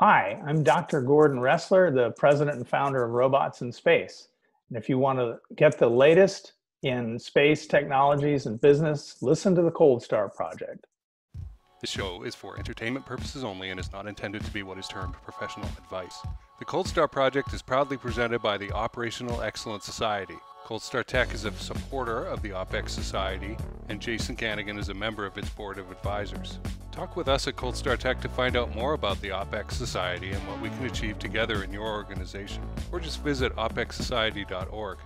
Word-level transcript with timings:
Hi, 0.00 0.40
I'm 0.46 0.62
Dr. 0.62 1.02
Gordon 1.02 1.40
Roesler, 1.40 1.94
the 1.94 2.12
president 2.12 2.56
and 2.56 2.66
founder 2.66 3.04
of 3.04 3.10
Robots 3.10 3.60
in 3.60 3.70
Space. 3.70 4.28
And 4.70 4.78
if 4.78 4.88
you 4.88 4.96
want 4.96 5.18
to 5.18 5.36
get 5.56 5.76
the 5.76 5.90
latest 5.90 6.54
in 6.82 7.18
space 7.18 7.66
technologies 7.66 8.46
and 8.46 8.58
business, 8.58 9.18
listen 9.20 9.54
to 9.56 9.60
the 9.60 9.70
Cold 9.70 10.02
Star 10.02 10.30
Project. 10.30 10.86
This 11.82 11.90
show 11.90 12.22
is 12.22 12.34
for 12.34 12.58
entertainment 12.58 13.04
purposes 13.04 13.44
only 13.44 13.68
and 13.68 13.78
is 13.78 13.92
not 13.92 14.06
intended 14.06 14.42
to 14.42 14.50
be 14.52 14.62
what 14.62 14.78
is 14.78 14.88
termed 14.88 15.12
professional 15.22 15.68
advice. 15.76 16.16
The 16.60 16.64
Cold 16.64 16.88
Star 16.88 17.06
Project 17.06 17.52
is 17.52 17.60
proudly 17.60 17.98
presented 17.98 18.40
by 18.40 18.56
the 18.56 18.72
Operational 18.72 19.42
Excellence 19.42 19.84
Society. 19.84 20.38
Cold 20.64 20.82
Star 20.82 21.02
Tech 21.02 21.34
is 21.34 21.44
a 21.44 21.52
supporter 21.52 22.24
of 22.24 22.42
the 22.42 22.50
OPEX 22.50 22.90
Society, 22.90 23.56
and 23.88 24.00
Jason 24.00 24.36
Kanigan 24.36 24.78
is 24.78 24.88
a 24.88 24.94
member 24.94 25.26
of 25.26 25.36
its 25.36 25.48
board 25.50 25.78
of 25.78 25.90
advisors. 25.90 26.60
Talk 26.92 27.16
with 27.16 27.28
us 27.28 27.48
at 27.48 27.56
Cold 27.56 27.76
Star 27.76 27.96
Tech 27.96 28.20
to 28.20 28.28
find 28.28 28.56
out 28.56 28.74
more 28.74 28.92
about 28.92 29.20
the 29.20 29.30
OPEX 29.30 29.72
Society 29.72 30.30
and 30.30 30.46
what 30.46 30.60
we 30.60 30.68
can 30.70 30.86
achieve 30.86 31.18
together 31.18 31.64
in 31.64 31.72
your 31.72 31.88
organization, 31.88 32.62
or 32.92 33.00
just 33.00 33.22
visit 33.22 33.54
opexsociety.org. 33.56 34.98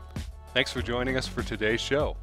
Thanks 0.52 0.72
for 0.72 0.82
joining 0.82 1.16
us 1.16 1.26
for 1.26 1.42
today's 1.42 1.80
show. 1.80 2.16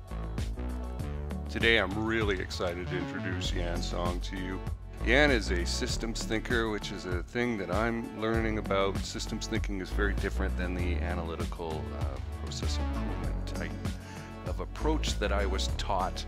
Today 1.50 1.77
I'm 1.77 2.05
really 2.05 2.40
excited 2.40 2.88
to 2.88 2.98
introduce 2.98 3.52
Yan 3.54 3.82
Song 3.82 4.20
to 4.22 4.38
you. 4.38 4.60
Yan 5.05 5.32
is 5.32 5.50
a 5.50 5.66
systems 5.66 6.23
thinker, 6.23 6.70
which 6.70 6.91
is 6.91 7.08
a 7.08 7.23
thing 7.23 7.58
that 7.58 7.72
I'm 7.72 8.22
learning 8.22 8.60
about. 8.60 8.96
Systems 9.00 9.48
thinking 9.48 9.82
is 9.82 9.90
very 9.90 10.14
different 10.14 10.55
than 10.58 10.76
the 10.76 10.94
analytical 10.98 11.84
uh, 12.00 12.05
process 12.44 12.77
improvement 12.77 13.48
type 13.48 13.72
of 14.46 14.60
approach 14.60 15.18
that 15.18 15.32
I 15.32 15.48
was 15.48 15.70
taught. 15.77 16.24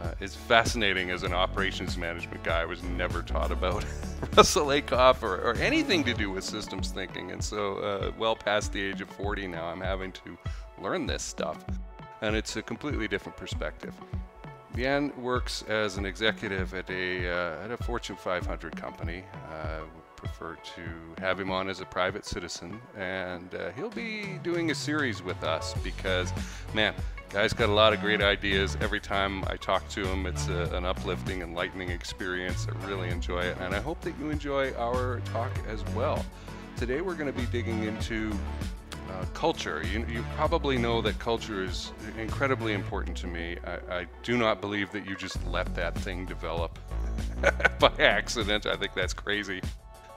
Uh, 0.00 0.12
is 0.20 0.36
fascinating 0.36 1.10
as 1.10 1.24
an 1.24 1.32
operations 1.32 1.96
management 1.96 2.44
guy. 2.44 2.60
I 2.60 2.64
was 2.66 2.82
never 2.84 3.22
taught 3.22 3.50
about 3.50 3.84
Russell 4.36 4.66
Ackoff 4.66 5.22
or, 5.22 5.40
or, 5.40 5.54
anything 5.54 6.04
to 6.04 6.14
do 6.14 6.30
with 6.30 6.44
systems 6.44 6.90
thinking. 6.90 7.32
And 7.32 7.42
so, 7.42 7.78
uh, 7.78 8.12
well 8.18 8.36
past 8.36 8.72
the 8.72 8.82
age 8.82 9.00
of 9.00 9.08
40 9.08 9.48
now, 9.48 9.66
I'm 9.66 9.80
having 9.80 10.12
to 10.12 10.38
learn 10.80 11.06
this 11.06 11.22
stuff. 11.22 11.64
And 12.20 12.36
it's 12.36 12.54
a 12.56 12.62
completely 12.62 13.08
different 13.08 13.36
perspective. 13.36 13.94
Yan 14.76 15.12
works 15.16 15.62
as 15.68 15.96
an 15.96 16.04
executive 16.04 16.74
at 16.74 16.90
a, 16.90 17.28
uh, 17.28 17.64
at 17.64 17.70
a 17.70 17.76
Fortune 17.76 18.16
500 18.16 18.76
company. 18.76 19.24
Uh, 19.52 19.80
prefer 20.24 20.56
to 20.64 20.82
have 21.18 21.38
him 21.38 21.50
on 21.50 21.68
as 21.68 21.80
a 21.80 21.84
private 21.84 22.24
citizen, 22.24 22.80
and 22.96 23.54
uh, 23.54 23.70
he'll 23.72 23.90
be 23.90 24.38
doing 24.42 24.70
a 24.70 24.74
series 24.74 25.22
with 25.22 25.44
us 25.44 25.74
because, 25.84 26.32
man, 26.72 26.94
guy's 27.28 27.52
got 27.52 27.68
a 27.68 27.72
lot 27.72 27.92
of 27.92 28.00
great 28.00 28.22
ideas. 28.22 28.76
Every 28.80 29.00
time 29.00 29.44
I 29.48 29.56
talk 29.56 29.86
to 29.90 30.06
him, 30.06 30.26
it's 30.26 30.48
a, 30.48 30.74
an 30.74 30.86
uplifting, 30.86 31.42
enlightening 31.42 31.90
experience. 31.90 32.66
I 32.68 32.86
really 32.86 33.10
enjoy 33.10 33.40
it, 33.40 33.58
and 33.60 33.74
I 33.74 33.80
hope 33.80 34.00
that 34.00 34.18
you 34.18 34.30
enjoy 34.30 34.72
our 34.74 35.20
talk 35.32 35.50
as 35.68 35.84
well. 35.94 36.24
Today, 36.76 37.00
we're 37.00 37.14
going 37.14 37.32
to 37.32 37.38
be 37.38 37.46
digging 37.46 37.84
into 37.84 38.32
uh, 39.08 39.24
culture. 39.32 39.82
You, 39.84 40.04
you, 40.06 40.24
probably 40.34 40.76
know 40.76 41.00
that 41.02 41.18
culture 41.20 41.62
is 41.62 41.92
incredibly 42.18 42.72
important 42.72 43.16
to 43.18 43.28
me. 43.28 43.56
I, 43.64 44.00
I 44.00 44.06
do 44.24 44.36
not 44.36 44.60
believe 44.60 44.90
that 44.90 45.06
you 45.06 45.14
just 45.14 45.44
let 45.46 45.72
that 45.76 45.96
thing 45.96 46.26
develop 46.26 46.78
by 47.78 47.92
accident. 48.00 48.66
I 48.66 48.74
think 48.74 48.92
that's 48.92 49.14
crazy. 49.14 49.62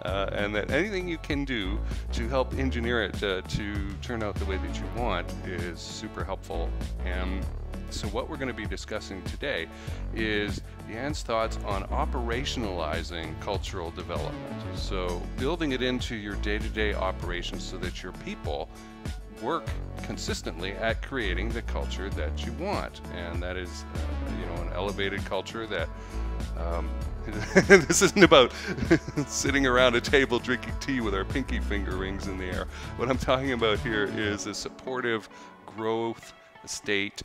Uh, 0.02 0.30
and 0.32 0.56
that 0.56 0.72
anything 0.72 1.08
you 1.08 1.20
can 1.20 1.46
do 1.46 1.80
to 2.14 2.28
help 2.28 2.56
engineer 2.56 3.04
it 3.04 3.14
to, 3.16 3.44
to 3.44 3.94
turn 4.02 4.24
out 4.24 4.34
the 4.36 4.46
way 4.46 4.58
that 4.58 4.76
you 4.76 4.84
want 5.00 5.32
is 5.46 5.80
super 5.80 6.24
helpful. 6.24 6.72
And 7.06 7.46
so, 7.90 8.08
what 8.10 8.30
we're 8.30 8.38
going 8.38 8.50
to 8.50 8.54
be 8.54 8.66
discussing 8.66 9.22
today 9.24 9.68
is 10.14 10.62
Yan's 10.90 11.24
thoughts 11.24 11.58
on 11.66 11.84
operationalizing 11.86 13.40
cultural 13.40 13.92
development. 13.92 14.54
So, 14.76 15.22
building 15.38 15.72
it 15.72 15.82
into 15.82 16.16
your 16.16 16.36
day 16.36 16.58
to 16.58 16.70
day 16.70 16.94
operations 16.94 17.64
so 17.64 17.78
that 17.78 18.04
your 18.04 18.12
people 18.12 18.70
work 19.42 19.70
consistently 20.04 20.72
at 20.74 21.02
creating 21.02 21.50
the 21.50 21.62
culture 21.64 22.10
that 22.12 22.46
you 22.46 22.52
want. 22.54 23.02
And 23.14 23.42
that 23.42 23.56
is, 23.56 23.86
uh, 23.94 24.32
you 24.40 24.46
know, 24.48 24.62
an 24.64 24.74
elevated 24.74 25.24
culture 25.26 25.66
that. 25.68 25.90
Um, 26.58 26.90
this 27.68 28.02
isn't 28.02 28.24
about 28.24 28.54
sitting 29.28 29.68
around 29.68 29.96
a 29.96 30.02
table 30.02 30.40
drinking 30.40 30.74
tea 30.80 31.02
with 31.02 31.14
our 31.14 31.26
pinky 31.26 31.60
finger 31.60 31.98
rings 31.98 32.28
in 32.28 32.38
the 32.38 32.46
air. 32.46 32.68
What 32.96 33.10
I'm 33.10 33.18
talking 33.18 33.52
about 33.52 33.80
here 33.80 34.06
is 34.06 34.48
a 34.48 34.54
supportive 34.54 35.28
growth 35.66 36.34
state 36.66 37.22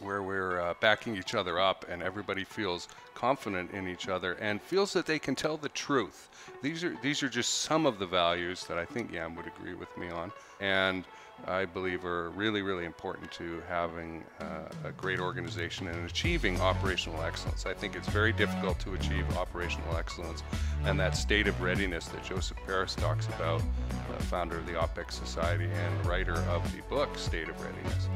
where 0.00 0.22
we're 0.22 0.60
uh, 0.60 0.74
backing 0.80 1.16
each 1.16 1.34
other 1.34 1.58
up 1.58 1.84
and 1.88 2.02
everybody 2.02 2.44
feels 2.44 2.88
confident 3.14 3.70
in 3.72 3.88
each 3.88 4.08
other 4.08 4.34
and 4.34 4.60
feels 4.60 4.92
that 4.92 5.06
they 5.06 5.18
can 5.18 5.34
tell 5.34 5.56
the 5.56 5.68
truth. 5.70 6.28
These 6.62 6.84
are 6.84 6.96
these 7.02 7.22
are 7.22 7.28
just 7.28 7.62
some 7.62 7.86
of 7.86 7.98
the 7.98 8.06
values 8.06 8.64
that 8.64 8.78
I 8.78 8.84
think 8.84 9.12
Yan 9.12 9.34
would 9.36 9.46
agree 9.46 9.74
with 9.74 9.96
me 9.96 10.10
on, 10.10 10.32
and 10.60 11.04
I 11.46 11.64
believe 11.64 12.04
are 12.04 12.30
really 12.30 12.62
really 12.62 12.84
important 12.84 13.30
to 13.32 13.62
having 13.68 14.24
uh, 14.40 14.68
a 14.84 14.92
great 14.92 15.20
organization 15.20 15.86
and 15.88 16.08
achieving 16.08 16.60
operational 16.60 17.22
excellence. 17.22 17.66
I 17.66 17.74
think 17.74 17.94
it's 17.94 18.08
very 18.08 18.32
difficult 18.32 18.78
to 18.80 18.94
achieve 18.94 19.24
operational 19.36 19.96
excellence 19.96 20.42
and 20.84 20.98
that 20.98 21.16
state 21.16 21.46
of 21.46 21.60
readiness 21.60 22.06
that 22.08 22.24
Joseph 22.24 22.56
Paris 22.66 22.94
talks 22.94 23.26
about, 23.28 23.60
uh, 23.60 24.18
founder 24.20 24.58
of 24.58 24.66
the 24.66 24.72
OPEX 24.72 25.12
Society 25.12 25.68
and 25.72 26.06
writer 26.06 26.34
of 26.34 26.74
the 26.74 26.82
book 26.82 27.16
State 27.18 27.48
of 27.48 27.60
Readiness. 27.64 28.08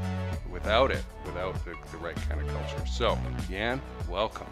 Without 0.50 0.90
it, 0.90 1.04
without 1.24 1.54
the, 1.64 1.74
the 1.92 1.98
right 1.98 2.16
kind 2.28 2.40
of 2.40 2.48
culture. 2.48 2.86
So, 2.86 3.18
Yan, 3.48 3.80
welcome 4.08 4.46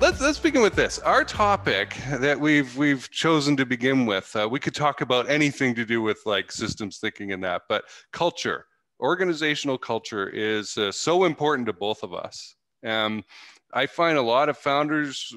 let's 0.00 0.20
let's 0.20 0.38
begin 0.38 0.62
with 0.62 0.74
this. 0.74 0.98
Our 1.00 1.24
topic 1.24 1.96
that 2.10 2.38
we've 2.38 2.76
we've 2.76 3.10
chosen 3.10 3.56
to 3.56 3.66
begin 3.66 4.06
with, 4.06 4.34
uh, 4.36 4.48
we 4.48 4.60
could 4.60 4.74
talk 4.74 5.00
about 5.00 5.28
anything 5.28 5.74
to 5.74 5.84
do 5.84 6.00
with 6.00 6.20
like 6.26 6.52
systems 6.52 6.98
thinking 6.98 7.32
and 7.32 7.42
that, 7.44 7.62
but 7.68 7.84
culture, 8.12 8.66
organizational 9.00 9.78
culture, 9.78 10.28
is 10.28 10.76
uh, 10.76 10.92
so 10.92 11.24
important 11.24 11.66
to 11.66 11.72
both 11.72 12.02
of 12.02 12.14
us. 12.14 12.56
Um, 12.84 13.24
I 13.74 13.86
find 13.86 14.16
a 14.16 14.22
lot 14.22 14.48
of 14.48 14.56
founders 14.56 15.34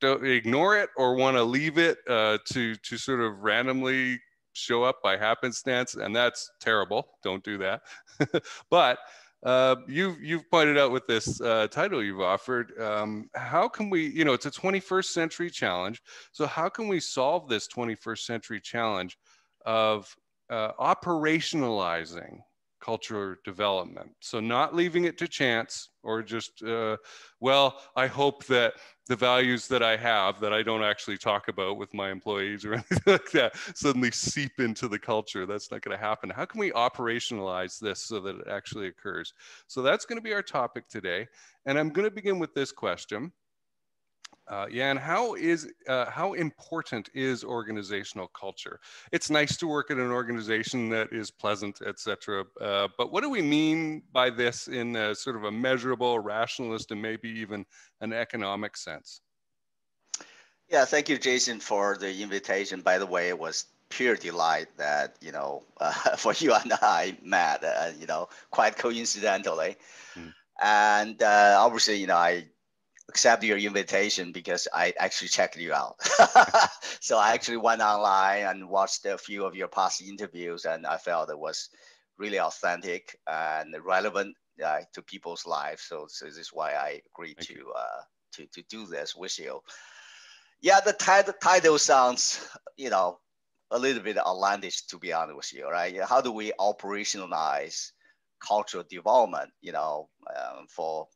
don't 0.00 0.26
ignore 0.26 0.78
it 0.78 0.90
or 0.96 1.16
want 1.16 1.36
to 1.36 1.42
leave 1.42 1.78
it 1.78 1.98
uh, 2.08 2.38
to 2.52 2.74
to 2.76 2.96
sort 2.96 3.20
of 3.20 3.38
randomly 3.40 4.20
show 4.54 4.84
up 4.84 5.02
by 5.02 5.16
happenstance, 5.16 5.94
and 5.94 6.14
that's 6.14 6.50
terrible. 6.60 7.08
Don't 7.22 7.44
do 7.44 7.58
that. 7.58 7.82
but 8.70 8.98
uh, 9.44 9.76
you've 9.86 10.22
you've 10.22 10.50
pointed 10.50 10.78
out 10.78 10.90
with 10.90 11.06
this 11.06 11.40
uh, 11.40 11.68
title 11.68 12.02
you've 12.02 12.20
offered. 12.20 12.72
Um, 12.80 13.28
how 13.34 13.68
can 13.68 13.90
we, 13.90 14.06
you 14.08 14.24
know, 14.24 14.32
it's 14.32 14.46
a 14.46 14.50
21st 14.50 15.06
century 15.06 15.50
challenge. 15.50 16.02
So 16.32 16.46
how 16.46 16.68
can 16.68 16.88
we 16.88 17.00
solve 17.00 17.48
this 17.48 17.68
21st 17.68 18.18
century 18.18 18.60
challenge 18.60 19.18
of 19.66 20.14
uh, 20.50 20.72
operationalizing 20.80 22.38
culture 22.84 23.38
development. 23.44 24.10
So 24.20 24.40
not 24.40 24.74
leaving 24.74 25.04
it 25.04 25.16
to 25.18 25.26
chance 25.26 25.88
or 26.02 26.22
just, 26.22 26.62
uh, 26.62 26.98
well, 27.40 27.80
I 27.96 28.06
hope 28.06 28.44
that 28.46 28.74
the 29.06 29.16
values 29.16 29.68
that 29.68 29.82
I 29.82 29.96
have 29.96 30.40
that 30.40 30.52
I 30.52 30.62
don't 30.62 30.82
actually 30.82 31.18
talk 31.18 31.48
about 31.48 31.76
with 31.76 31.92
my 31.92 32.10
employees 32.10 32.64
or 32.64 32.74
anything 32.74 33.00
like 33.06 33.30
that 33.32 33.56
suddenly 33.74 34.10
seep 34.10 34.58
into 34.58 34.88
the 34.88 34.98
culture. 34.98 35.46
That's 35.46 35.70
not 35.70 35.82
going 35.82 35.96
to 35.96 36.02
happen. 36.02 36.30
How 36.30 36.44
can 36.44 36.58
we 36.58 36.70
operationalize 36.72 37.78
this 37.78 38.00
so 38.00 38.20
that 38.20 38.36
it 38.36 38.48
actually 38.50 38.88
occurs? 38.88 39.32
So 39.66 39.82
that's 39.82 40.04
going 40.04 40.18
to 40.18 40.22
be 40.22 40.32
our 40.32 40.42
topic 40.42 40.88
today. 40.88 41.26
And 41.66 41.78
I'm 41.78 41.90
going 41.90 42.08
to 42.08 42.14
begin 42.14 42.38
with 42.38 42.54
this 42.54 42.72
question. 42.72 43.32
Uh, 44.46 44.66
Yan, 44.70 44.96
how 44.96 45.34
is 45.34 45.72
uh, 45.88 46.10
how 46.10 46.34
important 46.34 47.08
is 47.14 47.44
organizational 47.44 48.28
culture? 48.38 48.78
It's 49.10 49.30
nice 49.30 49.56
to 49.56 49.66
work 49.66 49.90
at 49.90 49.96
an 49.96 50.10
organization 50.10 50.90
that 50.90 51.12
is 51.12 51.30
pleasant, 51.30 51.80
etc. 51.86 52.44
Uh, 52.60 52.88
but 52.98 53.10
what 53.10 53.22
do 53.22 53.30
we 53.30 53.40
mean 53.40 54.02
by 54.12 54.28
this 54.28 54.68
in 54.68 54.96
a, 54.96 55.14
sort 55.14 55.36
of 55.36 55.44
a 55.44 55.52
measurable, 55.52 56.18
rationalist, 56.18 56.90
and 56.90 57.00
maybe 57.00 57.30
even 57.30 57.64
an 58.02 58.12
economic 58.12 58.76
sense? 58.76 59.22
Yeah, 60.68 60.84
thank 60.84 61.08
you, 61.08 61.18
Jason, 61.18 61.58
for 61.58 61.96
the 61.96 62.22
invitation. 62.22 62.82
By 62.82 62.98
the 62.98 63.06
way, 63.06 63.28
it 63.28 63.38
was 63.38 63.66
pure 63.88 64.16
delight 64.16 64.66
that 64.76 65.16
you 65.22 65.32
know 65.32 65.62
uh, 65.80 65.92
for 66.16 66.34
you 66.34 66.52
and 66.52 66.72
I 66.82 67.16
met. 67.22 67.64
Uh, 67.64 67.92
you 67.98 68.06
know, 68.06 68.28
quite 68.50 68.76
coincidentally, 68.76 69.76
mm. 70.14 70.34
and 70.62 71.22
uh, 71.22 71.56
obviously, 71.58 71.96
you 71.96 72.06
know, 72.06 72.16
I 72.16 72.44
accept 73.08 73.44
your 73.44 73.58
invitation 73.58 74.32
because 74.32 74.66
I 74.72 74.94
actually 74.98 75.28
checked 75.28 75.56
you 75.56 75.72
out. 75.74 75.96
so 77.00 77.18
I 77.18 77.32
actually 77.32 77.58
went 77.58 77.82
online 77.82 78.44
and 78.46 78.68
watched 78.68 79.04
a 79.06 79.18
few 79.18 79.44
of 79.44 79.54
your 79.54 79.68
past 79.68 80.02
interviews, 80.02 80.64
and 80.64 80.86
I 80.86 80.96
felt 80.96 81.30
it 81.30 81.38
was 81.38 81.68
really 82.18 82.40
authentic 82.40 83.16
and 83.26 83.74
relevant 83.84 84.34
uh, 84.64 84.80
to 84.92 85.02
people's 85.02 85.46
lives. 85.46 85.82
So, 85.82 86.06
so 86.08 86.26
this 86.26 86.38
is 86.38 86.50
why 86.52 86.74
I 86.74 87.00
agreed 87.14 87.36
Thank 87.38 87.48
to 87.60 87.72
uh, 87.76 88.02
to 88.34 88.46
to 88.46 88.62
do 88.68 88.86
this 88.86 89.14
with 89.14 89.38
you. 89.38 89.60
Yeah, 90.60 90.80
the 90.80 90.92
title 90.92 91.34
title 91.42 91.78
sounds, 91.78 92.48
you 92.76 92.90
know, 92.90 93.18
a 93.70 93.78
little 93.78 94.02
bit 94.02 94.18
outlandish 94.18 94.86
to 94.86 94.98
be 94.98 95.12
honest 95.12 95.36
with 95.36 95.52
you, 95.52 95.68
right? 95.68 95.94
How 96.08 96.20
do 96.20 96.32
we 96.32 96.52
operationalize 96.58 97.90
cultural 98.46 98.84
development, 98.88 99.50
you 99.60 99.72
know, 99.72 100.08
um, 100.36 100.66
for 100.68 101.06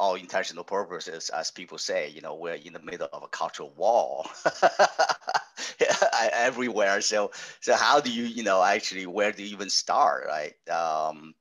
all 0.00 0.14
intentional 0.14 0.64
purposes, 0.64 1.28
as 1.28 1.50
people 1.50 1.76
say, 1.76 2.08
you 2.08 2.22
know, 2.22 2.34
we're 2.34 2.54
in 2.54 2.72
the 2.72 2.80
middle 2.80 3.08
of 3.12 3.22
a 3.22 3.28
cultural 3.28 3.70
war. 3.76 4.24
everywhere. 6.32 7.00
So 7.02 7.30
so 7.60 7.74
how 7.74 8.00
do 8.00 8.10
you 8.10 8.24
you 8.24 8.42
know 8.42 8.62
actually 8.62 9.06
where 9.06 9.30
do 9.32 9.42
you 9.42 9.50
even 9.50 9.68
start, 9.70 10.26
right? 10.26 10.54
Um, 10.68 11.34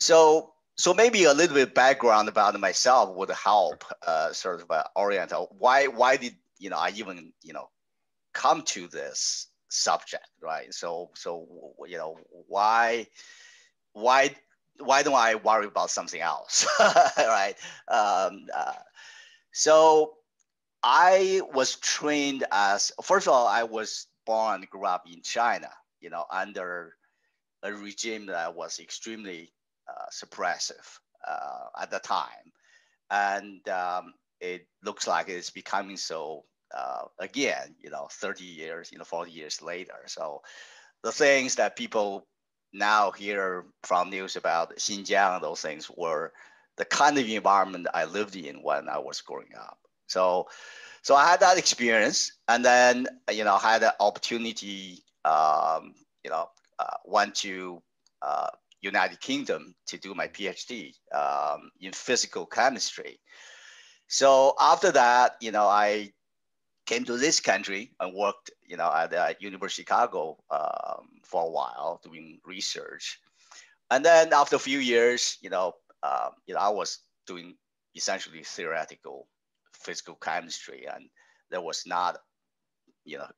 so 0.00 0.52
so 0.76 0.94
maybe 0.94 1.24
a 1.24 1.32
little 1.32 1.54
bit 1.54 1.74
background 1.74 2.28
about 2.28 2.58
myself 2.58 3.16
would 3.16 3.30
help 3.30 3.84
uh, 4.06 4.32
sort 4.32 4.60
of 4.62 4.70
uh, 4.70 4.84
orient 4.96 5.32
why 5.58 5.86
why 5.86 6.16
did 6.16 6.34
you 6.58 6.70
know 6.70 6.78
I 6.78 6.90
even 6.96 7.32
you 7.42 7.52
know 7.52 7.68
come 8.32 8.62
to 8.62 8.88
this 8.88 9.46
subject, 9.68 10.28
right? 10.42 10.74
So 10.74 11.10
so 11.14 11.46
you 11.86 11.98
know 11.98 12.16
why 12.48 13.06
why 13.92 14.34
why 14.80 15.02
don't 15.02 15.14
I 15.14 15.36
worry 15.36 15.66
about 15.66 15.90
something 15.90 16.20
else, 16.20 16.66
right? 17.18 17.54
Um, 17.88 18.46
uh, 18.54 18.72
so 19.52 20.14
I 20.82 21.40
was 21.52 21.76
trained 21.76 22.44
as 22.52 22.92
first 23.02 23.26
of 23.26 23.32
all 23.32 23.46
I 23.46 23.64
was 23.64 24.06
born 24.26 24.56
and 24.56 24.70
grew 24.70 24.84
up 24.84 25.04
in 25.10 25.22
China, 25.22 25.70
you 26.00 26.10
know, 26.10 26.24
under 26.30 26.94
a 27.62 27.72
regime 27.72 28.26
that 28.26 28.54
was 28.54 28.78
extremely 28.78 29.52
uh, 29.88 30.06
suppressive 30.12 30.98
uh, 31.26 31.66
at 31.80 31.90
the 31.90 31.98
time. 31.98 32.52
And 33.10 33.66
um, 33.68 34.14
it 34.40 34.66
looks 34.84 35.06
like 35.06 35.28
it's 35.28 35.50
becoming 35.50 35.96
so 35.96 36.44
uh, 36.76 37.04
again, 37.18 37.74
you 37.80 37.90
know, 37.90 38.08
30 38.10 38.44
years, 38.44 38.92
you 38.92 38.98
know, 38.98 39.04
40 39.04 39.30
years 39.30 39.62
later. 39.62 39.94
So 40.06 40.42
the 41.02 41.12
things 41.12 41.54
that 41.56 41.76
people 41.76 42.26
now 42.72 43.10
hear 43.10 43.64
from 43.82 44.10
news 44.10 44.36
about 44.36 44.76
Xinjiang 44.76 45.36
and 45.36 45.44
those 45.44 45.60
things 45.60 45.90
were 45.96 46.32
the 46.76 46.84
kind 46.84 47.18
of 47.18 47.28
environment 47.28 47.88
I 47.92 48.04
lived 48.04 48.36
in 48.36 48.56
when 48.62 48.88
I 48.88 48.98
was 48.98 49.20
growing 49.20 49.54
up. 49.58 49.78
So, 50.06 50.48
so 51.02 51.14
I 51.14 51.28
had 51.28 51.40
that 51.40 51.58
experience, 51.58 52.32
and 52.48 52.64
then 52.64 53.06
you 53.30 53.44
know 53.44 53.58
had 53.58 53.82
the 53.82 53.94
opportunity, 54.00 55.02
um, 55.24 55.94
you 56.24 56.30
know, 56.30 56.48
uh, 56.78 56.96
went 57.04 57.34
to 57.36 57.82
uh, 58.22 58.48
United 58.80 59.20
Kingdom 59.20 59.74
to 59.86 59.98
do 59.98 60.14
my 60.14 60.28
PhD 60.28 60.92
um, 61.14 61.70
in 61.80 61.92
physical 61.92 62.46
chemistry. 62.46 63.20
So 64.08 64.54
after 64.58 64.90
that, 64.92 65.36
you 65.40 65.52
know, 65.52 65.66
I 65.66 66.12
came 66.88 67.04
to 67.04 67.18
this 67.18 67.38
country 67.38 67.92
and 68.00 68.14
worked, 68.14 68.50
you 68.66 68.78
know, 68.78 68.90
at 68.90 69.10
the 69.10 69.36
University 69.40 69.82
of 69.82 69.86
Chicago 69.86 70.38
um, 70.50 71.08
for 71.22 71.42
a 71.42 71.50
while 71.50 72.00
doing 72.02 72.40
research. 72.46 73.20
And 73.90 74.02
then 74.02 74.32
after 74.32 74.56
a 74.56 74.58
few 74.70 74.78
years, 74.78 75.36
you 75.42 75.50
know, 75.50 75.74
um, 76.02 76.30
you 76.46 76.54
know, 76.54 76.60
I 76.60 76.70
was 76.70 77.00
doing 77.26 77.56
essentially 77.94 78.42
theoretical 78.42 79.28
physical 79.72 80.16
chemistry, 80.16 80.86
and 80.92 81.04
there 81.50 81.60
was 81.60 81.84
not, 81.86 82.18
you 83.04 83.18
know, 83.18 83.28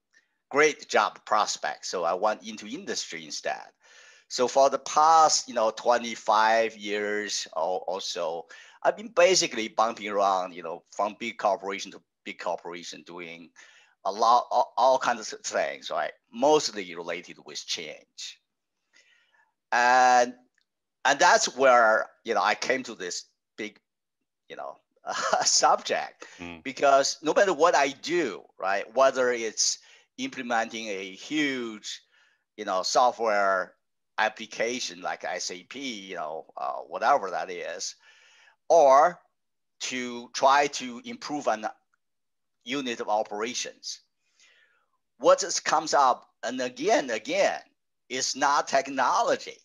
great 0.51 0.89
job 0.89 1.19
prospects. 1.27 1.89
So 1.89 2.05
I 2.05 2.15
went 2.15 2.47
into 2.47 2.67
industry 2.67 3.25
instead. 3.25 3.67
So 4.29 4.47
for 4.47 4.71
the 4.71 4.79
past, 4.79 5.49
you 5.49 5.55
know, 5.55 5.73
25 5.73 6.77
years 6.77 7.49
or, 7.57 7.83
or 7.89 8.01
so, 8.01 8.47
I've 8.85 8.97
been 8.97 9.13
basically 9.15 9.69
bumping 9.69 10.09
around, 10.09 10.55
you 10.55 10.63
know, 10.63 10.85
from 10.93 11.17
big 11.19 11.37
corporation 11.37 11.91
to 11.91 12.01
big 12.25 12.39
corporation 12.39 13.03
doing 13.07 13.51
a 14.05 14.13
lot, 14.13 14.47
all, 14.51 14.73
all 14.77 14.99
kinds 14.99 15.33
of 15.33 15.41
things, 15.41 15.91
right? 15.91 16.13
Mostly 16.33 16.95
related 16.95 17.39
with 17.45 17.65
change. 17.67 18.41
And, 19.73 20.35
and 21.05 21.19
that's 21.19 21.57
where, 21.57 22.09
you 22.25 22.35
know, 22.35 22.43
I 22.43 22.55
came 22.55 22.83
to 22.85 22.95
this 22.95 23.25
big, 23.57 23.79
you 24.49 24.57
know, 24.57 24.77
uh, 25.05 25.15
subject 25.45 26.27
mm. 26.39 26.63
because 26.63 27.19
no 27.23 27.33
matter 27.35 27.53
what 27.53 27.75
I 27.75 27.89
do, 27.89 28.43
right, 28.59 28.93
whether 28.95 29.31
it's 29.31 29.79
implementing 30.19 30.89
a 30.89 31.11
huge, 31.11 32.03
you 32.57 32.65
know, 32.65 32.83
software 32.83 33.75
application 34.19 35.01
like 35.01 35.25
SAP, 35.39 35.75
you 35.77 36.17
know, 36.17 36.47
uh, 36.57 36.81
whatever 36.89 37.31
that 37.31 37.51
is, 37.51 37.95
or 38.69 39.19
to 39.81 40.29
try 40.35 40.67
to 40.67 41.01
improve 41.05 41.47
an 41.47 41.67
unit 42.65 43.01
of 43.01 43.09
operations. 43.09 44.01
What 45.19 45.45
comes 45.65 45.95
up 45.95 46.31
and 46.43 46.61
again, 46.61 47.11
again, 47.11 47.61
is 48.09 48.35
not 48.35 48.69
technology. 48.69 49.59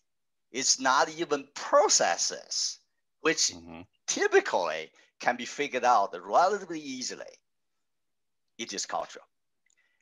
It's 0.52 0.80
not 0.80 1.10
even 1.10 1.48
processes, 1.54 2.80
which 3.22 3.52
mm-hmm. 3.54 3.82
typically 4.08 4.92
can 5.20 5.36
be 5.36 5.46
figured 5.46 5.84
out 5.84 6.16
relatively 6.24 6.80
easily. 6.80 7.26
It 8.58 8.74
is 8.74 8.86
culture. 8.86 9.22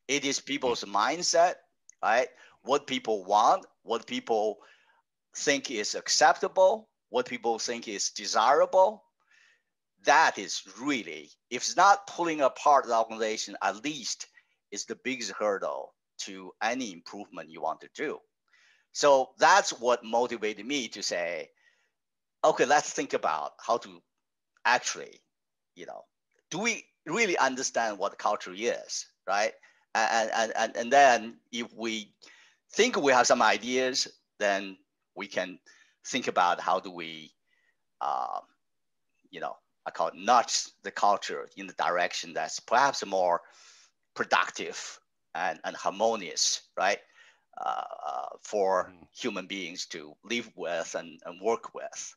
It 0.07 0.25
is 0.25 0.39
people's 0.39 0.83
mm-hmm. 0.83 0.95
mindset, 0.95 1.55
right? 2.03 2.27
What 2.63 2.87
people 2.87 3.23
want, 3.23 3.65
what 3.83 4.05
people 4.05 4.59
think 5.35 5.71
is 5.71 5.95
acceptable, 5.95 6.89
what 7.09 7.25
people 7.25 7.59
think 7.59 7.87
is 7.87 8.09
desirable. 8.09 9.03
That 10.05 10.37
is 10.37 10.61
really, 10.79 11.29
if 11.49 11.63
it's 11.63 11.77
not 11.77 12.07
pulling 12.07 12.41
apart 12.41 12.87
the 12.87 12.97
organization, 12.97 13.55
at 13.61 13.83
least 13.83 14.27
it's 14.71 14.85
the 14.85 14.97
biggest 15.03 15.31
hurdle 15.31 15.93
to 16.19 16.51
any 16.61 16.91
improvement 16.91 17.49
you 17.49 17.61
want 17.61 17.81
to 17.81 17.89
do. 17.95 18.19
So 18.91 19.29
that's 19.39 19.71
what 19.71 20.03
motivated 20.03 20.65
me 20.65 20.87
to 20.89 21.01
say, 21.01 21.49
okay, 22.43 22.65
let's 22.65 22.91
think 22.91 23.13
about 23.13 23.53
how 23.59 23.77
to 23.77 24.01
actually, 24.65 25.21
you 25.75 25.85
know, 25.85 26.03
do 26.51 26.59
we 26.59 26.83
really 27.05 27.37
understand 27.37 27.97
what 27.97 28.17
culture 28.17 28.53
is, 28.55 29.07
right? 29.27 29.53
And, 29.95 30.31
and, 30.33 30.53
and, 30.55 30.77
and 30.77 30.91
then 30.91 31.37
if 31.51 31.67
we 31.75 32.13
think 32.73 32.97
we 32.97 33.11
have 33.11 33.27
some 33.27 33.41
ideas, 33.41 34.07
then 34.39 34.77
we 35.15 35.27
can 35.27 35.59
think 36.05 36.27
about 36.27 36.59
how 36.59 36.79
do 36.79 36.91
we, 36.91 37.31
uh, 38.01 38.39
you 39.31 39.39
know, 39.39 39.55
I 39.85 39.91
call 39.91 40.07
it 40.07 40.15
nudge 40.15 40.69
the 40.83 40.91
culture 40.91 41.47
in 41.57 41.67
the 41.67 41.73
direction 41.73 42.33
that's 42.33 42.59
perhaps 42.59 43.05
more 43.05 43.41
productive 44.15 44.99
and, 45.35 45.59
and 45.63 45.75
harmonious, 45.75 46.61
right? 46.77 46.99
Uh, 47.61 47.83
uh, 48.07 48.25
for 48.41 48.91
mm. 48.91 49.07
human 49.15 49.45
beings 49.45 49.85
to 49.85 50.13
live 50.23 50.49
with 50.55 50.95
and, 50.95 51.19
and 51.25 51.39
work 51.39 51.75
with. 51.75 52.15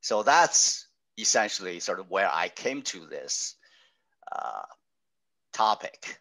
So 0.00 0.22
that's 0.24 0.88
essentially 1.16 1.78
sort 1.78 2.00
of 2.00 2.10
where 2.10 2.28
I 2.32 2.48
came 2.48 2.82
to 2.82 3.06
this 3.06 3.54
uh, 4.32 4.62
topic. 5.52 6.20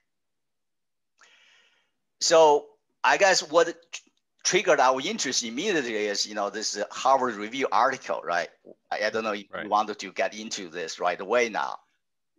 So 2.22 2.68
I 3.04 3.18
guess 3.18 3.42
what 3.42 3.76
triggered 4.44 4.80
our 4.80 5.00
interest 5.02 5.44
immediately 5.44 5.96
is, 5.96 6.28
you 6.28 6.36
know, 6.36 6.50
this 6.50 6.82
Harvard 6.92 7.36
Review 7.36 7.68
article, 7.72 8.22
right? 8.24 8.50
I, 8.92 9.06
I 9.06 9.10
don't 9.10 9.24
know 9.24 9.34
if 9.34 9.46
right. 9.52 9.64
you 9.64 9.70
wanted 9.70 10.00
to 10.00 10.12
get 10.12 10.36
into 10.36 10.70
this 10.70 11.00
right 11.00 11.20
away 11.20 11.50
now. 11.50 11.78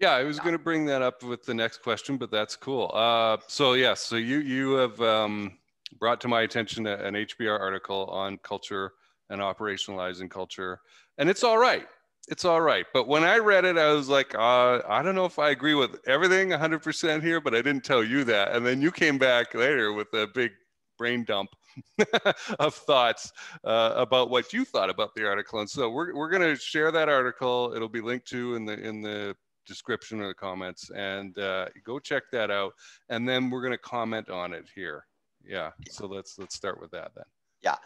Yeah, 0.01 0.13
I 0.13 0.25
was 0.25 0.41
going 0.41 0.53
to 0.53 0.59
bring 0.59 0.85
that 0.87 1.03
up 1.03 1.23
with 1.23 1.45
the 1.45 1.55
next 1.55 1.83
question, 1.83 2.17
but 2.17 2.31
that's 2.31 2.57
cool. 2.57 2.91
Uh, 2.93 3.39
so 3.47 3.75
yes, 3.75 3.83
yeah, 3.83 3.95
so 3.95 4.17
you 4.17 4.39
you 4.39 4.73
have 4.73 5.01
um, 5.01 5.57
brought 5.99 6.21
to 6.23 6.29
my 6.29 6.43
attention 6.43 6.87
an 6.87 7.15
HBR 7.15 7.59
article 7.59 8.07
on 8.07 8.39
culture 8.39 8.93
and 9.31 9.41
operationalizing 9.41 10.29
culture, 10.29 10.81
and 11.19 11.31
it's 11.31 11.45
all 11.45 11.59
right. 11.59 11.87
It's 12.29 12.45
all 12.45 12.61
right. 12.61 12.87
But 12.93 13.07
when 13.07 13.23
I 13.23 13.37
read 13.37 13.67
it, 13.67 13.77
I 13.77 13.93
was 13.93 14.09
like, 14.09 14.35
uh, 14.35 14.81
I 14.89 15.03
don't 15.03 15.15
know 15.15 15.27
if 15.27 15.39
I 15.39 15.51
agree 15.51 15.75
with 15.75 16.01
everything 16.07 16.49
100% 16.49 17.23
here, 17.23 17.39
but 17.39 17.55
I 17.55 17.59
didn't 17.59 17.85
tell 17.85 18.03
you 18.03 18.25
that. 18.25 18.53
And 18.53 18.65
then 18.65 18.81
you 18.81 18.91
came 18.91 19.19
back 19.19 19.53
later 19.53 19.93
with 19.93 20.13
a 20.15 20.27
big 20.27 20.53
brain 20.99 21.25
dump 21.25 21.51
of 22.59 22.75
thoughts 22.75 23.33
uh, 23.65 23.93
about 23.97 24.31
what 24.31 24.53
you 24.53 24.65
thought 24.65 24.91
about 24.91 25.15
the 25.15 25.27
article. 25.27 25.61
And 25.61 25.69
so 25.69 25.91
we're, 25.91 26.15
we're 26.15 26.31
going 26.31 26.43
to 26.43 26.57
share 26.57 26.91
that 26.93 27.09
article. 27.09 27.73
It'll 27.75 27.89
be 27.89 28.01
linked 28.01 28.29
to 28.29 28.55
in 28.55 28.65
the 28.65 28.75
in 28.75 29.01
the 29.01 29.37
description 29.67 30.21
or 30.21 30.29
the 30.29 30.35
comments, 30.35 30.91
and 30.91 31.39
uh, 31.39 31.67
go 31.85 31.99
check 31.99 32.25
that 32.33 32.51
out. 32.51 32.73
And 33.09 33.29
then 33.29 33.51
we're 33.51 33.63
going 33.63 33.73
to 33.73 33.79
comment 33.79 34.31
on 34.31 34.53
it 34.53 34.67
here. 34.75 35.07
Yeah. 35.47 35.71
So 35.91 36.07
let's 36.07 36.39
let's 36.39 36.55
start 36.55 36.81
with 36.81 36.91
that 36.93 37.13
then. 37.15 37.25
Yeah. 37.63 37.77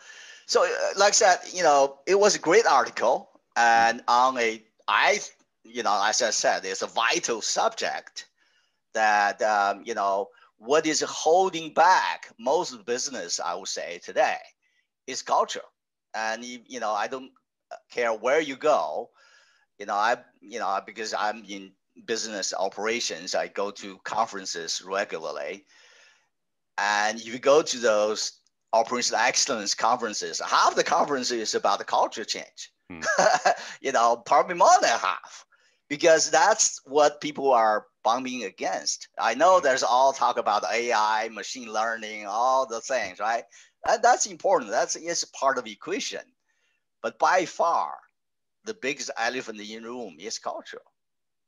So 0.46 0.64
uh, 0.64 0.68
like 0.96 1.08
I 1.08 1.12
said, 1.12 1.38
you 1.52 1.62
know, 1.62 1.98
it 2.06 2.18
was 2.18 2.34
a 2.34 2.38
great 2.38 2.66
article, 2.66 3.30
and 3.56 4.02
on 4.08 4.38
a 4.38 4.62
I 4.86 5.20
you 5.64 5.82
know 5.82 6.02
as 6.04 6.22
I 6.22 6.30
said, 6.30 6.64
it's 6.64 6.82
a 6.82 6.86
vital 6.86 7.40
subject 7.42 8.26
that 8.94 9.40
um, 9.42 9.82
you 9.84 9.94
know 9.94 10.28
what 10.58 10.86
is 10.86 11.00
holding 11.00 11.72
back 11.72 12.32
most 12.38 12.84
business, 12.84 13.40
I 13.40 13.54
would 13.54 13.68
say 13.68 14.00
today, 14.02 14.38
is 15.06 15.22
culture. 15.22 15.62
And 16.14 16.44
you 16.44 16.80
know, 16.80 16.92
I 16.92 17.06
don't 17.06 17.30
care 17.90 18.12
where 18.12 18.40
you 18.40 18.56
go. 18.56 19.10
You 19.78 19.86
know, 19.86 19.94
I 19.94 20.16
you 20.40 20.58
know 20.58 20.80
because 20.84 21.14
I'm 21.14 21.44
in 21.48 21.72
business 22.06 22.52
operations, 22.56 23.34
I 23.34 23.48
go 23.48 23.70
to 23.72 23.98
conferences 24.04 24.82
regularly. 24.84 25.64
And 26.78 27.18
if 27.18 27.26
you 27.26 27.38
go 27.38 27.62
to 27.62 27.78
those 27.78 28.40
operational 28.72 29.20
excellence 29.20 29.74
conferences, 29.74 30.40
half 30.44 30.76
the 30.76 30.84
conference 30.84 31.30
is 31.30 31.54
about 31.54 31.78
the 31.78 31.84
culture 31.84 32.24
change. 32.24 32.72
Hmm. 32.90 33.00
you 33.80 33.92
know, 33.92 34.16
probably 34.16 34.54
more 34.54 34.68
than 34.80 34.90
half, 34.90 35.44
because 35.88 36.30
that's 36.30 36.80
what 36.84 37.20
people 37.20 37.52
are 37.52 37.86
bumping 38.08 38.44
against. 38.44 39.08
I 39.18 39.34
know 39.34 39.60
there's 39.60 39.82
all 39.82 40.14
talk 40.14 40.38
about 40.38 40.64
AI, 40.72 41.28
machine 41.28 41.70
learning, 41.70 42.24
all 42.26 42.66
the 42.66 42.80
things, 42.80 43.20
right? 43.20 43.44
That, 43.84 44.02
that's 44.02 44.24
important. 44.24 44.70
That's 44.70 44.96
is 44.96 45.26
part 45.38 45.58
of 45.58 45.64
the 45.64 45.72
equation. 45.72 46.22
But 47.02 47.18
by 47.18 47.44
far, 47.44 47.96
the 48.64 48.72
biggest 48.72 49.10
elephant 49.18 49.60
in 49.60 49.66
the 49.82 49.86
room 49.86 50.16
is 50.18 50.38
culture. 50.38 50.80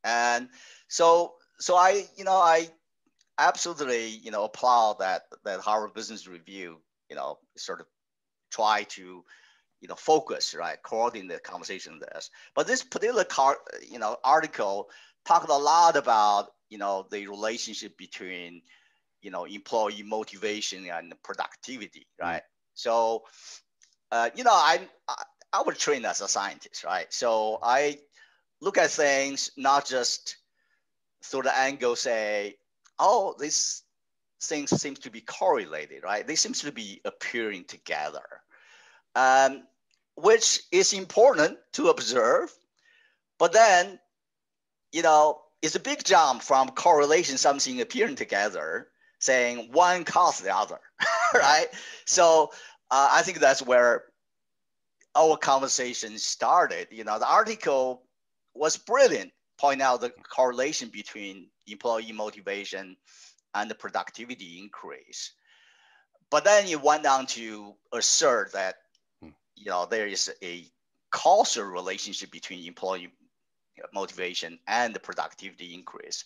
And 0.05 0.51
so, 0.89 1.33
so 1.59 1.77
I, 1.77 2.05
you 2.19 2.25
know, 2.25 2.37
I 2.37 2.69
absolutely, 3.39 4.09
you 4.09 4.31
know, 4.31 4.45
applaud 4.45 4.99
that 4.99 5.23
that 5.47 5.61
Harvard 5.61 5.95
Business 5.95 6.29
Review, 6.29 6.77
you 7.09 7.17
know, 7.17 7.39
sort 7.57 7.81
of 7.81 7.87
try 8.51 8.83
to, 8.83 9.25
you 9.81 9.89
know, 9.89 9.95
focus, 9.95 10.55
right, 10.55 10.77
coordinate 10.83 11.31
the 11.31 11.39
conversation 11.39 11.95
on 11.95 12.01
this. 12.01 12.29
But 12.55 12.67
this 12.67 12.83
particular 12.83 13.25
car, 13.25 13.57
you 13.91 13.99
know, 13.99 14.19
article 14.23 14.91
talked 15.25 15.51
a 15.51 15.57
lot 15.57 15.97
about, 15.97 16.49
you 16.69 16.79
know, 16.79 17.07
the 17.11 17.27
relationship 17.27 17.97
between, 17.97 18.63
you 19.23 19.31
know, 19.31 19.45
employee 19.45 20.03
motivation 20.03 20.87
and 20.89 21.15
productivity, 21.23 22.07
right? 22.21 22.43
So, 22.75 23.25
uh, 24.13 24.31
you 24.35 24.45
know, 24.45 24.53
I, 24.53 24.81
I 25.09 25.23
I 25.53 25.63
was 25.63 25.79
trained 25.79 26.07
as 26.07 26.21
a 26.21 26.29
scientist, 26.29 26.85
right? 26.85 27.13
So 27.13 27.59
I 27.63 27.99
look 28.61 28.79
at 28.79 28.91
things 28.91 29.51
not 29.57 29.87
just 29.87 30.37
through 31.25 31.43
the 31.43 31.57
angle 31.57 31.97
say, 31.97 32.57
oh, 32.99 33.35
these 33.39 33.83
things 34.43 34.71
seems 34.81 34.99
to 35.01 35.11
be 35.11 35.21
correlated, 35.21 36.03
right? 36.05 36.27
They 36.27 36.37
seem 36.37 36.53
to 36.53 36.73
be 36.73 37.01
appearing 37.05 37.65
together, 37.65 38.23
um, 39.17 39.65
which 40.17 40.61
is 40.71 40.93
important 40.93 41.59
to 41.73 41.89
observe. 41.89 42.53
But 43.39 43.53
then, 43.53 43.99
you 44.93 45.03
know, 45.03 45.41
it's 45.63 45.75
a 45.75 45.81
big 45.81 46.05
jump 46.05 46.43
from 46.43 46.69
correlation, 46.71 47.37
something 47.37 47.81
appearing 47.81 48.17
together, 48.17 48.89
saying 49.19 49.69
one 49.73 50.05
causes 50.05 50.45
the 50.45 50.55
other, 50.55 50.79
right? 51.35 51.67
So 52.07 52.51
uh, 52.91 53.09
I 53.13 53.23
think 53.23 53.39
that's 53.39 53.63
where 53.63 54.05
our 55.15 55.37
conversation 55.37 56.19
started. 56.19 56.89
You 56.91 57.05
know, 57.05 57.19
the 57.19 57.31
article 57.31 58.03
was 58.55 58.77
brilliant, 58.77 59.33
point 59.59 59.83
out 59.83 60.01
the 60.01 60.13
correlation 60.35 60.89
between 60.89 61.49
employee 61.67 62.13
motivation 62.13 62.97
and 63.55 63.71
the 63.71 63.75
productivity 63.75 64.59
increase. 64.59 65.33
But 66.31 66.45
then 66.45 66.67
it 66.67 66.81
went 66.81 67.07
on 67.07 67.27
to 67.27 67.75
assert 67.93 68.53
that, 68.53 68.77
hmm. 69.21 69.31
you 69.57 69.71
know, 69.71 69.87
there 69.87 70.07
is 70.07 70.33
a 70.43 70.65
causal 71.11 71.65
relationship 71.65 72.31
between 72.31 72.67
employee 72.67 73.13
motivation 73.93 74.59
and 74.67 74.95
the 74.95 75.01
productivity 75.01 75.75
increase. 75.75 76.25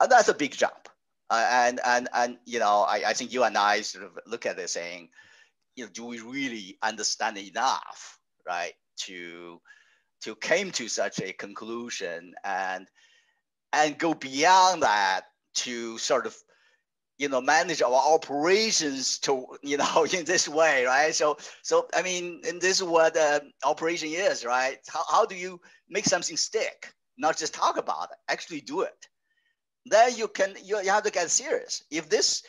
And 0.00 0.10
that's 0.10 0.28
a 0.28 0.34
big 0.34 0.52
jump. 0.52 0.88
Uh, 1.30 1.46
and, 1.50 1.80
and, 1.84 2.08
and, 2.14 2.38
you 2.46 2.58
know, 2.58 2.86
I, 2.88 3.02
I 3.08 3.12
think 3.12 3.32
you 3.32 3.44
and 3.44 3.56
I 3.56 3.82
sort 3.82 4.04
of 4.04 4.18
look 4.26 4.46
at 4.46 4.58
it 4.58 4.70
saying, 4.70 5.10
you 5.76 5.84
know, 5.84 5.90
do 5.92 6.04
we 6.06 6.20
really 6.20 6.78
understand 6.82 7.38
enough, 7.38 8.18
right, 8.46 8.72
to 9.06 9.60
to 10.22 10.34
came 10.34 10.72
to 10.72 10.88
such 10.88 11.20
a 11.20 11.32
conclusion 11.32 12.34
and 12.42 12.88
and 13.72 13.98
go 13.98 14.14
beyond 14.14 14.82
that 14.82 15.22
to 15.54 15.98
sort 15.98 16.26
of 16.26 16.36
you 17.18 17.28
know 17.28 17.40
manage 17.40 17.82
our 17.82 17.92
operations 17.92 19.18
to 19.18 19.46
you 19.62 19.76
know 19.76 20.06
in 20.12 20.24
this 20.24 20.48
way 20.48 20.84
right? 20.84 21.14
So 21.14 21.38
so 21.62 21.88
i 21.94 22.02
mean 22.02 22.42
and 22.46 22.60
this 22.60 22.80
is 22.80 22.84
what 22.84 23.16
uh, 23.16 23.40
operation 23.64 24.08
is 24.10 24.44
right? 24.44 24.78
How, 24.88 25.04
how 25.10 25.26
do 25.26 25.34
you 25.34 25.60
make 25.88 26.04
something 26.04 26.36
stick? 26.36 26.92
Not 27.16 27.36
just 27.36 27.54
talk 27.54 27.76
about 27.76 28.10
it 28.12 28.18
actually 28.28 28.60
do 28.60 28.82
it. 28.82 29.08
Then 29.86 30.16
you 30.16 30.28
can 30.28 30.54
you, 30.62 30.80
you 30.80 30.90
have 30.90 31.04
to 31.04 31.10
get 31.10 31.30
serious. 31.30 31.82
If 31.90 32.08
this 32.08 32.42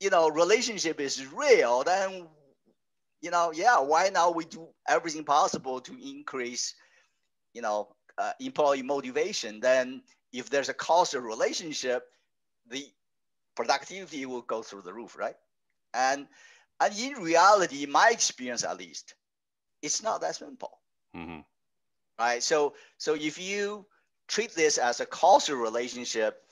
you 0.00 0.10
know 0.10 0.28
relationship 0.28 1.00
is 1.00 1.26
real 1.32 1.84
then 1.84 2.28
you 3.20 3.30
know, 3.30 3.52
yeah, 3.52 3.80
why 3.80 4.08
not 4.10 4.36
we 4.36 4.44
do 4.44 4.68
everything 4.88 5.24
possible 5.24 5.80
to 5.80 5.92
increase, 6.00 6.74
you 7.54 7.62
know, 7.62 7.88
uh, 8.18 8.32
employee 8.40 8.82
motivation? 8.82 9.60
Then 9.60 10.02
if 10.32 10.50
there's 10.50 10.68
a 10.68 10.74
causal 10.74 11.22
relationship, 11.22 12.04
the 12.68 12.84
productivity 13.56 14.26
will 14.26 14.42
go 14.42 14.62
through 14.62 14.82
the 14.82 14.92
roof, 14.92 15.18
right? 15.18 15.36
And 15.94 16.26
and 16.78 16.98
in 16.98 17.14
reality, 17.14 17.84
in 17.84 17.90
my 17.90 18.10
experience 18.12 18.62
at 18.62 18.76
least, 18.78 19.14
it's 19.82 20.02
not 20.02 20.20
that 20.20 20.36
simple. 20.36 20.78
Mm-hmm. 21.16 21.40
Right. 22.18 22.42
So 22.42 22.74
so 22.98 23.14
if 23.14 23.40
you 23.40 23.86
treat 24.28 24.54
this 24.54 24.78
as 24.78 25.00
a 25.00 25.06
causal 25.06 25.56
relationship 25.56 26.42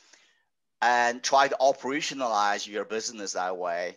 and 0.80 1.22
try 1.22 1.48
to 1.48 1.56
operationalize 1.60 2.66
your 2.66 2.84
business 2.84 3.32
that 3.32 3.56
way, 3.56 3.96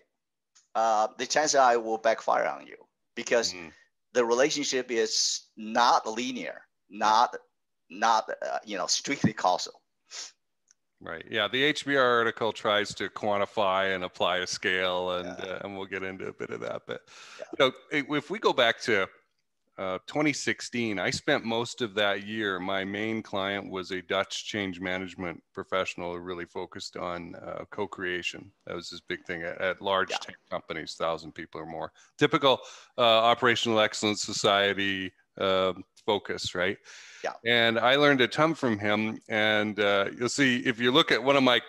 uh, 0.75 1.07
the 1.17 1.25
chances 1.25 1.55
are 1.55 1.73
it 1.73 1.83
will 1.83 1.97
backfire 1.97 2.47
on 2.47 2.67
you 2.67 2.77
because 3.15 3.53
mm-hmm. 3.53 3.69
the 4.13 4.23
relationship 4.23 4.91
is 4.91 5.41
not 5.55 6.07
linear, 6.07 6.61
not 6.89 7.35
not 7.89 8.29
uh, 8.29 8.59
you 8.65 8.77
know 8.77 8.87
strictly 8.87 9.33
causal. 9.33 9.76
Right. 10.99 11.25
Yeah. 11.29 11.47
The 11.47 11.73
HBR 11.73 12.01
article 12.01 12.51
tries 12.51 12.93
to 12.95 13.09
quantify 13.09 13.93
and 13.93 14.03
apply 14.03 14.37
a 14.37 14.47
scale, 14.47 15.11
and 15.11 15.27
yeah. 15.39 15.45
uh, 15.45 15.59
and 15.63 15.77
we'll 15.77 15.85
get 15.85 16.03
into 16.03 16.27
a 16.27 16.33
bit 16.33 16.49
of 16.49 16.59
that. 16.61 16.83
But 16.87 17.01
yeah. 17.39 17.45
you 17.59 17.73
know, 18.01 18.15
if 18.15 18.29
we 18.31 18.39
go 18.39 18.51
back 18.51 18.81
to 18.81 19.07
uh, 19.77 19.99
2016, 20.07 20.97
I 20.97 21.11
spent 21.11 21.45
most 21.45 21.83
of 21.83 21.93
that 21.93 22.25
year. 22.25 22.59
My 22.59 22.83
main 22.83 23.21
client 23.21 23.69
was 23.69 23.91
a 23.91 24.01
Dutch 24.01 24.45
change 24.45 24.79
management 24.79 25.41
professional 25.53 26.13
who 26.13 26.19
really 26.19 26.45
focused 26.45 26.97
on 26.97 27.35
uh, 27.35 27.63
co 27.69 27.85
creation. 27.85 28.51
That 28.65 28.75
was 28.75 28.89
his 28.89 29.01
big 29.01 29.23
thing 29.25 29.43
at, 29.43 29.61
at 29.61 29.81
large 29.81 30.09
yeah. 30.09 30.17
tech 30.19 30.37
companies, 30.49 30.95
1,000 30.97 31.31
people 31.31 31.61
or 31.61 31.67
more. 31.67 31.91
Typical 32.17 32.59
uh, 32.97 33.01
operational 33.01 33.79
excellence 33.79 34.23
society 34.23 35.13
um, 35.39 35.83
focus, 36.07 36.55
right? 36.55 36.77
Yeah. 37.23 37.33
And 37.45 37.77
I 37.77 37.95
learned 37.97 38.21
a 38.21 38.27
ton 38.27 38.55
from 38.55 38.79
him. 38.79 39.19
And 39.29 39.79
uh, 39.79 40.05
you'll 40.17 40.29
see 40.29 40.59
if 40.65 40.79
you 40.79 40.91
look 40.91 41.11
at 41.11 41.21
one 41.21 41.35
of 41.35 41.43
my 41.43 41.61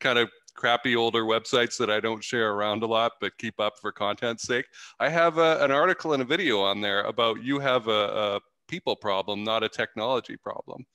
kind 0.00 0.18
of 0.18 0.28
crappy 0.54 0.96
older 0.96 1.22
websites 1.22 1.76
that 1.78 1.90
I 1.90 2.00
don't 2.00 2.24
share 2.24 2.52
around 2.52 2.82
a 2.82 2.86
lot, 2.86 3.12
but 3.20 3.38
keep 3.38 3.60
up 3.60 3.74
for 3.80 3.92
content's 3.92 4.44
sake. 4.44 4.66
I 4.98 5.08
have 5.08 5.38
a, 5.38 5.62
an 5.62 5.70
article 5.70 6.14
and 6.14 6.22
a 6.22 6.26
video 6.26 6.60
on 6.60 6.80
there 6.80 7.02
about 7.02 7.42
you 7.44 7.60
have 7.60 7.86
a, 7.86 7.90
a, 8.36 8.40
people 8.68 8.96
problem, 8.96 9.44
not 9.44 9.62
a 9.62 9.68
technology 9.68 10.36
problem 10.36 10.86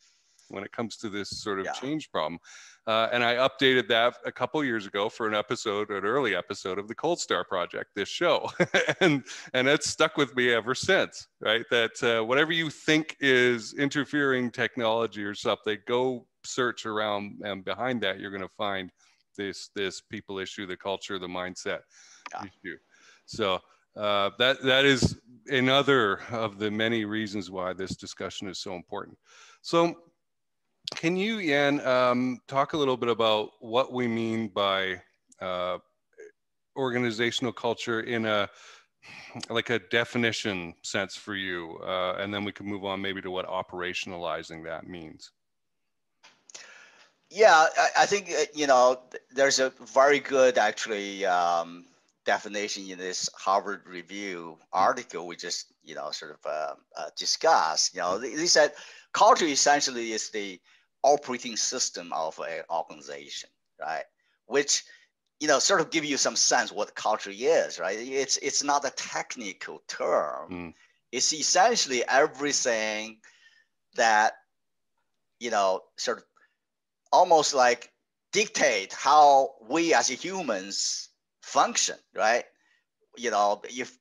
when 0.50 0.64
it 0.64 0.72
comes 0.72 0.98
to 0.98 1.10
this 1.10 1.30
sort 1.30 1.60
of 1.60 1.66
yeah. 1.66 1.74
change 1.74 2.12
problem. 2.12 2.40
Uh, 2.86 3.10
and 3.12 3.24
I 3.24 3.36
updated 3.36 3.88
that 3.90 4.16
a 4.26 4.32
couple 4.32 4.64
years 4.64 4.86
ago 4.86 5.10
for 5.10 5.28
an 5.28 5.34
episode, 5.34 5.90
an 5.90 6.06
early 6.06 6.36
episode 6.36 6.80
of 6.80 6.88
the 6.88 6.96
Cold 6.96 7.20
Star 7.20 7.44
Project, 7.44 7.92
this 7.96 8.08
show, 8.08 8.50
and 9.02 9.24
and 9.54 9.68
it's 9.68 9.90
stuck 9.90 10.16
with 10.16 10.36
me 10.36 10.54
ever 10.54 10.74
since. 10.74 11.28
Right, 11.42 11.66
that 11.70 12.02
uh, 12.02 12.24
whatever 12.24 12.54
you 12.54 12.70
think 12.70 13.18
is 13.20 13.74
interfering 13.74 14.52
technology 14.52 15.24
or 15.24 15.36
something, 15.36 15.78
go 15.86 16.26
search 16.44 16.86
around, 16.86 17.42
and 17.44 17.66
behind 17.66 18.02
that, 18.02 18.20
you're 18.20 18.32
going 18.32 18.42
to 18.42 18.56
find 18.58 18.92
this 19.38 19.70
this 19.76 20.02
people 20.02 20.40
issue, 20.40 20.66
the 20.66 20.78
culture, 20.78 21.20
the 21.20 21.28
mindset 21.28 21.80
yeah. 22.32 22.44
issue. 22.44 22.78
So 23.26 23.60
uh, 23.98 24.30
that 24.38 24.62
that 24.64 24.86
is 24.86 25.20
another 25.48 26.22
of 26.32 26.60
the 26.60 26.70
many 26.70 27.06
reasons 27.06 27.50
why 27.50 27.74
this 27.74 27.96
discussion 27.96 28.48
is 28.48 28.60
so 28.60 28.76
important. 28.76 29.18
So, 29.62 29.96
can 30.96 31.16
you, 31.16 31.40
Yan, 31.40 31.86
um, 31.86 32.40
talk 32.48 32.74
a 32.74 32.78
little 32.78 32.98
bit 32.98 33.10
about 33.10 33.50
what 33.60 33.94
we 33.94 34.08
mean 34.08 34.48
by 34.48 35.02
uh, 35.42 35.78
organizational 36.76 37.52
culture 37.52 38.02
in 38.02 38.26
a 38.26 38.50
like 39.50 39.70
a 39.70 39.80
definition 39.80 40.74
sense 40.82 41.16
for 41.16 41.36
you, 41.36 41.80
uh, 41.84 42.18
and 42.20 42.34
then 42.34 42.44
we 42.44 42.52
can 42.52 42.66
move 42.66 42.84
on 42.84 43.02
maybe 43.02 43.22
to 43.22 43.32
what 43.32 43.48
operationalizing 43.48 44.64
that 44.66 44.88
means. 44.88 45.32
Yeah, 47.30 47.68
I, 47.78 47.90
I 48.00 48.06
think 48.06 48.30
uh, 48.30 48.46
you 48.54 48.68
know 48.68 49.00
there's 49.34 49.60
a 49.60 49.72
very 49.94 50.20
good 50.20 50.58
actually 50.58 51.26
um, 51.26 51.86
definition 52.26 52.90
in 52.90 52.98
this 52.98 53.30
Harvard 53.36 53.82
Review 53.86 54.58
article 54.72 55.28
we 55.28 55.36
just 55.36 55.74
you 55.84 55.96
know 55.96 56.12
sort 56.12 56.32
of 56.32 56.46
uh, 56.46 56.76
uh, 56.96 57.10
discussed. 57.18 57.94
You 57.94 58.02
know, 58.02 58.18
they, 58.18 58.46
said 58.46 58.74
culture 59.14 59.46
essentially 59.46 60.12
is 60.12 60.30
the 60.30 60.60
operating 61.04 61.56
system 61.56 62.12
of 62.14 62.40
an 62.40 62.64
organization, 62.70 63.50
right? 63.80 64.04
Which 64.46 64.84
you 65.40 65.48
know 65.48 65.60
sort 65.60 65.82
of 65.82 65.92
give 65.92 66.06
you 66.06 66.18
some 66.18 66.36
sense 66.36 66.72
what 66.72 66.96
culture 66.96 67.32
is, 67.34 67.80
right? 67.80 67.98
It's 68.00 68.38
it's 68.38 68.64
not 68.64 68.86
a 68.86 68.92
technical 68.92 69.84
term. 69.88 70.52
Mm. 70.52 70.74
It's 71.12 71.34
essentially 71.34 72.04
everything 72.08 73.18
that 73.96 74.34
you 75.40 75.52
know 75.52 75.82
sort 75.98 76.20
of 76.20 76.24
almost 77.12 77.54
like 77.54 77.92
dictate 78.32 78.94
how 78.94 79.56
we 79.70 79.94
as 79.94 80.10
humans 80.10 81.10
function, 81.42 81.96
right? 82.16 82.46
You 83.18 83.32
know, 83.32 83.62
if 83.70 83.98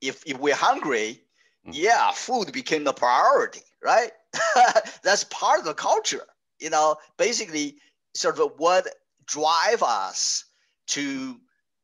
if 0.00 0.22
if 0.26 0.38
we're 0.38 0.54
hungry, 0.54 1.20
mm. 1.66 1.72
yeah, 1.72 2.10
food 2.12 2.52
became 2.52 2.84
the 2.84 2.92
priority, 2.92 3.62
right? 3.82 4.12
That's 5.02 5.24
part 5.24 5.60
of 5.60 5.64
the 5.64 5.74
culture. 5.74 6.26
You 6.60 6.70
know, 6.70 6.96
basically, 7.16 7.76
sort 8.14 8.38
of 8.38 8.52
what 8.58 8.86
drive 9.26 9.82
us 9.82 10.44
to 10.88 11.40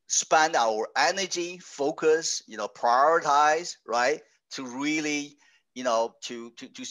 spend 0.08 0.56
our 0.56 0.88
energy, 0.96 1.58
focus, 1.58 2.42
you 2.46 2.56
know, 2.56 2.68
prioritize, 2.68 3.76
right? 3.86 4.20
To 4.52 4.66
really, 4.66 5.36
you 5.74 5.84
know, 5.84 6.14
to 6.22 6.50
to 6.50 6.68
to, 6.68 6.84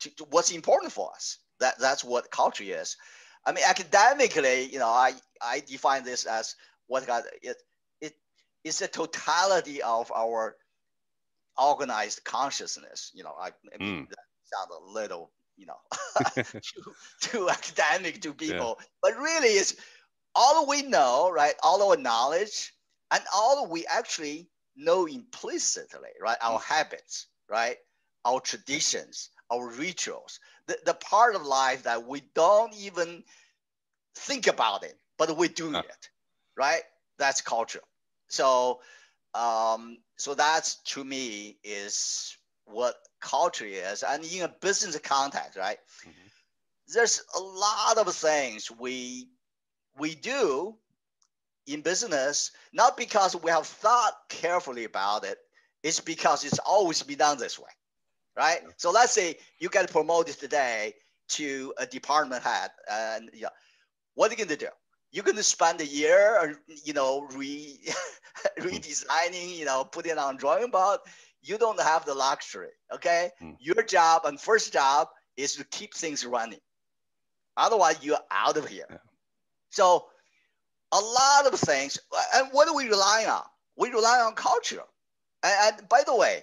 to, 0.00 0.10
to 0.16 0.24
what's 0.30 0.50
important 0.50 0.92
for 0.92 1.10
us. 1.12 1.38
That 1.60 1.78
that's 1.78 2.04
what 2.04 2.30
culture 2.30 2.64
is. 2.64 2.96
I 3.44 3.52
mean, 3.52 3.64
academically, 3.66 4.64
you 4.64 4.78
know, 4.78 4.88
I 4.88 5.14
I 5.40 5.60
define 5.60 6.04
this 6.04 6.26
as 6.26 6.54
what 6.86 7.06
got 7.06 7.24
it 7.42 7.56
it 8.00 8.14
is 8.64 8.78
the 8.78 8.88
totality 8.88 9.82
of 9.82 10.10
our 10.14 10.56
organized 11.58 12.24
consciousness. 12.24 13.10
You 13.14 13.24
know, 13.24 13.34
I, 13.38 13.48
I 13.48 13.78
mean, 13.78 14.06
mm. 14.06 14.08
that 14.08 14.18
sounds 14.44 14.70
a 14.70 14.92
little, 14.92 15.30
you 15.56 15.66
know, 15.66 15.78
too, 16.44 16.94
too 17.20 17.50
academic 17.50 18.20
to 18.22 18.32
people, 18.32 18.76
yeah. 18.78 18.86
but 19.02 19.16
really 19.16 19.48
it's 19.48 19.76
all 20.34 20.66
we 20.66 20.82
know, 20.82 21.30
right? 21.30 21.54
All 21.62 21.90
our 21.90 21.96
knowledge 21.96 22.72
and 23.10 23.22
all 23.34 23.66
we 23.66 23.86
actually 23.86 24.48
know 24.76 25.06
implicitly, 25.06 26.10
right? 26.20 26.36
Our 26.42 26.58
mm. 26.58 26.64
habits, 26.64 27.26
right? 27.48 27.76
Our 28.24 28.40
traditions, 28.40 29.30
our 29.50 29.68
rituals, 29.68 30.40
the, 30.66 30.78
the 30.84 30.94
part 30.94 31.34
of 31.34 31.46
life 31.46 31.84
that 31.84 32.06
we 32.06 32.22
don't 32.34 32.74
even 32.74 33.24
think 34.14 34.46
about 34.46 34.84
it, 34.84 34.98
but 35.18 35.36
we're 35.36 35.48
doing 35.48 35.74
huh. 35.74 35.82
it, 35.88 36.10
right? 36.56 36.82
That's 37.18 37.40
culture. 37.40 37.80
So, 38.28 38.80
um, 39.34 39.98
so 40.16 40.34
that's 40.34 40.76
to 40.92 41.04
me 41.04 41.58
is 41.62 42.36
what 42.66 42.94
culture 43.20 43.64
is, 43.64 44.02
and 44.02 44.24
in 44.24 44.42
a 44.42 44.48
business 44.60 44.98
context, 44.98 45.56
right? 45.56 45.78
Mm-hmm. 46.02 46.10
There's 46.88 47.22
a 47.34 47.40
lot 47.40 47.98
of 47.98 48.14
things 48.14 48.70
we 48.70 49.28
we 49.98 50.14
do 50.14 50.76
in 51.66 51.80
business, 51.80 52.52
not 52.72 52.96
because 52.96 53.34
we 53.34 53.50
have 53.50 53.66
thought 53.66 54.12
carefully 54.28 54.84
about 54.84 55.24
it, 55.24 55.38
it's 55.82 56.00
because 56.00 56.44
it's 56.44 56.58
always 56.60 57.02
been 57.02 57.18
done 57.18 57.38
this 57.38 57.58
way, 57.58 57.70
right? 58.36 58.60
Yeah. 58.62 58.70
So 58.76 58.90
let's 58.90 59.12
say 59.12 59.36
you 59.58 59.68
get 59.68 59.90
promoted 59.90 60.38
today 60.38 60.94
to 61.28 61.74
a 61.78 61.86
department 61.86 62.42
head, 62.42 62.70
and 62.90 63.30
yeah, 63.34 63.48
what 64.14 64.28
are 64.28 64.34
you 64.34 64.38
going 64.38 64.48
to 64.48 64.56
do? 64.56 64.70
You're 65.12 65.24
going 65.24 65.36
to 65.36 65.42
spend 65.42 65.80
a 65.80 65.86
year, 65.86 66.56
you 66.84 66.92
know, 66.92 67.26
re 67.34 67.78
redesigning, 68.58 69.56
you 69.56 69.64
know, 69.64 69.84
putting 69.84 70.18
on 70.18 70.36
drawing 70.36 70.70
board. 70.70 71.00
You 71.46 71.58
don't 71.58 71.80
have 71.80 72.04
the 72.04 72.14
luxury, 72.14 72.70
okay? 72.92 73.30
Mm. 73.40 73.56
Your 73.60 73.82
job 73.82 74.22
and 74.24 74.40
first 74.40 74.72
job 74.72 75.08
is 75.36 75.54
to 75.54 75.64
keep 75.64 75.94
things 75.94 76.26
running. 76.26 76.58
Otherwise, 77.56 77.98
you're 78.02 78.18
out 78.30 78.56
of 78.56 78.66
here. 78.66 78.86
Yeah. 78.90 78.96
So 79.70 80.06
a 80.92 80.98
lot 80.98 81.52
of 81.52 81.58
things, 81.58 81.98
and 82.34 82.48
what 82.50 82.66
do 82.66 82.74
we 82.74 82.88
rely 82.88 83.26
on? 83.28 83.44
We 83.76 83.90
rely 83.90 84.20
on 84.20 84.34
culture. 84.34 84.82
And, 85.42 85.78
and 85.78 85.88
by 85.88 86.02
the 86.04 86.16
way, 86.16 86.42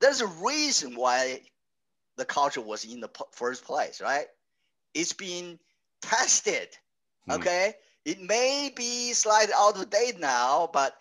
there's 0.00 0.22
a 0.22 0.26
reason 0.26 0.94
why 0.94 1.42
the 2.16 2.24
culture 2.24 2.62
was 2.62 2.84
in 2.84 3.00
the 3.00 3.10
first 3.32 3.64
place, 3.64 4.00
right? 4.00 4.26
It's 4.94 5.12
been 5.12 5.58
tested, 6.00 6.68
hmm. 7.26 7.32
okay? 7.32 7.74
It 8.06 8.22
may 8.22 8.72
be 8.74 9.12
slightly 9.12 9.52
out 9.58 9.76
of 9.76 9.90
date 9.90 10.18
now, 10.18 10.70
but 10.72 10.96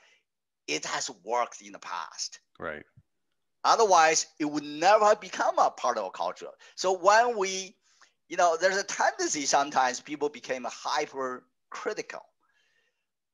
it 0.67 0.86
has 0.86 1.10
worked 1.24 1.62
in 1.62 1.72
the 1.72 1.79
past. 1.79 2.39
Right. 2.60 2.84
Otherwise, 3.65 4.27
it 4.39 4.45
would 4.45 4.63
never 4.63 5.15
become 5.15 5.60
a 5.60 5.72
part 5.72 5.98
of 5.98 6.05
a 6.05 6.12
culture. 6.12 6.51
So 6.75 6.93
when 6.98 7.38
we 7.38 7.75
you 8.27 8.38
know, 8.38 8.57
there's 8.60 8.77
a 8.77 8.84
tendency 8.84 9.45
sometimes 9.45 10.00
people 10.00 10.29
became 10.29 10.65
hyper 10.69 11.43
critical. 11.69 12.22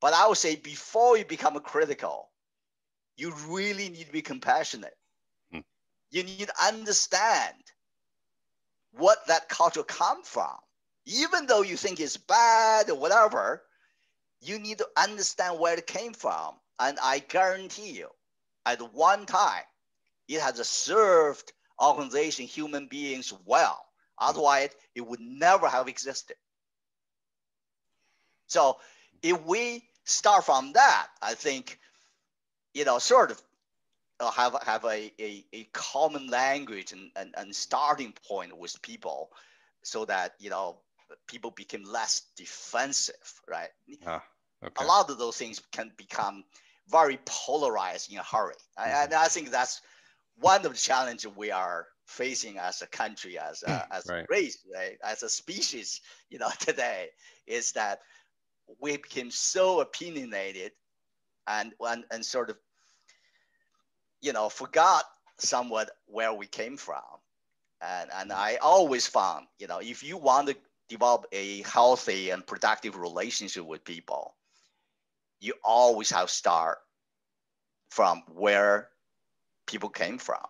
But 0.02 0.14
I 0.14 0.28
would 0.28 0.38
say 0.38 0.56
before 0.56 1.18
you 1.18 1.26
become 1.26 1.60
critical, 1.62 2.30
you 3.18 3.34
really 3.48 3.90
need 3.90 4.08
to 4.08 4.12
be 4.12 4.22
compassionate. 4.22 4.98
Hmm. 5.52 5.60
You 6.12 6.24
need 6.24 6.40
to 6.48 6.66
understand 6.66 7.56
what 8.92 9.18
that 9.28 9.50
culture 9.50 9.84
come 9.84 10.24
from. 10.24 10.56
Even 11.06 11.46
though 11.48 11.62
you 11.62 11.78
think 11.78 12.00
it's 12.00 12.18
bad 12.18 12.90
or 12.90 12.96
whatever, 12.98 13.64
you 14.42 14.60
need 14.60 14.80
to 14.80 14.88
understand 14.98 15.60
where 15.60 15.78
it 15.78 15.88
came 15.88 16.14
from. 16.14 16.56
And 16.80 16.98
I 17.02 17.20
guarantee 17.20 17.92
you, 17.92 18.10
at 18.66 18.82
one 18.94 19.26
time, 19.26 19.64
it 20.28 20.42
has 20.42 20.68
served 20.68 21.54
organization, 21.82 22.46
human 22.46 22.88
beings 22.88 23.34
well. 23.46 23.86
Otherwise, 24.18 24.70
it 24.96 25.02
would 25.02 25.20
never 25.20 25.68
have 25.68 25.88
existed. 25.88 26.36
So 28.48 28.78
if 29.24 29.42
we 29.46 29.84
start 30.04 30.46
from 30.46 30.74
that, 30.74 31.08
I 31.22 31.34
think, 31.34 31.80
you 32.74 32.86
know, 32.86 33.00
sort 33.00 33.32
of 33.32 33.42
uh, 34.20 34.30
have, 34.32 34.56
have 34.64 34.86
a, 34.86 35.12
a, 35.20 35.46
a 35.54 35.64
common 35.74 36.28
language 36.28 36.92
and, 36.92 37.10
and, 37.16 37.34
and 37.38 37.56
starting 37.56 38.14
point 38.28 38.56
with 38.56 38.80
people 38.82 39.32
so 39.82 40.06
that, 40.06 40.36
you 40.40 40.50
know, 40.50 40.78
people 41.28 41.52
become 41.52 41.84
less 41.84 42.22
defensive, 42.36 43.42
right? 43.50 43.70
Ah, 44.06 44.24
okay. 44.64 44.84
A 44.84 44.88
lot 44.88 45.10
of 45.10 45.18
those 45.18 45.38
things 45.38 45.62
can 45.72 45.92
become 45.98 46.44
very 46.90 47.20
polarized 47.26 48.12
in 48.12 48.20
a 48.20 48.24
hurry. 48.24 48.54
Mm-hmm. 48.78 49.04
And 49.04 49.14
I 49.14 49.28
think 49.28 49.50
that's 49.50 49.82
one 50.42 50.66
of 50.66 50.72
the 50.72 50.78
challenges 50.78 51.32
we 51.36 51.52
are 51.52 51.88
facing 52.06 52.58
as 52.58 52.82
a 52.82 52.88
country, 52.88 53.40
as 53.40 53.64
a, 53.64 53.70
mm, 53.70 53.88
as 53.92 54.06
right. 54.10 54.24
a 54.24 54.28
race, 54.30 54.58
right? 54.76 54.98
as 55.04 55.24
a 55.24 55.30
species, 55.30 56.02
you 56.30 56.40
know, 56.40 56.50
today 56.60 57.10
is 57.48 57.72
that 57.72 58.00
we 58.80 58.98
became 58.98 59.32
so 59.32 59.80
opinionated 59.82 60.72
and, 61.48 61.74
and, 61.80 62.04
and 62.12 62.26
sort 62.26 62.50
of, 62.50 62.58
you 64.22 64.34
know, 64.34 64.50
forgot 64.50 65.06
somewhat 65.38 65.92
where 66.06 66.34
we 66.34 66.48
came 66.48 66.76
from. 66.76 67.02
And, 67.82 68.10
and 68.14 68.32
mm. 68.32 68.36
I 68.36 68.58
always 68.58 69.08
found, 69.08 69.48
you 69.60 69.68
know, 69.68 69.80
if 69.80 70.04
you 70.04 70.18
want 70.18 70.48
to 70.48 70.56
develop 70.90 71.26
a 71.32 71.62
healthy 71.62 72.32
and 72.32 72.46
productive 72.46 72.98
relationship 72.98 73.66
with 73.66 73.84
people, 73.84 74.36
you 75.40 75.54
always 75.64 76.10
have 76.12 76.28
to 76.28 76.34
start 76.34 76.80
from 77.90 78.24
where 78.28 78.90
people 79.72 79.90
came 79.90 80.18
from. 80.18 80.46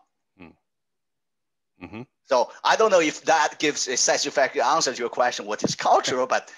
Mm-hmm. 1.84 2.02
So 2.24 2.52
I 2.64 2.76
don't 2.76 2.92
know 2.92 3.02
if 3.02 3.24
that 3.24 3.56
gives 3.60 3.88
a 3.88 3.98
satisfactory 3.98 4.62
answer 4.62 4.94
to 4.94 5.00
your 5.00 5.10
question. 5.10 5.46
What 5.46 5.64
is 5.64 5.76
cultural? 5.76 6.28
But 6.28 6.52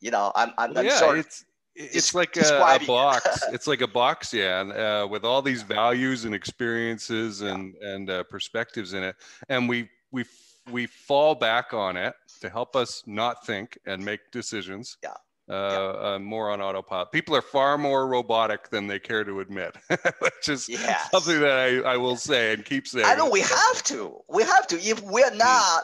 you 0.00 0.10
know, 0.10 0.32
I'm 0.34 0.52
I'm, 0.58 0.70
well, 0.70 0.80
I'm 0.80 0.86
yeah, 0.86 0.96
sort 0.96 1.18
of 1.18 1.26
it's 1.26 1.44
it's 1.74 2.14
like 2.14 2.36
a, 2.36 2.78
a 2.80 2.86
box. 2.86 3.42
it's 3.52 3.66
like 3.66 3.80
a 3.80 3.88
box, 3.88 4.32
yeah, 4.32 4.60
and 4.60 4.72
uh, 4.72 5.08
with 5.10 5.24
all 5.24 5.42
these 5.42 5.62
values 5.62 6.24
and 6.24 6.34
experiences 6.34 7.40
and 7.40 7.74
yeah. 7.80 7.88
and 7.88 8.10
uh, 8.10 8.22
perspectives 8.24 8.94
in 8.94 9.02
it, 9.02 9.16
and 9.48 9.68
we 9.68 9.88
we 10.12 10.24
we 10.70 10.86
fall 10.86 11.34
back 11.34 11.74
on 11.74 11.96
it 11.96 12.14
to 12.40 12.48
help 12.48 12.76
us 12.76 13.02
not 13.06 13.44
think 13.44 13.76
and 13.86 14.04
make 14.04 14.20
decisions. 14.30 14.98
Yeah 15.02 15.14
uh, 15.50 16.14
uh, 16.14 16.18
more 16.20 16.50
on 16.50 16.60
autopilot. 16.60 17.10
People 17.10 17.34
are 17.34 17.42
far 17.42 17.76
more 17.76 18.06
robotic 18.06 18.70
than 18.70 18.86
they 18.86 18.98
care 18.98 19.24
to 19.24 19.40
admit, 19.40 19.76
which 20.20 20.48
is 20.48 20.68
yes. 20.68 21.10
something 21.10 21.40
that 21.40 21.58
I, 21.58 21.92
I 21.92 21.96
will 21.96 22.16
say 22.16 22.54
and 22.54 22.64
keep 22.64 22.86
saying. 22.86 23.06
I 23.06 23.16
know 23.16 23.28
we 23.28 23.40
have 23.40 23.82
to. 23.84 24.20
We 24.28 24.44
have 24.44 24.66
to. 24.68 24.76
If 24.76 25.02
we're 25.02 25.30
hmm. 25.30 25.38
not, 25.38 25.82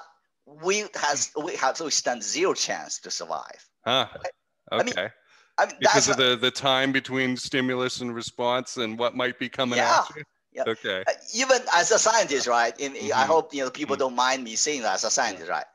we 0.62 0.84
has 0.94 1.32
we 1.42 1.56
have 1.56 1.74
to 1.76 1.90
stand 1.90 2.22
zero 2.22 2.54
chance 2.54 3.00
to 3.00 3.10
survive. 3.10 3.68
Huh. 3.84 4.06
Okay. 4.14 4.30
I 4.70 4.82
mean, 4.82 4.94
I 5.58 5.66
mean, 5.66 5.76
because 5.80 6.08
of 6.08 6.16
the, 6.16 6.36
the 6.36 6.50
time 6.50 6.92
between 6.92 7.36
stimulus 7.36 8.00
and 8.00 8.14
response 8.14 8.76
and 8.76 8.98
what 8.98 9.16
might 9.16 9.38
be 9.38 9.48
coming 9.48 9.78
yeah. 9.78 10.00
at 10.00 10.16
you. 10.16 10.22
Yeah. 10.52 10.64
Okay. 10.68 11.04
Uh, 11.06 11.12
even 11.34 11.58
as 11.74 11.90
a 11.90 11.98
scientist, 11.98 12.46
right? 12.46 12.78
In, 12.80 12.92
mm-hmm. 12.92 13.12
I 13.14 13.24
hope 13.24 13.52
you 13.52 13.64
know 13.64 13.70
people 13.70 13.96
mm-hmm. 13.96 14.00
don't 14.00 14.16
mind 14.16 14.44
me 14.44 14.56
saying 14.56 14.82
that 14.82 14.94
as 14.94 15.04
a 15.04 15.10
scientist, 15.10 15.50
right? 15.50 15.66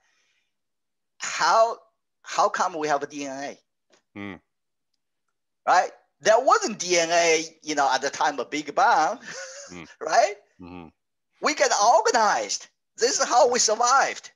How 1.17 1.77
how 2.23 2.49
come 2.49 2.77
we 2.77 2.87
have 2.87 3.03
a 3.03 3.07
DNA? 3.07 3.57
Mm. 4.17 4.39
Right? 5.67 5.91
There 6.21 6.39
wasn't 6.39 6.79
DNA, 6.79 7.45
you 7.63 7.75
know, 7.75 7.89
at 7.91 8.01
the 8.01 8.09
time 8.09 8.39
of 8.39 8.49
Big 8.49 8.73
Bang, 8.75 9.19
mm. 9.71 9.87
right? 10.01 10.35
Mm-hmm. 10.61 10.87
We 11.41 11.55
get 11.55 11.71
organized. 11.83 12.67
This 12.97 13.19
is 13.19 13.27
how 13.27 13.49
we 13.49 13.59
survived. 13.59 14.31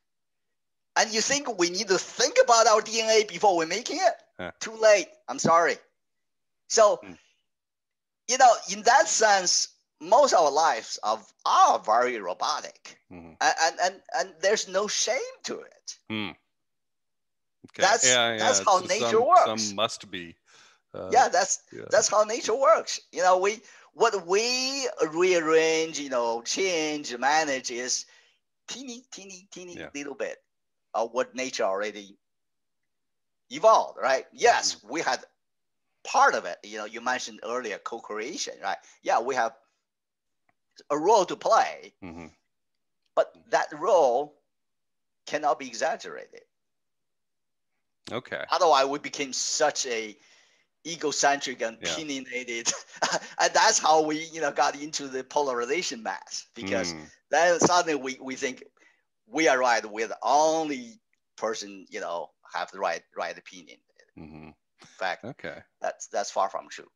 And 0.96 1.14
you 1.14 1.22
think 1.22 1.60
we 1.60 1.70
need 1.70 1.90
to 1.90 1.98
think 1.98 2.38
about 2.44 2.68
our 2.68 2.82
DNA 2.82 3.28
before 3.28 3.58
we're 3.58 3.68
making 3.68 3.98
it? 3.98 4.14
Huh. 4.40 4.52
Too 4.60 4.76
late. 4.82 5.08
I'm 5.28 5.40
sorry. 5.40 5.76
So, 6.70 7.00
mm. 7.06 7.18
you 8.30 8.38
know, 8.38 8.54
in 8.72 8.82
that 8.84 9.08
sense, 9.08 9.70
most 10.02 10.34
of 10.34 10.40
our 10.40 10.52
lives 10.52 11.00
are, 11.04 11.20
are 11.46 11.80
very 11.80 12.20
robotic. 12.20 12.98
Mm-hmm. 13.12 13.34
And, 13.42 13.80
and, 13.84 14.02
and 14.18 14.34
there's 14.42 14.68
no 14.68 14.88
shame 14.88 15.18
to 15.44 15.60
it. 15.60 15.98
Mm. 16.12 16.36
Okay. 17.66 17.82
That's 17.82 18.08
yeah, 18.08 18.38
that's 18.38 18.60
how 18.60 18.80
so 18.80 18.86
nature 18.86 19.06
some, 19.06 19.28
works. 19.28 19.64
Some 19.68 19.76
must 19.76 20.12
be. 20.12 20.36
Uh, 20.94 21.10
yeah, 21.12 21.28
that's 21.30 21.64
yeah. 21.74 21.84
that's 21.90 22.08
how 22.08 22.24
nature 22.24 22.56
works. 22.56 23.00
You 23.12 23.22
know, 23.22 23.38
we 23.38 23.62
what 23.94 24.26
we 24.28 24.88
rearrange, 25.12 26.00
you 26.00 26.10
know, 26.10 26.42
change, 26.42 27.18
manage 27.18 27.72
is 27.72 28.06
teeny, 28.68 29.04
teeny, 29.12 29.48
teeny 29.52 29.76
yeah. 29.78 29.90
little 29.96 30.16
bit 30.16 30.38
of 30.94 31.12
what 31.14 31.36
nature 31.36 31.64
already 31.64 32.18
evolved, 33.50 33.98
right? 34.02 34.26
Yes, 34.32 34.78
we 34.88 35.02
had 35.02 35.24
part 36.04 36.36
of 36.36 36.46
it. 36.46 36.58
You 36.64 36.78
know, 36.78 36.86
you 36.86 37.02
mentioned 37.02 37.40
earlier 37.44 37.78
co-creation, 37.78 38.56
right? 38.62 38.78
Yeah, 39.02 39.20
we 39.22 39.36
have 39.36 39.54
a 40.90 40.98
role 40.98 41.26
to 41.26 41.36
play, 41.36 41.94
Mhm. 42.04 42.32
but 43.16 43.36
that 43.50 43.72
role 43.80 44.42
cannot 45.26 45.60
be 45.60 45.68
exaggerated. 45.68 46.44
Okay. 48.12 48.46
Otherwise, 48.50 48.88
we 48.88 49.00
became 49.00 49.34
such 49.34 49.86
a 49.88 50.18
egocentric 50.88 51.62
and 51.62 51.78
Yeah. 51.80 52.02
opinionated, 52.02 52.72
and 53.40 53.54
that's 53.54 53.80
how 53.80 54.04
we, 54.04 54.26
you 54.26 54.42
know, 54.42 54.52
got 54.52 54.80
into 54.82 55.08
the 55.08 55.24
polarization 55.24 56.04
mess 56.04 56.48
because 56.56 56.96
Mm. 56.96 57.12
then 57.32 57.60
suddenly 57.60 57.96
we, 57.96 58.18
we 58.22 58.36
think 58.36 58.64
we 59.28 59.48
are 59.48 59.60
right. 59.60 59.86
We're 59.86 60.08
the 60.08 60.20
only 60.24 61.02
person, 61.38 61.88
you 61.90 62.02
know, 62.02 62.32
have 62.54 62.72
the 62.72 62.80
right 62.80 63.04
right 63.18 63.38
opinion. 63.38 63.80
Mhm. 64.16 64.56
In 64.82 64.88
fact, 65.00 65.24
Okay. 65.24 65.64
that's 65.82 66.08
that's 66.08 66.32
far 66.32 66.50
from 66.50 66.70
true. 66.70 66.90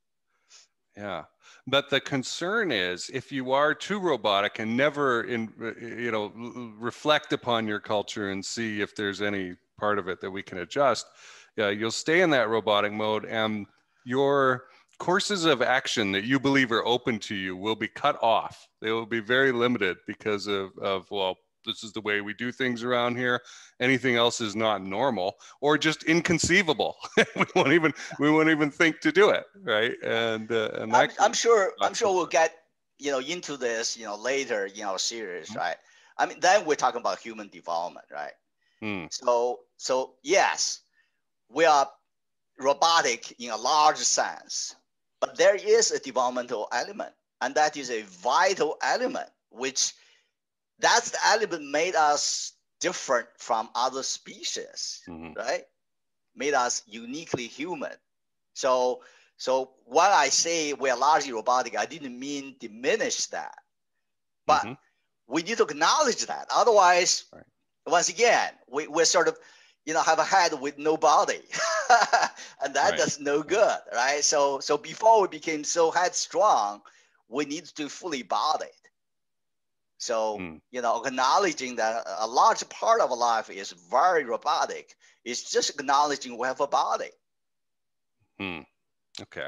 Yeah. 0.98 1.26
But 1.66 1.90
the 1.90 2.02
concern 2.02 2.72
is 2.72 3.10
if 3.14 3.32
you 3.32 3.52
are 3.52 3.74
too 3.74 4.00
robotic 4.00 4.60
and 4.60 4.76
never 4.76 5.24
in 5.24 5.54
you 5.80 6.12
know 6.12 6.28
reflect 6.78 7.32
upon 7.32 7.68
your 7.68 7.80
culture 7.80 8.30
and 8.30 8.46
see 8.46 8.82
if 8.82 8.96
there's 8.96 9.22
any 9.22 9.56
part 9.80 10.00
of 10.00 10.08
it 10.08 10.22
that 10.22 10.32
we 10.32 10.44
can 10.44 10.60
adjust, 10.60 11.08
yeah, 11.56 11.70
you'll 11.70 11.92
stay 11.92 12.22
in 12.22 12.30
that 12.32 12.50
robotic 12.50 12.92
mode 12.92 13.26
and 13.26 13.66
your 14.06 14.66
courses 15.00 15.46
of 15.46 15.62
action 15.62 16.12
that 16.12 16.26
you 16.26 16.40
believe 16.40 16.72
are 16.72 16.86
open 16.86 17.20
to 17.20 17.36
you 17.36 17.56
will 17.56 17.76
be 17.76 17.88
cut 17.88 18.22
off. 18.22 18.68
They 18.82 18.92
will 18.92 19.06
be 19.06 19.22
very 19.22 19.52
limited 19.52 19.98
because 20.08 20.48
of, 20.48 20.78
of 20.78 21.10
well, 21.10 21.36
this 21.66 21.84
is 21.84 21.92
the 21.94 22.02
way 22.02 22.22
we 22.22 22.34
do 22.34 22.52
things 22.52 22.84
around 22.84 23.18
here. 23.18 23.42
Anything 23.80 24.16
else 24.16 24.42
is 24.42 24.56
not 24.56 24.82
normal 24.82 25.36
or 25.62 25.78
just 25.78 26.04
inconceivable. 26.04 26.96
we 27.18 27.46
won't 27.56 27.74
even 27.74 27.94
we 28.20 28.32
won't 28.32 28.50
even 28.50 28.72
think 28.72 29.00
to 29.02 29.12
do 29.12 29.30
it, 29.30 29.44
right? 29.64 29.94
And 30.04 30.52
uh, 30.52 30.70
and 30.76 30.96
I'm, 30.96 31.10
I'm 31.20 31.34
sure 31.34 31.74
I'm 31.82 31.94
sure 31.94 32.14
we'll 32.14 32.26
get 32.26 32.56
you 32.98 33.12
know 33.12 33.20
into 33.20 33.58
this 33.58 33.98
you 33.98 34.06
know 34.06 34.16
later 34.16 34.66
in 34.74 34.84
our 34.84 35.00
series, 35.00 35.50
Mhm. 35.50 35.58
right? 35.58 35.76
I 36.18 36.26
mean, 36.26 36.40
then 36.40 36.66
we're 36.66 36.76
talking 36.76 37.00
about 37.00 37.20
human 37.20 37.48
development, 37.50 38.06
right? 38.12 38.34
Hmm, 38.82 39.06
So 39.10 39.62
so 39.78 40.16
yes, 40.24 40.82
we 41.50 41.66
are 41.66 41.90
robotic 42.60 43.40
in 43.40 43.52
a 43.52 43.58
large 43.58 43.98
sense, 43.98 44.76
but 45.20 45.38
there 45.38 45.56
is 45.56 45.92
a 45.92 46.00
developmental 46.00 46.68
element, 46.72 47.14
and 47.42 47.56
that 47.56 47.78
is 47.78 47.90
a 47.92 48.04
vital 48.04 48.78
element, 48.82 49.30
which 49.50 49.94
that's 50.80 51.12
the 51.12 51.20
element 51.26 51.70
made 51.70 51.96
us 51.96 52.54
different 52.80 53.28
from 53.38 53.70
other 53.76 54.04
species, 54.04 55.02
mhm, 55.08 55.36
right? 55.36 55.66
Made 56.36 56.54
us 56.54 56.84
uniquely 56.88 57.48
human. 57.48 57.96
So 58.54 59.04
so 59.38 59.72
when 59.86 60.12
I 60.12 60.30
say 60.30 60.74
we're 60.74 60.96
largely 60.96 61.34
robotic, 61.34 61.78
I 61.78 61.86
didn't 61.86 62.18
mean 62.20 62.56
diminish 62.60 63.28
that, 63.28 63.58
but 64.46 64.64
mhm. 64.64 64.78
we 65.28 65.44
need 65.44 65.58
to 65.58 65.64
acknowledge 65.64 66.26
that. 66.28 66.48
Otherwise, 66.52 67.26
Right. 67.34 67.44
Once 67.92 68.10
again, 68.10 68.52
we, 68.70 68.88
we're 68.88 69.06
sort 69.06 69.28
of, 69.28 69.38
you 69.86 69.94
know, 69.94 70.02
have 70.02 70.20
a 70.20 70.24
head 70.24 70.54
with 70.60 70.78
no 70.78 70.98
body. 70.98 71.42
and 72.64 72.74
that 72.76 72.92
Right. 72.92 72.98
does 72.98 73.20
no 73.20 73.42
good, 73.44 73.80
right? 73.94 74.24
So 74.24 74.60
so 74.60 74.78
before 74.78 75.22
we 75.22 75.28
became 75.28 75.64
so 75.64 75.92
headstrong, 75.92 76.82
we 77.28 77.46
need 77.46 77.66
to 77.66 77.90
fully 77.90 78.24
bodied. 78.24 78.70
So, 79.98 80.38
Mm. 80.40 80.62
you 80.72 80.82
know, 80.82 81.04
acknowledging 81.04 81.76
that 81.76 82.04
a 82.20 82.28
large 82.28 82.68
part 82.70 83.02
of 83.02 83.12
life 83.12 83.50
is 83.50 83.72
very 83.72 84.24
robotic, 84.24 84.96
is 85.26 85.44
just 85.44 85.70
acknowledging 85.70 86.38
we 86.38 86.48
have 86.48 86.62
a 86.62 86.68
body. 86.68 87.12
Hmm. 88.40 88.62
Okay. 89.22 89.48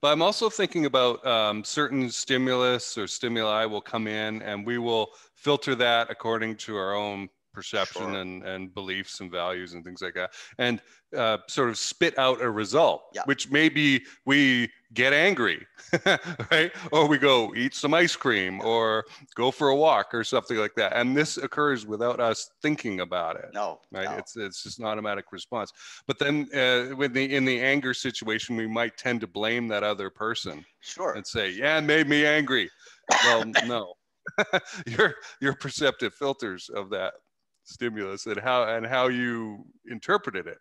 But 0.00 0.12
I'm 0.12 0.22
also 0.22 0.48
thinking 0.48 0.86
about 0.86 1.24
um, 1.26 1.62
certain 1.64 2.10
stimulus 2.10 2.96
or 2.96 3.06
stimuli 3.06 3.66
will 3.66 3.82
come 3.82 4.06
in 4.06 4.40
and 4.42 4.66
we 4.66 4.78
will 4.78 5.10
filter 5.34 5.74
that 5.74 6.10
according 6.10 6.56
to 6.56 6.76
our 6.76 6.94
own 6.94 7.28
perception 7.52 8.02
Sure. 8.02 8.14
and, 8.20 8.42
and 8.44 8.74
beliefs 8.74 9.20
and 9.20 9.30
values 9.30 9.72
and 9.74 9.84
things 9.84 10.00
like 10.02 10.14
that 10.14 10.30
and 10.58 10.80
uh, 11.16 11.38
sort 11.48 11.68
of 11.68 11.76
spit 11.78 12.16
out 12.18 12.40
a 12.40 12.48
result 12.50 13.02
Yeah. 13.14 13.22
which 13.24 13.50
maybe 13.50 14.02
we 14.24 14.70
get 14.94 15.12
angry 15.12 15.66
right 16.50 16.72
or 16.92 17.06
we 17.08 17.18
go 17.18 17.52
eat 17.54 17.74
some 17.74 17.94
ice 17.94 18.14
cream 18.16 18.60
or 18.60 19.04
go 19.34 19.50
for 19.50 19.68
a 19.68 19.76
walk 19.76 20.14
or 20.14 20.22
something 20.24 20.56
like 20.56 20.74
that 20.76 20.92
and 20.96 21.16
this 21.16 21.36
occurs 21.36 21.86
without 21.86 22.20
us 22.20 22.50
thinking 22.62 23.00
about 23.00 23.36
it 23.36 23.46
No, 23.52 23.80
right 23.92 24.04
no. 24.10 24.16
it's 24.16 24.36
it's 24.36 24.62
just 24.62 24.78
an 24.78 24.84
automatic 24.86 25.26
response 25.32 25.72
but 26.06 26.18
then 26.18 26.48
uh, 26.54 26.94
with 26.96 27.12
the 27.12 27.34
in 27.34 27.44
the 27.44 27.60
anger 27.60 27.94
situation 27.94 28.56
we 28.56 28.66
might 28.66 28.96
tend 28.96 29.20
to 29.22 29.26
blame 29.26 29.68
that 29.68 29.82
other 29.82 30.10
person 30.10 30.64
sure. 30.80 31.12
and 31.14 31.26
say 31.26 31.50
yeah 31.50 31.78
it 31.78 31.82
made 31.82 32.08
me 32.08 32.24
angry 32.24 32.70
well 33.24 33.44
no 33.66 33.94
your 34.86 35.14
your 35.40 35.54
perceptive 35.54 36.14
filters 36.14 36.68
of 36.68 36.90
that 36.90 37.14
stimulus 37.70 38.26
and 38.26 38.38
how 38.40 38.64
and 38.64 38.86
how 38.86 39.08
you 39.08 39.64
interpreted 39.90 40.46
it 40.46 40.58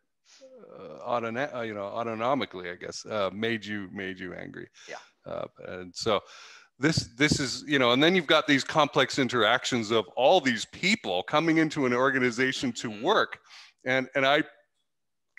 uh, 0.78 1.18
uh, 1.18 1.62
you 1.62 1.74
know 1.74 1.92
autonomically 2.00 2.72
i 2.72 2.76
guess 2.76 3.06
uh, 3.06 3.30
made 3.34 3.66
you 3.66 3.90
made 3.92 4.20
you 4.20 4.34
angry 4.34 4.68
Yeah. 4.88 4.96
uh, 5.26 5.48
and 5.68 5.94
so 5.96 6.22
this 6.78 7.10
this 7.18 7.40
is 7.40 7.64
you 7.68 7.80
know 7.80 7.92
and 7.92 8.02
then 8.02 8.16
you've 8.16 8.28
got 8.28 8.48
these 8.48 8.64
complex 8.64 9.20
interactions 9.20 9.92
of 9.92 10.08
all 10.16 10.40
these 10.40 10.66
people 10.66 11.24
coming 11.24 11.58
into 11.58 11.86
an 11.86 11.94
organization 11.94 12.72
to 12.74 12.90
Mhm. 12.90 13.02
work 13.02 13.40
and 13.86 14.08
and 14.16 14.26
i 14.26 14.44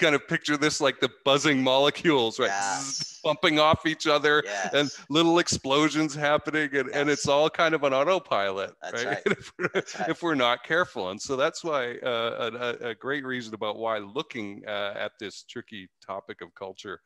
kind 0.00 0.14
of 0.14 0.26
picture 0.26 0.56
this 0.56 0.80
like 0.80 0.98
the 1.00 1.10
buzzing 1.24 1.62
molecules 1.62 2.38
right 2.40 2.46
Yes. 2.48 3.20
bumping 3.22 3.58
off 3.58 3.84
each 3.86 4.06
other 4.06 4.42
Yes. 4.44 4.72
and 4.74 4.90
little 5.10 5.38
explosions 5.38 6.14
happening 6.14 6.74
and, 6.74 6.88
and 6.90 7.10
it's 7.10 7.28
all 7.28 7.48
kind 7.50 7.74
of 7.74 7.84
an 7.84 7.92
autopilot 7.92 8.72
right, 8.82 9.04
right. 9.04 9.22
if, 9.26 9.52
we're, 9.58 9.68
right. 9.74 10.08
if 10.08 10.22
we're 10.22 10.34
not 10.34 10.64
careful 10.64 11.10
and 11.10 11.20
so 11.20 11.36
that's 11.36 11.62
why 11.62 11.96
uh, 11.98 12.50
a, 12.82 12.88
a- 12.88 12.94
great 12.94 13.24
reason 13.24 13.52
about 13.54 13.76
why 13.76 13.98
looking 13.98 14.62
uh, 14.66 14.94
at 14.96 15.12
this 15.20 15.44
tricky 15.48 15.88
topic 16.04 16.40
of 16.40 16.48
culture 16.54 17.00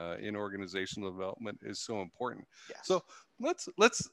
uh, 0.00 0.16
in 0.20 0.36
organizational 0.36 1.10
development 1.10 1.58
is 1.62 1.80
so 1.80 2.00
important 2.00 2.44
Yes. 2.70 2.80
so 2.84 3.02
let's 3.40 3.68
let's 3.76 4.08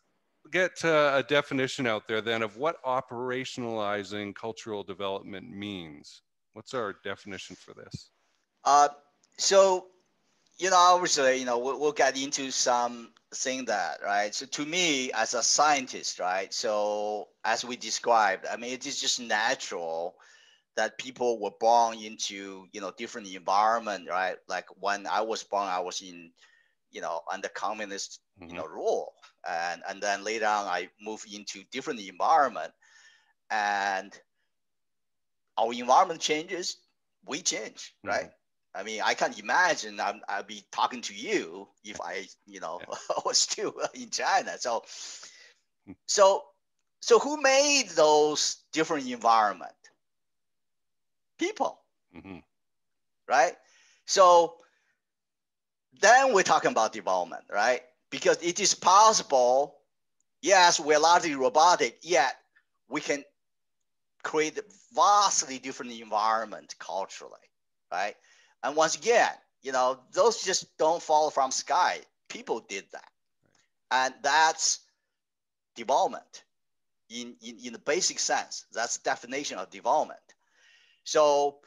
get 0.52 0.72
uh, 0.84 1.12
a 1.16 1.24
definition 1.24 1.88
out 1.88 2.08
there 2.08 2.20
then 2.22 2.42
of 2.42 2.58
what 2.58 2.76
operationalizing 2.84 4.34
cultural 4.36 4.84
development 4.84 5.50
means 5.50 6.22
what's 6.54 6.74
our 6.74 6.96
definition 7.04 7.56
for 7.56 7.74
this 7.74 8.10
Uh, 8.64 8.90
so, 9.38 9.88
you 10.58 10.70
know, 10.70 10.78
obviously, 10.78 11.38
you 11.38 11.46
know, 11.46 11.60
we'll, 11.60 11.80
we'll 11.80 11.92
get 11.92 12.22
into 12.22 12.52
some 12.52 13.14
thing 13.36 13.66
that, 13.66 14.00
right? 14.04 14.34
So 14.34 14.46
to 14.46 14.66
me, 14.66 15.12
as 15.14 15.34
a 15.34 15.44
scientist, 15.44 16.20
right? 16.20 16.54
So 16.54 17.30
as 17.44 17.66
we 17.66 17.76
described, 17.78 18.46
I 18.48 18.58
mean, 18.58 18.74
it 18.74 18.86
is 18.86 19.00
just 19.00 19.20
natural 19.20 20.16
that 20.76 20.98
people 20.98 21.40
were 21.42 21.52
born 21.60 21.98
into, 22.00 22.68
you 22.72 22.82
know, 22.82 22.92
different 22.98 23.34
environment, 23.34 24.08
right? 24.10 24.38
Like 24.48 24.66
when 24.80 25.08
I 25.08 25.22
was 25.22 25.44
born, 25.44 25.68
I 25.68 25.80
was 25.80 26.02
in, 26.02 26.32
you 26.92 27.02
know, 27.02 27.22
under 27.32 27.50
communist, 27.50 28.22
you 28.48 28.56
Mhm. 28.56 28.64
know, 28.64 28.66
rule. 28.66 29.14
And, 29.48 29.84
and 29.90 30.02
then 30.02 30.24
later 30.24 30.46
on, 30.48 30.68
I 30.68 30.90
moved 31.02 31.34
into 31.34 31.64
different 31.72 32.00
environment 32.02 32.74
and 33.52 34.18
our 35.58 35.74
environment 35.74 36.22
changes, 36.22 36.78
we 37.26 37.42
change, 37.42 37.96
Mhm. 38.04 38.08
right? 38.08 38.30
I 38.76 38.84
mean, 38.84 39.02
I 39.04 39.14
can't 39.14 39.38
imagine 39.40 40.00
I'm, 40.00 40.22
I'd 40.28 40.48
be 40.48 40.66
talking 40.72 41.02
to 41.02 41.14
you 41.14 41.68
if 41.84 42.02
I, 42.02 42.28
you 42.46 42.60
know, 42.60 42.82
was 43.26 43.38
still 43.38 43.74
in 43.94 44.10
China. 44.10 44.58
So, 44.58 44.84
Hmm. 45.86 45.94
so, 46.08 46.44
so 47.02 47.20
who 47.20 47.42
made 47.42 47.90
those 47.90 48.64
different 48.72 49.08
environment? 49.10 49.74
People, 51.38 51.80
Mhm. 52.16 52.42
right? 53.28 53.56
So 54.06 54.58
then 56.00 56.34
we're 56.34 56.44
talking 56.44 56.72
about 56.72 56.94
development, 56.94 57.44
right? 57.52 57.82
Because 58.10 58.38
it 58.42 58.60
is 58.60 58.74
possible, 58.74 59.76
yes, 60.42 60.80
we're 60.80 61.00
largely 61.00 61.36
robotic, 61.36 62.00
yet 62.02 62.36
we 62.90 63.02
can 63.02 63.24
create 64.24 64.60
vastly 64.94 65.60
different 65.60 65.92
environment 65.92 66.76
culturally, 66.80 67.40
right? 67.92 68.16
And 68.64 68.76
once 68.76 68.96
again, 68.96 69.32
you 69.62 69.72
know, 69.72 70.00
those 70.14 70.44
just 70.44 70.78
don't 70.78 71.02
fall 71.02 71.30
from 71.30 71.52
sky. 71.52 72.00
People 72.30 72.62
did 72.68 72.86
that. 72.92 73.10
And 73.92 74.14
that's 74.22 74.80
development 75.76 76.44
in, 77.10 77.36
in, 77.42 77.58
in 77.66 77.74
the 77.74 77.80
basic 77.80 78.20
sense. 78.20 78.66
That's 78.74 78.98
definition 78.98 79.58
of 79.58 79.70
development. 79.70 80.20
So 81.04 81.58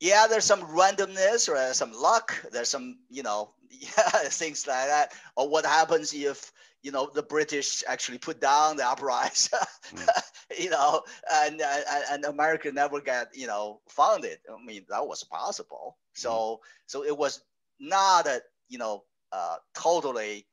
yeah, 0.00 0.26
there's 0.28 0.44
some 0.44 0.62
randomness 0.62 1.48
or 1.48 1.54
there's 1.54 1.78
some 1.78 1.92
luck. 1.92 2.34
There's 2.52 2.68
some, 2.68 2.98
you 3.10 3.22
know, 3.22 3.50
yeah, 3.70 4.28
things 4.28 4.66
like 4.66 4.86
that. 4.88 5.12
Or 5.36 5.48
what 5.48 5.64
happens 5.64 6.12
if, 6.12 6.52
you 6.82 6.92
know, 6.92 7.08
the 7.14 7.22
British 7.22 7.82
actually 7.88 8.18
put 8.18 8.40
down 8.40 8.76
the 8.76 8.86
uprising, 8.86 9.58
hmm. 9.90 10.04
you 10.58 10.68
know, 10.68 11.02
and, 11.32 11.62
and 11.62 12.04
and 12.10 12.24
America 12.26 12.70
never 12.70 13.00
got, 13.00 13.28
you 13.34 13.46
know, 13.46 13.80
founded. 13.88 14.38
I 14.52 14.62
mean, 14.62 14.84
that 14.90 15.06
was 15.06 15.24
possible. 15.24 15.96
So 16.14 16.30
mm-hmm. 16.30 16.62
so 16.86 17.04
it 17.04 17.16
was 17.16 17.42
not 17.80 18.26
a 18.26 18.40
you 18.68 18.78
know 18.78 19.04
uh, 19.32 19.56
totally 19.74 20.46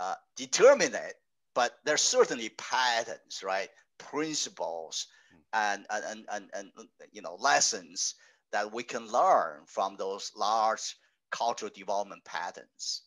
uh, 0.00 0.14
determinate, 0.36 1.14
but 1.54 1.78
there's 1.84 2.00
certainly 2.02 2.50
patterns, 2.50 3.42
right? 3.44 3.68
Principles 3.98 5.06
and, 5.52 5.86
and, 5.90 6.24
and, 6.32 6.50
and, 6.54 6.70
you 7.12 7.22
know 7.22 7.36
lessons 7.38 8.14
that 8.52 8.72
we 8.72 8.82
can 8.82 9.06
learn 9.10 9.60
from 9.66 9.96
those 9.96 10.30
large 10.36 10.96
cultural 11.30 11.70
development 11.74 12.24
patterns. 12.24 13.02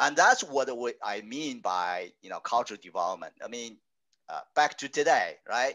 And 0.00 0.16
that's 0.16 0.42
what 0.42 0.76
we, 0.76 0.94
I 1.02 1.20
mean 1.22 1.60
by 1.60 2.12
you 2.22 2.30
know 2.30 2.40
cultural 2.40 2.80
development. 2.82 3.34
I 3.44 3.48
mean, 3.48 3.76
uh, 4.28 4.40
back 4.54 4.78
to 4.78 4.88
today, 4.88 5.36
right? 5.48 5.74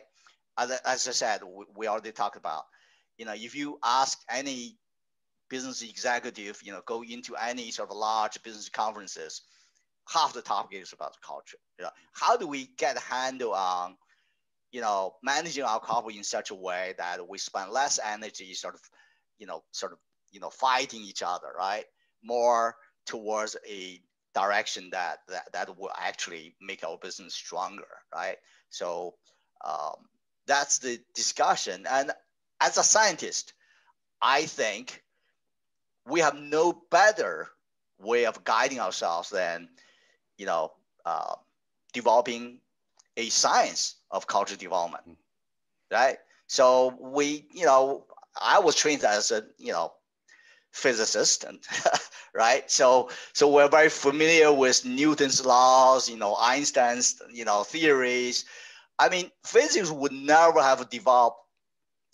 As, 0.58 0.72
as 0.72 1.08
I 1.08 1.12
said, 1.12 1.42
we, 1.44 1.66
we 1.76 1.88
already 1.88 2.12
talked 2.12 2.38
about. 2.38 2.64
You 3.18 3.26
know, 3.26 3.34
if 3.36 3.56
you 3.56 3.80
ask 3.84 4.20
any 4.30 4.78
business 5.50 5.82
executive, 5.82 6.62
you 6.64 6.72
know, 6.72 6.82
go 6.86 7.04
into 7.04 7.36
any 7.36 7.72
sort 7.72 7.90
of 7.90 7.98
large 7.98 8.42
business 8.44 8.70
conferences, 8.70 9.42
half 10.12 10.34
the 10.34 10.42
topic 10.42 10.80
is 10.82 10.94
about 10.94 11.16
culture. 11.26 11.58
You 11.78 11.86
know, 11.86 11.92
how 12.14 12.38
do 12.38 12.48
we 12.48 12.70
get 12.78 12.98
a 12.98 13.00
handle 13.00 13.54
on, 13.54 13.96
you 14.72 14.82
know, 14.82 15.16
managing 15.24 15.64
our 15.64 15.80
culture 15.80 16.16
in 16.16 16.24
such 16.24 16.52
a 16.52 16.56
way 16.56 16.94
that 16.98 17.28
we 17.28 17.38
spend 17.38 17.72
less 17.72 18.00
energy 18.04 18.54
sort 18.54 18.76
of, 18.76 18.82
you 19.40 19.48
know, 19.48 19.64
sort 19.72 19.94
of, 19.94 20.00
you 20.32 20.40
know, 20.40 20.50
fighting 20.50 21.02
each 21.02 21.24
other, 21.24 21.48
right? 21.58 21.86
More 22.24 22.76
towards 23.06 23.56
a 23.68 24.02
direction 24.36 24.90
that 24.92 25.20
that, 25.30 25.52
that 25.54 25.80
will 25.80 25.92
actually 25.98 26.56
make 26.62 26.84
our 26.84 26.98
business 26.98 27.34
stronger, 27.34 27.88
right? 28.14 28.38
So 28.70 29.16
um, 29.66 29.96
that's 30.46 30.80
the 30.80 31.00
discussion. 31.16 31.86
And 31.90 32.12
as 32.60 32.78
a 32.78 32.84
scientist, 32.84 33.54
I 34.22 34.46
think 34.46 35.04
we 36.08 36.20
have 36.22 36.36
no 36.36 36.82
better 36.90 37.48
way 38.00 38.26
of 38.26 38.44
guiding 38.44 38.80
ourselves 38.80 39.30
than, 39.30 39.70
you 40.38 40.46
know, 40.46 40.72
uh, 41.06 41.36
developing 41.94 42.60
a 43.18 43.30
science 43.30 43.96
of 44.12 44.28
cultural 44.28 44.58
development, 44.58 45.04
mm. 45.08 45.16
right? 45.92 46.18
So 46.48 46.96
we, 47.00 47.48
you 47.52 47.66
know, 47.66 48.06
I 48.40 48.60
was 48.60 48.76
trained 48.76 49.04
as 49.04 49.32
a, 49.32 49.44
you 49.58 49.72
know, 49.72 49.94
physicist, 50.72 51.44
and 51.44 51.60
right? 52.34 52.70
So, 52.70 53.10
so 53.34 53.50
we're 53.50 53.68
very 53.68 53.90
familiar 53.90 54.54
with 54.54 54.86
Newton's 54.86 55.46
laws, 55.46 56.08
you 56.10 56.18
know, 56.18 56.38
Einstein's, 56.40 57.22
you 57.32 57.46
know, 57.46 57.64
theories. 57.64 58.46
I 59.00 59.10
mean, 59.10 59.32
physics 59.44 59.92
would 59.92 60.12
never 60.12 60.62
have 60.62 60.90
developed 60.90 61.38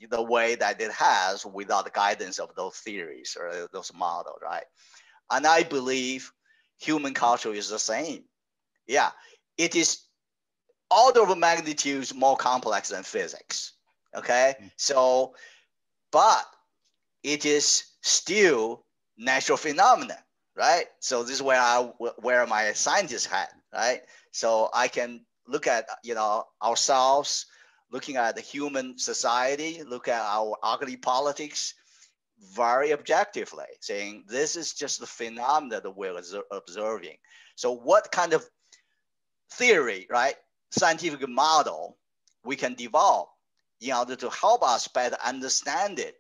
the 0.10 0.22
way 0.22 0.56
that 0.56 0.82
it 0.82 0.92
has 0.92 1.46
without 1.46 1.86
the 1.86 1.92
guidance 1.92 2.40
of 2.40 2.54
those 2.56 2.76
theories 2.78 3.38
or 3.40 3.68
those 3.72 3.92
models, 3.94 4.40
right? 4.42 4.66
And 5.32 5.46
I 5.48 5.64
believe 5.64 6.32
human 6.80 7.14
culture 7.14 7.54
is 7.54 7.70
the 7.70 7.80
same. 7.80 8.24
Yeah, 8.88 9.12
it 9.58 9.76
is 9.76 10.02
order 10.92 11.22
of 11.22 11.38
magnitudes 11.38 12.14
more 12.14 12.36
complex 12.36 12.90
than 12.90 13.04
physics. 13.04 13.74
Okay, 14.16 14.56
mm-hmm. 14.58 14.68
so, 14.78 15.34
but 16.12 16.46
it 17.24 17.46
is 17.46 17.84
still 18.02 18.86
natural 19.18 19.58
phenomena, 19.58 20.18
right? 20.56 20.86
So 21.00 21.24
this 21.24 21.34
is 21.34 21.42
where 21.42 21.60
I 21.60 21.90
wear 22.22 22.46
my 22.46 22.74
scientist 22.74 23.28
hat, 23.28 23.50
right? 23.74 24.02
So 24.32 24.70
I 24.74 24.88
can 24.88 25.26
look 25.48 25.68
at 25.68 25.88
you 26.04 26.14
know 26.14 26.46
ourselves 26.62 27.46
looking 27.94 28.18
at 28.18 28.36
the 28.36 28.42
human 28.42 28.98
society, 28.98 29.84
look 29.88 30.08
at 30.08 30.20
our 30.20 30.58
ugly 30.64 30.98
politics 30.98 31.76
very 32.56 32.92
objectively, 32.92 33.66
saying 33.82 34.24
this 34.28 34.56
is 34.56 34.74
just 34.74 35.00
the 35.00 35.06
phenomena 35.06 35.80
that 35.80 35.96
we're 35.96 36.20
observing. 36.52 37.18
So 37.56 37.72
what 37.72 38.12
kind 38.12 38.34
of 38.34 38.44
theory, 39.52 40.08
right, 40.10 40.36
scientific 40.72 41.30
model 41.30 41.98
we 42.44 42.56
can 42.56 42.74
develop 42.74 43.30
in 43.80 43.94
order 43.94 44.16
to 44.16 44.30
help 44.32 44.64
us 44.64 44.88
better 44.88 45.18
understand 45.24 46.00
it 46.00 46.16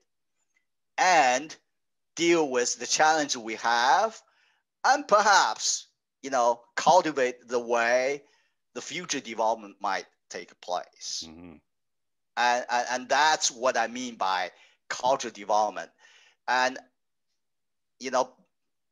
and 0.99 1.55
deal 2.15 2.51
with 2.51 2.77
the 2.77 2.85
challenge 2.85 3.35
we 3.35 3.55
have 3.55 4.21
and 4.85 5.07
perhaps, 5.07 5.87
you 6.21 6.29
know, 6.29 6.61
cultivate 6.75 7.47
the 7.47 7.59
way 7.59 8.21
the 8.75 8.81
future 8.81 9.19
development 9.19 9.75
might 9.81 10.05
take 10.33 10.59
place. 10.61 11.25
Mm-hmm. 11.27 11.55
And, 12.35 12.65
and, 12.69 12.87
and 12.91 13.09
that's 13.09 13.51
what 13.51 13.77
I 13.77 13.87
mean 13.87 14.15
by 14.15 14.51
cultural 14.89 15.33
development. 15.33 15.91
And, 16.47 16.79
you 17.99 18.11
know, 18.11 18.31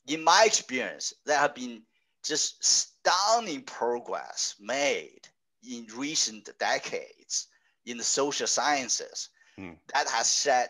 in 0.07 0.23
my 0.23 0.43
experience, 0.45 1.13
there 1.25 1.39
have 1.39 1.55
been 1.55 1.81
just 2.23 2.63
stunning 2.63 3.61
progress 3.63 4.55
made 4.59 5.21
in 5.69 5.87
recent 5.95 6.49
decades 6.59 7.47
in 7.85 7.97
the 7.97 8.03
social 8.03 8.47
sciences 8.47 9.29
mm. 9.59 9.75
that 9.93 10.07
has 10.07 10.33
shed 10.33 10.69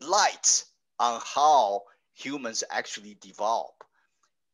light 0.00 0.64
on 0.98 1.20
how 1.24 1.82
humans 2.14 2.62
actually 2.70 3.16
develop, 3.20 3.84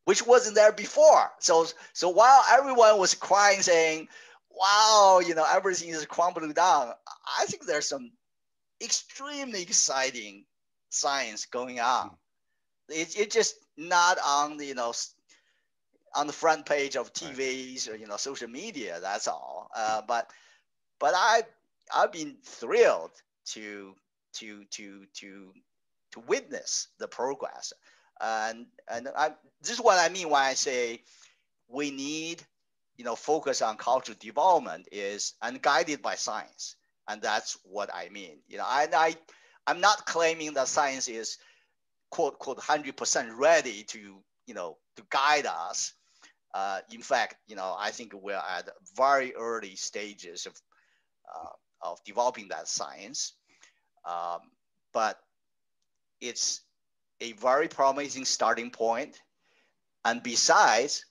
which 0.05 0.27
wasn't 0.27 0.55
there 0.55 0.73
before. 0.73 1.31
So, 1.41 1.67
so 1.93 2.09
while 2.09 2.43
everyone 2.51 2.99
was 2.99 3.15
crying, 3.15 3.63
saying, 3.63 4.09
wow, 4.57 5.21
you 5.25 5.35
know, 5.35 5.45
everything 5.49 5.91
is 5.91 6.07
crumbling 6.07 6.53
down. 6.53 6.93
I 7.41 7.45
think 7.47 7.67
there's 7.67 7.89
some 7.89 8.11
extremely 8.83 9.63
exciting 9.63 10.45
science 10.89 11.47
going 11.47 11.81
on. 11.81 12.11
It's 12.89 13.17
it 13.17 13.31
just 13.31 13.57
not 13.77 14.19
on 14.25 14.57
the, 14.57 14.67
you 14.67 14.75
know, 14.75 14.93
on 16.15 16.27
the 16.27 16.33
front 16.33 16.65
page 16.65 16.97
of 16.97 17.13
TVs 17.13 17.91
or, 17.91 17.97
you 17.97 18.07
know, 18.07 18.17
social 18.17 18.49
media, 18.49 18.99
that's 19.01 19.29
all. 19.29 19.69
Uh, 19.77 20.01
but, 20.07 20.31
but 20.99 21.13
I, 21.15 21.43
I've 21.95 22.13
been 22.13 22.37
thrilled 22.43 23.11
to, 23.47 23.95
to, 24.35 24.65
to, 24.65 25.05
to, 25.15 25.53
to 26.13 26.21
witness 26.27 26.89
the 26.99 27.09
progress. 27.09 27.73
And, 28.21 28.67
and 28.91 29.09
I, 29.17 29.33
this 29.61 29.73
is 29.73 29.81
what 29.81 29.99
I 29.99 30.13
mean 30.13 30.31
when 30.31 30.41
I 30.41 30.55
say 30.55 31.03
we 31.69 31.91
need 31.91 32.43
you 32.97 33.05
know, 33.05 33.15
focus 33.17 33.63
on 33.63 33.77
cultural 33.77 34.17
development 34.21 34.89
is 34.91 35.35
unguided 35.43 36.03
by 36.03 36.15
science. 36.15 36.77
And 37.09 37.23
that's 37.23 37.59
what 37.65 37.95
I 37.95 38.09
mean. 38.09 38.39
You 38.49 38.59
know, 38.59 38.67
and 38.69 38.95
I, 38.95 39.15
I'm 39.67 39.81
not 39.81 40.07
claiming 40.07 40.55
that 40.55 40.69
science 40.69 41.09
is 41.09 41.39
quote, 42.11 42.39
quote, 42.39 42.59
100% 42.59 43.37
ready 43.37 43.83
to, 43.85 44.23
you 44.47 44.55
know, 44.55 44.79
to 44.97 45.03
guide 45.11 45.47
us. 45.47 45.93
Uh, 46.55 46.81
in 46.91 47.03
fact, 47.03 47.37
you 47.47 47.57
know, 47.57 47.75
I 47.79 47.91
think 47.91 48.15
we're 48.15 48.35
at 48.35 48.71
very 48.97 49.35
early 49.35 49.77
stages 49.77 50.47
of, 50.47 50.55
uh, 51.35 51.91
of 51.91 52.03
developing 52.05 52.49
that 52.49 52.69
science. 52.69 53.35
Um, 54.05 54.41
but 54.95 55.19
it's 56.21 56.63
a 57.21 57.33
very 57.33 57.69
promising 57.69 58.25
starting 58.25 58.71
point. 58.71 59.21
And 60.05 60.23
besides, 60.23 61.05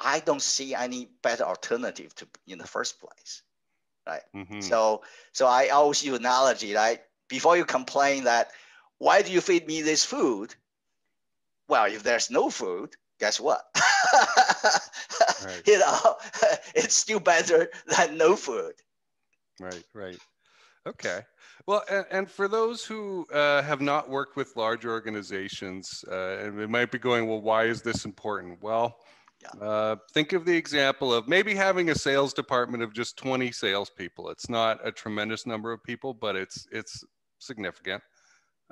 I 0.00 0.20
don't 0.20 0.42
see 0.42 0.74
any 0.74 1.08
better 1.22 1.44
alternative 1.44 2.14
to 2.16 2.28
in 2.46 2.58
the 2.58 2.66
first 2.66 3.00
place, 3.00 3.42
right? 4.06 4.22
Mm-hmm. 4.34 4.60
So, 4.60 5.02
so 5.32 5.46
I 5.46 5.68
always 5.68 6.04
use 6.04 6.18
analogy, 6.18 6.74
right? 6.74 7.00
Before 7.28 7.56
you 7.56 7.64
complain 7.64 8.24
that, 8.24 8.50
why 8.98 9.22
do 9.22 9.32
you 9.32 9.40
feed 9.40 9.66
me 9.66 9.82
this 9.82 10.04
food? 10.04 10.54
Well, 11.68 11.86
if 11.86 12.02
there's 12.02 12.30
no 12.30 12.50
food, 12.50 12.94
guess 13.18 13.40
what? 13.40 13.64
right. 15.44 15.62
You 15.66 15.78
know, 15.78 16.16
it's 16.74 16.94
still 16.94 17.20
better 17.20 17.70
than 17.96 18.16
no 18.16 18.36
food. 18.36 18.74
Right, 19.60 19.84
right. 19.94 20.18
Okay. 20.86 21.22
Well, 21.66 21.82
and, 21.90 22.04
and 22.12 22.30
for 22.30 22.46
those 22.46 22.84
who 22.84 23.26
uh, 23.32 23.62
have 23.62 23.80
not 23.80 24.08
worked 24.08 24.36
with 24.36 24.56
large 24.56 24.86
organizations, 24.86 26.04
uh, 26.10 26.38
and 26.38 26.60
it 26.60 26.70
might 26.70 26.92
be 26.92 26.98
going, 26.98 27.26
well, 27.26 27.40
why 27.40 27.64
is 27.64 27.82
this 27.82 28.04
important? 28.04 28.62
Well, 28.62 28.98
Uh, 29.60 29.96
think 30.12 30.32
of 30.32 30.44
the 30.44 30.56
example 30.56 31.12
of 31.14 31.28
maybe 31.28 31.54
having 31.54 31.90
a 31.90 31.94
sales 31.94 32.32
department 32.32 32.82
of 32.82 32.92
just 32.92 33.16
20 33.16 33.52
salespeople. 33.52 34.28
It's 34.30 34.48
not 34.48 34.86
a 34.86 34.90
tremendous 34.90 35.46
number 35.46 35.72
of 35.72 35.82
people, 35.82 36.14
but 36.14 36.36
it's 36.36 36.66
it's 36.72 37.04
significant. 37.38 38.02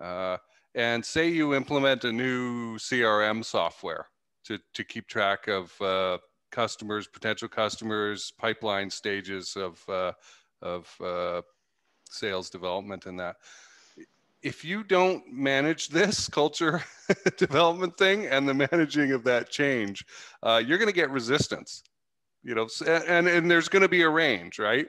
Uh, 0.00 0.36
and 0.74 1.04
say 1.04 1.28
you 1.28 1.54
implement 1.54 2.04
a 2.04 2.12
new 2.12 2.76
CRM 2.78 3.44
software 3.44 4.06
to, 4.44 4.58
to 4.74 4.84
keep 4.84 5.06
track 5.06 5.46
of 5.46 5.80
uh, 5.80 6.18
customers, 6.50 7.06
potential 7.06 7.48
customers, 7.48 8.32
pipeline 8.38 8.90
stages 8.90 9.56
of, 9.56 9.82
uh, 9.88 10.12
of 10.62 10.92
uh, 11.00 11.42
sales 12.10 12.50
development 12.50 13.06
and 13.06 13.18
that 13.18 13.36
if 14.44 14.62
you 14.62 14.84
don't 14.84 15.24
manage 15.32 15.88
this 15.88 16.28
culture 16.40 16.84
development 17.36 17.96
thing 17.96 18.26
and 18.26 18.48
the 18.48 18.54
managing 18.54 19.12
of 19.12 19.24
that 19.24 19.50
change, 19.50 20.04
uh, 20.42 20.62
you're 20.64 20.78
going 20.78 20.88
to 20.88 20.94
get 20.94 21.10
resistance. 21.10 21.82
You 22.42 22.54
know, 22.54 22.68
and 22.86 23.26
and 23.26 23.50
there's 23.50 23.70
going 23.70 23.82
to 23.82 23.88
be 23.88 24.02
a 24.02 24.08
range, 24.08 24.58
right? 24.58 24.86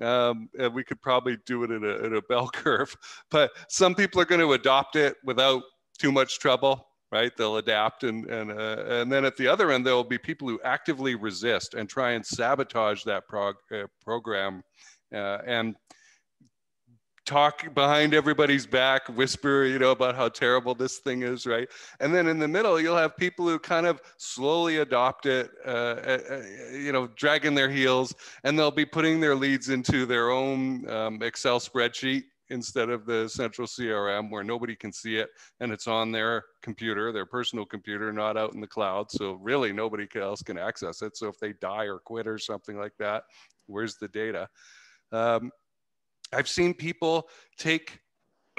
Um, 0.00 0.48
we 0.72 0.84
could 0.84 1.02
probably 1.02 1.36
do 1.46 1.64
it 1.64 1.72
in 1.72 1.84
a, 1.84 2.06
in 2.06 2.14
a 2.14 2.22
bell 2.28 2.48
curve, 2.48 2.94
but 3.28 3.50
some 3.68 3.96
people 3.96 4.20
are 4.20 4.24
going 4.24 4.40
to 4.40 4.52
adopt 4.52 4.94
it 4.94 5.16
without 5.24 5.62
too 5.98 6.12
much 6.12 6.38
trouble 6.38 6.86
right 7.12 7.36
they'll 7.36 7.58
adapt 7.58 8.02
and 8.04 8.24
and 8.30 8.50
uh, 8.50 8.84
and 8.88 9.12
then 9.12 9.24
at 9.24 9.36
the 9.36 9.46
other 9.46 9.70
end 9.70 9.86
there 9.86 9.94
will 9.94 10.02
be 10.02 10.18
people 10.18 10.48
who 10.48 10.58
actively 10.64 11.14
resist 11.14 11.74
and 11.74 11.88
try 11.88 12.12
and 12.12 12.24
sabotage 12.24 13.04
that 13.04 13.28
prog- 13.28 13.54
uh, 13.72 13.84
program 14.02 14.62
uh, 15.14 15.38
and 15.46 15.76
talk 17.24 17.72
behind 17.74 18.14
everybody's 18.14 18.66
back, 18.66 19.08
whisper, 19.08 19.64
you 19.64 19.78
know, 19.78 19.92
about 19.92 20.16
how 20.16 20.28
terrible 20.28 20.74
this 20.74 20.98
thing 20.98 21.22
is, 21.22 21.46
right? 21.46 21.68
And 22.00 22.14
then 22.14 22.26
in 22.26 22.38
the 22.38 22.48
middle, 22.48 22.80
you'll 22.80 22.96
have 22.96 23.16
people 23.16 23.46
who 23.46 23.58
kind 23.58 23.86
of 23.86 24.00
slowly 24.16 24.78
adopt 24.78 25.26
it, 25.26 25.50
uh, 25.64 25.68
uh, 25.68 26.18
uh 26.30 26.42
you 26.72 26.92
know, 26.92 27.08
dragging 27.16 27.54
their 27.54 27.70
heels, 27.70 28.14
and 28.44 28.58
they'll 28.58 28.70
be 28.70 28.84
putting 28.84 29.20
their 29.20 29.34
leads 29.34 29.68
into 29.68 30.04
their 30.06 30.30
own 30.30 30.88
um, 30.88 31.22
Excel 31.22 31.60
spreadsheet 31.60 32.24
instead 32.50 32.90
of 32.90 33.06
the 33.06 33.28
central 33.28 33.66
CRM 33.66 34.30
where 34.30 34.44
nobody 34.44 34.76
can 34.76 34.92
see 34.92 35.16
it 35.16 35.30
and 35.60 35.72
it's 35.72 35.88
on 35.88 36.12
their 36.12 36.44
computer, 36.60 37.10
their 37.10 37.24
personal 37.24 37.64
computer, 37.64 38.12
not 38.12 38.36
out 38.36 38.52
in 38.52 38.60
the 38.60 38.66
cloud. 38.66 39.10
So 39.10 39.38
really 39.40 39.72
nobody 39.72 40.06
else 40.16 40.42
can 40.42 40.58
access 40.58 41.00
it. 41.00 41.16
So 41.16 41.28
if 41.28 41.38
they 41.38 41.54
die 41.54 41.84
or 41.84 41.98
quit 41.98 42.26
or 42.26 42.38
something 42.38 42.78
like 42.78 42.92
that, 42.98 43.24
where's 43.66 43.96
the 43.96 44.08
data? 44.08 44.48
Um, 45.12 45.50
I've 46.32 46.48
seen 46.48 46.74
people 46.74 47.28
take 47.58 48.00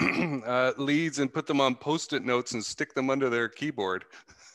uh, 0.00 0.72
leads 0.76 1.18
and 1.18 1.32
put 1.32 1.46
them 1.46 1.60
on 1.60 1.74
post-it 1.74 2.24
notes 2.24 2.52
and 2.52 2.64
stick 2.64 2.94
them 2.94 3.10
under 3.10 3.30
their 3.30 3.48
keyboard. 3.48 4.04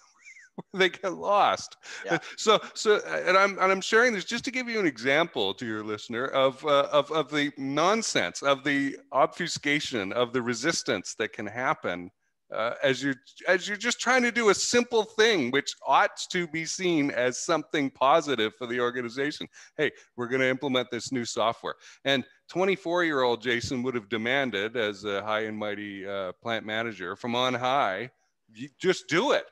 they 0.74 0.90
get 0.90 1.14
lost. 1.14 1.78
Yeah. 2.06 2.18
So, 2.38 2.60
so, 2.74 3.00
and 3.06 3.38
I'm 3.38 3.52
and 3.60 3.72
I'm 3.72 3.82
sharing 3.82 4.14
this 4.14 4.26
just 4.26 4.44
to 4.46 4.52
give 4.52 4.70
you 4.70 4.80
an 4.80 4.86
example 4.86 5.54
to 5.54 5.66
your 5.66 5.84
listener 5.84 6.26
of 6.26 6.64
uh, 6.66 6.88
of 6.92 7.12
of 7.12 7.30
the 7.30 7.52
nonsense, 7.58 8.42
of 8.42 8.64
the 8.64 8.98
obfuscation, 9.12 10.14
of 10.14 10.34
the 10.34 10.42
resistance 10.42 11.16
that 11.16 11.34
can 11.34 11.46
happen 11.46 12.12
uh, 12.54 12.74
as 12.84 13.04
you 13.04 13.14
as 13.48 13.68
you're 13.68 13.78
just 13.78 14.00
trying 14.00 14.24
to 14.24 14.32
do 14.32 14.50
a 14.50 14.56
simple 14.56 15.04
thing 15.04 15.52
which 15.52 15.76
ought 15.86 16.18
to 16.32 16.48
be 16.48 16.66
seen 16.66 17.12
as 17.12 17.38
something 17.38 17.90
positive 17.90 18.54
for 18.56 18.68
the 18.68 18.80
organization. 18.80 19.48
Hey 19.78 19.92
we're 20.16 20.28
going 20.28 20.42
to 20.42 20.50
implement 20.50 20.90
this 20.92 21.12
new 21.12 21.26
software. 21.26 21.76
And 22.06 22.24
24 22.50 23.04
year 23.04 23.22
old 23.22 23.42
jason 23.42 23.84
would 23.84 23.96
have 23.96 24.10
demanded 24.10 24.76
as 24.76 25.04
a 25.04 25.22
high 25.24 25.42
and 25.42 25.58
mighty 25.58 26.08
uh, 26.08 26.32
plant 26.42 26.66
manager 26.66 27.16
from 27.16 27.36
on 27.36 27.54
high 27.54 28.10
just 28.80 29.08
do 29.08 29.32
it. 29.32 29.46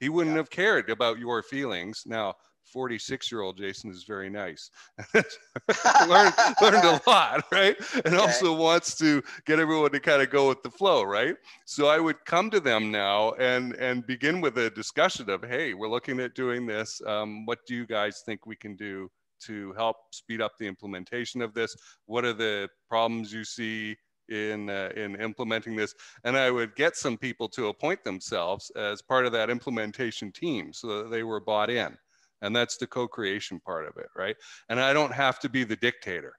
He 0.00 0.08
wouldn't 0.08 0.34
yeah. 0.34 0.38
have 0.38 0.50
cared 0.50 0.90
about 0.90 1.18
your 1.18 1.42
feelings. 1.42 2.04
Now 2.06 2.34
46 2.72 3.30
year 3.32 3.42
old 3.42 3.56
Jason 3.56 3.90
is 3.90 4.04
very 4.04 4.30
nice. 4.30 4.70
learned, 5.14 6.34
learned 6.60 6.84
a 6.84 7.00
lot, 7.06 7.44
right? 7.50 7.76
And 8.04 8.14
okay. 8.14 8.16
also 8.16 8.54
wants 8.54 8.96
to 8.98 9.22
get 9.46 9.58
everyone 9.58 9.90
to 9.92 10.00
kind 10.00 10.22
of 10.22 10.30
go 10.30 10.48
with 10.48 10.62
the 10.62 10.70
flow, 10.70 11.02
right? 11.02 11.36
So 11.64 11.88
I 11.88 11.98
would 11.98 12.24
come 12.24 12.50
to 12.50 12.60
them 12.60 12.90
now 12.90 13.32
and, 13.32 13.74
and 13.74 14.06
begin 14.06 14.40
with 14.40 14.58
a 14.58 14.70
discussion 14.70 15.30
of, 15.30 15.42
hey, 15.42 15.74
we're 15.74 15.88
looking 15.88 16.20
at 16.20 16.34
doing 16.34 16.66
this. 16.66 17.00
Um, 17.06 17.46
what 17.46 17.60
do 17.66 17.74
you 17.74 17.86
guys 17.86 18.22
think 18.24 18.46
we 18.46 18.56
can 18.56 18.76
do 18.76 19.10
to 19.40 19.72
help 19.74 19.96
speed 20.12 20.40
up 20.40 20.52
the 20.58 20.66
implementation 20.66 21.42
of 21.42 21.54
this? 21.54 21.76
What 22.06 22.24
are 22.24 22.32
the 22.32 22.68
problems 22.88 23.32
you 23.32 23.44
see? 23.44 23.96
in 24.28 24.68
uh, 24.68 24.90
in 24.94 25.16
implementing 25.20 25.74
this 25.74 25.94
and 26.24 26.36
i 26.36 26.50
would 26.50 26.74
get 26.76 26.96
some 26.96 27.16
people 27.16 27.48
to 27.48 27.68
appoint 27.68 28.04
themselves 28.04 28.70
as 28.76 29.00
part 29.00 29.24
of 29.26 29.32
that 29.32 29.48
implementation 29.50 30.30
team 30.30 30.72
so 30.72 31.02
that 31.02 31.10
they 31.10 31.22
were 31.22 31.40
bought 31.40 31.70
in 31.70 31.96
and 32.42 32.54
that's 32.54 32.76
the 32.76 32.86
co-creation 32.86 33.60
part 33.60 33.86
of 33.86 33.96
it 33.96 34.08
right? 34.16 34.36
And 34.68 34.80
i 34.80 34.92
don't 34.92 35.12
have 35.12 35.38
to 35.40 35.48
be 35.48 35.64
the 35.64 35.76
dictator 35.76 36.34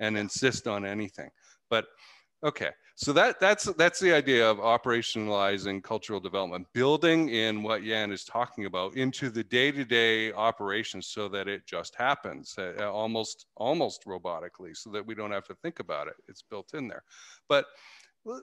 and 0.00 0.18
insist 0.18 0.66
on 0.66 0.84
anything. 0.84 1.30
But 1.70 1.86
okay 2.44 2.70
so 2.96 3.12
that 3.12 3.40
that's 3.40 3.64
that's 3.74 3.98
the 3.98 4.12
idea 4.12 4.48
of 4.48 4.58
operationalizing 4.58 5.82
cultural 5.82 6.20
development 6.20 6.66
building 6.74 7.28
in 7.30 7.62
what 7.62 7.82
yan 7.82 8.12
is 8.12 8.24
talking 8.24 8.66
about 8.66 8.96
into 8.96 9.30
the 9.30 9.42
day-to-day 9.42 10.32
operations 10.34 11.08
so 11.08 11.28
that 11.28 11.48
it 11.48 11.66
just 11.66 11.94
happens 11.96 12.54
uh 12.58 12.88
almost 12.90 13.46
almost 13.56 14.04
robotically 14.06 14.76
so 14.76 14.90
that 14.90 15.04
we 15.04 15.14
don't 15.14 15.32
have 15.32 15.44
to 15.44 15.54
think 15.56 15.80
about 15.80 16.06
it. 16.06 16.14
It's 16.28 16.42
built 16.42 16.74
in 16.74 16.86
there. 16.86 17.02
But 17.48 17.66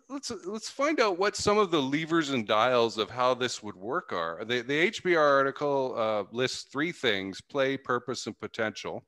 let's 0.09 0.31
let's 0.45 0.69
find 0.69 0.99
out 0.99 1.17
what 1.17 1.35
some 1.35 1.57
of 1.57 1.71
the 1.71 1.81
levers 1.81 2.29
and 2.29 2.47
dials 2.47 2.97
of 2.97 3.09
how 3.09 3.33
this 3.33 3.63
would 3.63 3.75
work 3.75 4.13
are. 4.13 4.43
The, 4.45 4.61
the 4.61 4.91
HBR 4.91 5.17
article 5.17 5.95
uh, 5.97 6.23
lists 6.31 6.63
three 6.63 6.91
things: 6.91 7.41
play, 7.41 7.77
purpose, 7.77 8.27
and 8.27 8.39
potential. 8.39 9.03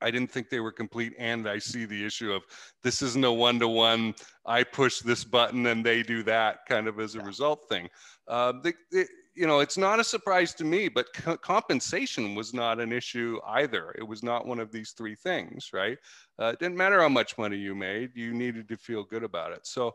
I 0.00 0.10
didn't 0.10 0.30
think 0.30 0.48
they 0.48 0.60
were 0.60 0.72
complete, 0.72 1.14
and 1.18 1.48
I 1.48 1.58
see 1.58 1.84
the 1.84 2.04
issue 2.04 2.32
of 2.32 2.44
this 2.82 3.02
isn't 3.02 3.24
a 3.24 3.32
one-to-one. 3.32 4.14
I 4.46 4.62
push 4.62 5.00
this 5.00 5.24
button 5.24 5.66
and 5.66 5.84
they 5.84 6.02
do 6.02 6.22
that 6.24 6.66
kind 6.68 6.86
of 6.88 7.00
as 7.00 7.14
a 7.14 7.18
yeah. 7.18 7.26
result 7.26 7.68
thing. 7.68 7.88
Uh, 8.26 8.52
the, 8.62 8.72
the, 8.90 9.06
you 9.34 9.46
know, 9.46 9.60
it's 9.60 9.78
not 9.78 10.00
a 10.00 10.04
surprise 10.04 10.52
to 10.54 10.64
me, 10.64 10.88
but 10.88 11.12
co- 11.14 11.36
compensation 11.36 12.34
was 12.34 12.52
not 12.52 12.80
an 12.80 12.92
issue 12.92 13.38
either. 13.46 13.94
It 13.96 14.02
was 14.02 14.22
not 14.22 14.46
one 14.46 14.58
of 14.58 14.72
these 14.72 14.92
three 14.92 15.14
things, 15.14 15.70
right? 15.72 15.98
Uh, 16.40 16.46
it 16.46 16.58
didn't 16.58 16.76
matter 16.76 17.00
how 17.00 17.08
much 17.08 17.38
money 17.38 17.56
you 17.56 17.74
made, 17.74 18.10
you 18.14 18.34
needed 18.34 18.68
to 18.68 18.76
feel 18.76 19.04
good 19.04 19.22
about 19.22 19.52
it. 19.52 19.66
So 19.66 19.94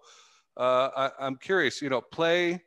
uh, 0.55 1.09
I, 1.19 1.27
am 1.27 1.35
curious, 1.35 1.81
you 1.81 1.89
know, 1.89 2.01
play. 2.01 2.61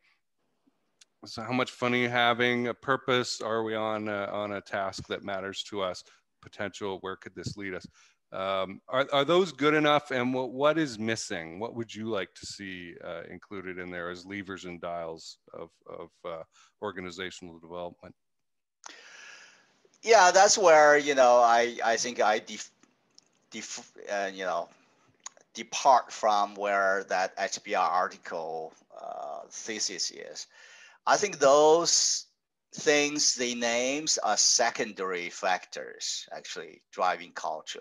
So 1.24 1.42
how 1.42 1.52
much 1.52 1.70
fun 1.70 1.94
are 1.94 1.98
you 1.98 2.08
having? 2.08 2.68
A 2.68 2.74
purpose? 2.74 3.40
Are 3.40 3.62
we 3.62 3.74
on 3.74 4.08
a, 4.08 4.26
on 4.26 4.52
a 4.52 4.60
task 4.60 5.06
that 5.08 5.24
matters 5.24 5.62
to 5.64 5.82
us? 5.82 6.04
Potential? 6.46 6.98
Where 7.00 7.16
could 7.16 7.34
this 7.34 7.56
lead 7.56 7.74
us? 7.74 7.86
Um, 8.32 8.80
are, 8.88 9.06
are 9.12 9.24
those 9.24 9.50
good 9.50 9.74
enough? 9.74 10.12
And 10.12 10.32
what, 10.32 10.50
what 10.52 10.78
is 10.78 10.96
missing? 10.96 11.58
What 11.58 11.74
would 11.74 11.92
you 11.92 12.08
like 12.08 12.32
to 12.34 12.46
see 12.46 12.94
uh, 13.04 13.22
included 13.28 13.78
in 13.78 13.90
there 13.90 14.10
as 14.10 14.24
levers 14.24 14.64
and 14.64 14.80
dials 14.80 15.38
of, 15.52 15.70
of 15.88 16.08
uh, 16.24 16.42
organizational 16.82 17.58
development? 17.58 18.14
Yeah, 20.02 20.30
that's 20.30 20.56
where 20.56 20.96
you 20.96 21.16
know 21.16 21.38
I 21.38 21.78
I 21.84 21.96
think 21.96 22.20
I 22.20 22.38
def, 22.38 22.70
def, 23.50 23.92
uh, 24.12 24.30
you 24.32 24.44
know 24.44 24.68
depart 25.54 26.12
from 26.12 26.54
where 26.54 27.04
that 27.08 27.36
HBR 27.36 27.78
article 27.80 28.72
uh, 29.00 29.40
thesis 29.50 30.12
is. 30.12 30.46
I 31.06 31.16
think 31.16 31.38
those 31.38 32.26
things 32.76 33.34
they 33.34 33.54
names 33.54 34.18
are 34.18 34.36
secondary 34.36 35.30
factors 35.30 36.28
actually 36.36 36.82
driving 36.92 37.32
culture. 37.32 37.80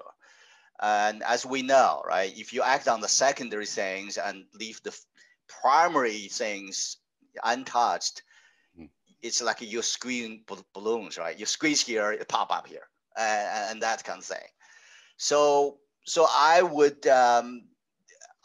And 0.82 1.24
as 1.24 1.46
we 1.46 1.62
know, 1.62 2.02
right, 2.06 2.38
if 2.38 2.54
you 2.54 2.62
act 2.62 2.88
on 2.88 3.02
the 3.02 3.08
secondary 3.08 3.66
things 3.66 4.18
and 4.18 4.46
leave 4.54 4.82
the 4.84 4.98
primary 5.48 6.28
things 6.28 6.98
untouched, 7.44 8.24
mm. 8.80 8.90
it's 9.22 9.42
like 9.42 9.62
you 9.62 9.82
squeeze 9.82 10.40
balloons, 10.74 11.18
right? 11.18 11.38
You 11.40 11.46
squeeze 11.46 11.82
here, 11.82 12.12
it 12.12 12.28
pop 12.28 12.52
up 12.52 12.68
here, 12.68 12.88
and, 13.18 13.72
and 13.72 13.82
that 13.84 14.04
kind 14.04 14.20
of 14.20 14.26
thing. 14.26 14.48
So, 15.18 15.78
so 16.06 16.28
I 16.30 16.62
would 16.62 17.08
um, 17.08 17.64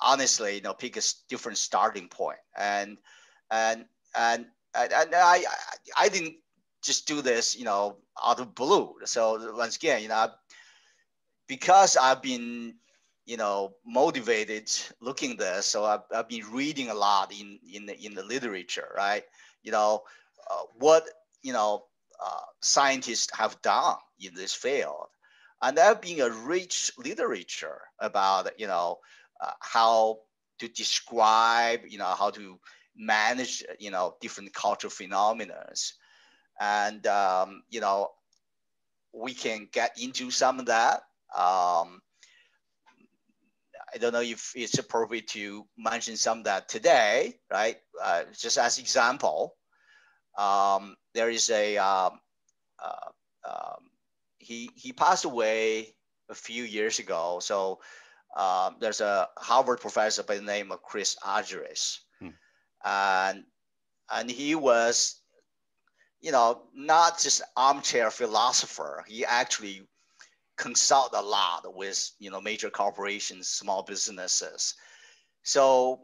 honestly, 0.01 0.57
you 0.57 0.63
know, 0.63 0.75
pick 0.75 0.97
a 0.97 1.03
different 1.29 1.59
starting 1.59 2.09
point, 2.09 2.39
and 2.57 2.99
and 3.51 3.87
and 4.17 4.47
and 4.75 5.15
I 5.15 5.45
I 5.97 6.09
didn't 6.09 6.37
just 6.83 7.07
do 7.07 7.23
this, 7.23 7.57
you 7.59 7.65
know, 7.65 7.97
out 8.25 8.41
of 8.41 8.55
blue. 8.55 8.95
So 9.05 9.55
once 9.55 9.77
again, 9.77 10.03
you 10.03 10.09
know, 10.09 10.29
because 11.47 11.97
I've 11.97 12.23
been, 12.23 12.75
you 13.27 13.37
know, 13.37 13.75
motivated 13.85 14.71
looking 15.01 15.37
this, 15.37 15.67
so 15.67 15.85
I've, 15.85 16.01
I've 16.15 16.29
been 16.29 16.51
reading 16.51 16.89
a 16.91 16.95
lot 16.95 17.33
in 17.33 17.59
in 17.73 17.87
the 17.87 17.99
in 18.05 18.15
the 18.15 18.25
literature, 18.25 18.89
right? 18.97 19.25
You 19.63 19.73
know, 19.73 20.03
uh, 20.51 20.63
what 20.79 21.05
you 21.43 21.53
know 21.53 21.85
uh, 22.25 22.41
scientists 22.61 23.29
have 23.37 23.61
done 23.63 23.97
in 24.21 24.35
this 24.35 24.55
field, 24.55 25.09
and 25.63 25.77
there 25.77 25.87
have 25.87 26.01
been 26.01 26.21
a 26.21 26.31
rich 26.31 26.93
literature 26.99 27.83
about 27.99 28.59
you 28.59 28.67
know 28.67 28.99
uh, 29.41 29.53
how 29.61 30.21
to 30.61 30.69
describe, 30.69 31.81
you 31.89 31.99
know, 31.99 32.15
how 32.19 32.31
to 32.31 32.59
manage, 32.97 33.65
you 33.79 33.91
know, 33.91 34.15
different 34.21 34.53
cultural 34.55 34.91
phenomena, 34.91 35.67
and 36.61 37.07
um, 37.07 37.63
you 37.71 37.81
know, 37.81 38.09
we 39.13 39.35
can 39.35 39.69
get 39.73 39.99
into 40.01 40.31
some 40.31 40.59
of 40.61 40.67
that 40.67 41.03
um, 41.37 42.01
I 43.93 43.99
don't 43.99 44.13
know 44.13 44.21
if 44.21 44.53
it's 44.55 44.79
appropriate 44.79 45.29
to 45.29 45.67
mention 45.77 46.17
some 46.17 46.39
of 46.39 46.45
that 46.45 46.69
today, 46.69 47.39
right? 47.51 47.77
Uh, 48.03 48.25
just 48.37 48.59
as 48.59 48.79
example, 48.79 49.57
um, 50.39 50.97
there 51.15 51.31
is 51.31 51.51
a 51.51 51.77
um, 51.79 52.21
uh, 52.83 53.11
um, 53.49 53.91
he 54.39 54.71
he 54.75 54.93
passed 54.93 55.25
away 55.25 55.95
a 56.29 56.35
few 56.35 56.63
years 56.65 56.99
ago. 56.99 57.39
So 57.43 57.81
um, 58.37 58.77
there's 58.81 59.01
a 59.01 59.29
Harvard 59.37 59.81
professor 59.81 60.23
by 60.23 60.37
the 60.37 60.43
name 60.43 60.71
of 60.71 60.83
Chris 60.83 61.17
Argyris. 61.25 61.99
And 62.85 63.45
and 64.13 64.31
he 64.31 64.55
was, 64.55 65.21
you 66.21 66.33
know, 66.33 66.63
not 66.75 67.21
just 67.21 67.43
armchair 67.57 68.11
philosopher. 68.11 69.05
He 69.07 69.25
actually 69.25 69.83
consult 70.57 71.11
a 71.15 71.23
lot 71.23 71.65
with 71.75 72.11
you 72.19 72.31
know 72.31 72.41
major 72.41 72.71
corporations, 72.71 73.49
small 73.49 73.83
businesses. 73.83 74.75
So 75.43 76.01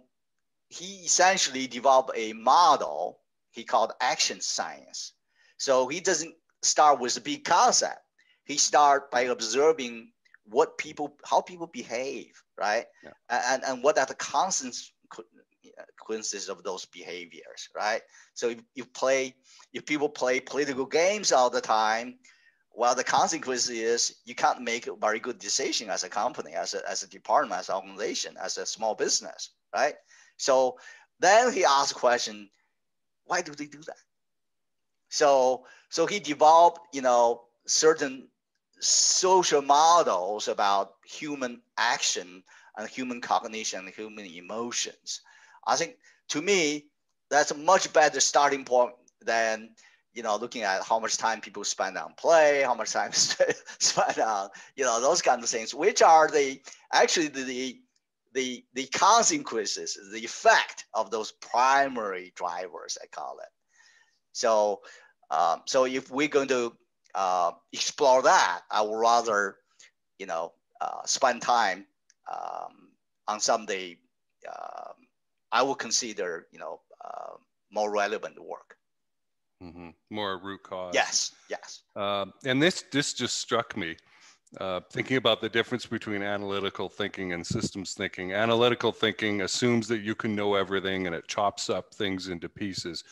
he 0.69 1.05
essentially 1.05 1.67
developed 1.67 2.11
a 2.15 2.33
model 2.33 3.21
he 3.57 3.65
called 3.65 3.93
action 4.01 4.41
science. 4.41 5.15
So 5.57 5.89
he 5.89 6.01
doesn't 6.01 6.35
start 6.63 7.01
with 7.01 7.17
a 7.17 7.23
big 7.23 7.45
concept. 7.45 8.01
He 8.45 8.59
start 8.59 9.11
by 9.11 9.23
observing 9.23 10.13
what 10.45 10.77
people, 10.77 11.17
how 11.25 11.41
people 11.41 11.67
behave, 11.67 12.41
right? 12.59 12.85
Yeah. 13.03 13.13
And, 13.31 13.65
and 13.65 13.83
what 13.83 13.99
are 13.99 14.05
the 14.05 14.15
consequences 15.77 16.49
of 16.49 16.63
those 16.63 16.85
behaviors, 16.87 17.69
right? 17.75 18.03
So 18.35 18.51
if 18.51 18.59
you 18.75 18.85
play, 18.85 19.35
if 19.73 19.87
people 19.87 20.09
play 20.09 20.41
political 20.41 20.87
games 20.87 21.33
all 21.33 21.51
the 21.51 21.61
time, 21.61 22.19
well, 22.73 22.95
the 22.95 23.05
consequence 23.05 23.69
is 23.71 24.17
you 24.25 24.35
can't 24.35 24.61
make 24.61 24.87
a 24.87 24.95
very 24.95 25.19
good 25.19 25.39
decision 25.39 25.89
as 25.89 26.05
a 26.05 26.09
company, 26.09 26.53
as 26.53 26.75
a, 26.75 26.89
as 26.89 27.03
a 27.03 27.09
department, 27.09 27.61
as 27.61 27.69
an 27.69 27.77
organization, 27.77 28.37
as 28.43 28.59
a 28.59 28.67
small 28.67 28.95
business, 28.95 29.51
right? 29.75 29.95
So 30.37 30.79
then 31.19 31.53
he 31.53 31.65
asked 31.65 31.93
a 31.93 31.95
question, 31.95 32.51
why 33.25 33.41
do 33.41 33.53
they 33.53 33.67
do 33.67 33.81
that? 33.87 33.97
So, 35.09 35.65
so 35.89 36.07
he 36.07 36.21
developed, 36.21 36.81
you 36.93 37.01
know, 37.01 37.45
certain 37.67 38.29
social 38.79 39.63
models 39.63 40.49
about 40.49 40.95
human 41.07 41.63
action 41.79 42.43
and 42.77 42.89
human 42.89 43.21
cognition 43.23 43.81
and 43.81 43.89
human 43.89 44.27
emotions. 44.27 45.23
I 45.67 45.77
think 45.77 45.97
to 46.31 46.43
me, 46.43 46.87
that's 47.31 47.51
a 47.51 47.57
much 47.57 47.93
better 47.93 48.21
starting 48.21 48.65
point 48.65 48.93
than 49.23 49.71
you 50.15 50.23
know 50.23 50.37
looking 50.37 50.63
at 50.63 50.83
how 50.85 50.99
much 50.99 51.17
time 51.17 51.41
people 51.41 51.65
spend 51.65 51.97
on 51.99 52.15
play, 52.17 52.63
how 52.63 52.75
much 52.75 52.93
time 52.93 53.13
spend 53.13 54.19
on 54.19 54.51
you 54.77 54.85
know 54.85 55.01
those 55.01 55.23
kind 55.23 55.43
of 55.43 55.49
things, 55.49 55.75
which 55.75 56.03
are 56.03 56.29
the 56.29 56.61
actually 56.93 57.29
the 57.29 57.81
the 58.33 58.65
the 58.75 58.87
consequences, 58.87 59.99
the 60.13 60.25
effect 60.25 60.85
of 60.95 61.11
those 61.11 61.33
primary 61.33 62.33
drivers, 62.37 62.99
I 63.03 63.07
call 63.07 63.39
it. 63.39 63.49
So, 64.33 64.83
um, 65.31 65.63
so 65.65 65.87
if 65.87 66.11
we're 66.11 66.29
going 66.29 66.49
to 66.49 66.77
uh, 67.15 67.53
explore 67.73 68.23
that, 68.23 68.61
I 68.71 68.83
would 68.83 68.99
rather, 68.99 69.57
you 70.19 70.27
know, 70.27 70.53
uh, 70.81 71.05
spend 71.07 71.41
time 71.41 71.87
um, 72.31 72.91
on 73.27 73.41
some 73.41 73.63
of 73.63 73.67
the 73.69 73.97
uh, 74.47 74.93
I 75.53 75.63
would 75.63 75.79
consider, 75.79 76.47
you 76.53 76.59
know, 76.59 76.81
uh, 77.05 77.37
more 77.71 77.91
relevant 77.91 78.43
work. 78.43 78.77
Mm-hmm. 79.63 79.91
More 80.11 80.39
root 80.39 80.63
cause. 80.63 80.95
Yes, 80.95 81.33
yes. 81.49 81.83
Uh, 81.95 82.27
and 82.45 82.63
this 82.63 82.85
this 82.93 83.15
just 83.15 83.39
struck 83.39 83.77
me 83.77 83.97
uh, 84.61 84.81
thinking 84.91 85.17
about 85.17 85.41
the 85.41 85.49
difference 85.49 85.87
between 85.87 86.23
analytical 86.23 86.89
thinking 86.89 87.33
and 87.33 87.47
systems 87.47 87.95
thinking. 87.95 88.33
Analytical 88.33 88.93
thinking 88.93 89.43
assumes 89.43 89.89
that 89.89 90.01
you 90.01 90.15
can 90.15 90.35
know 90.35 90.55
everything 90.55 91.07
and 91.07 91.15
it 91.15 91.27
chops 91.27 91.69
up 91.69 91.95
things 91.95 92.29
into 92.29 92.49
pieces. 92.49 93.05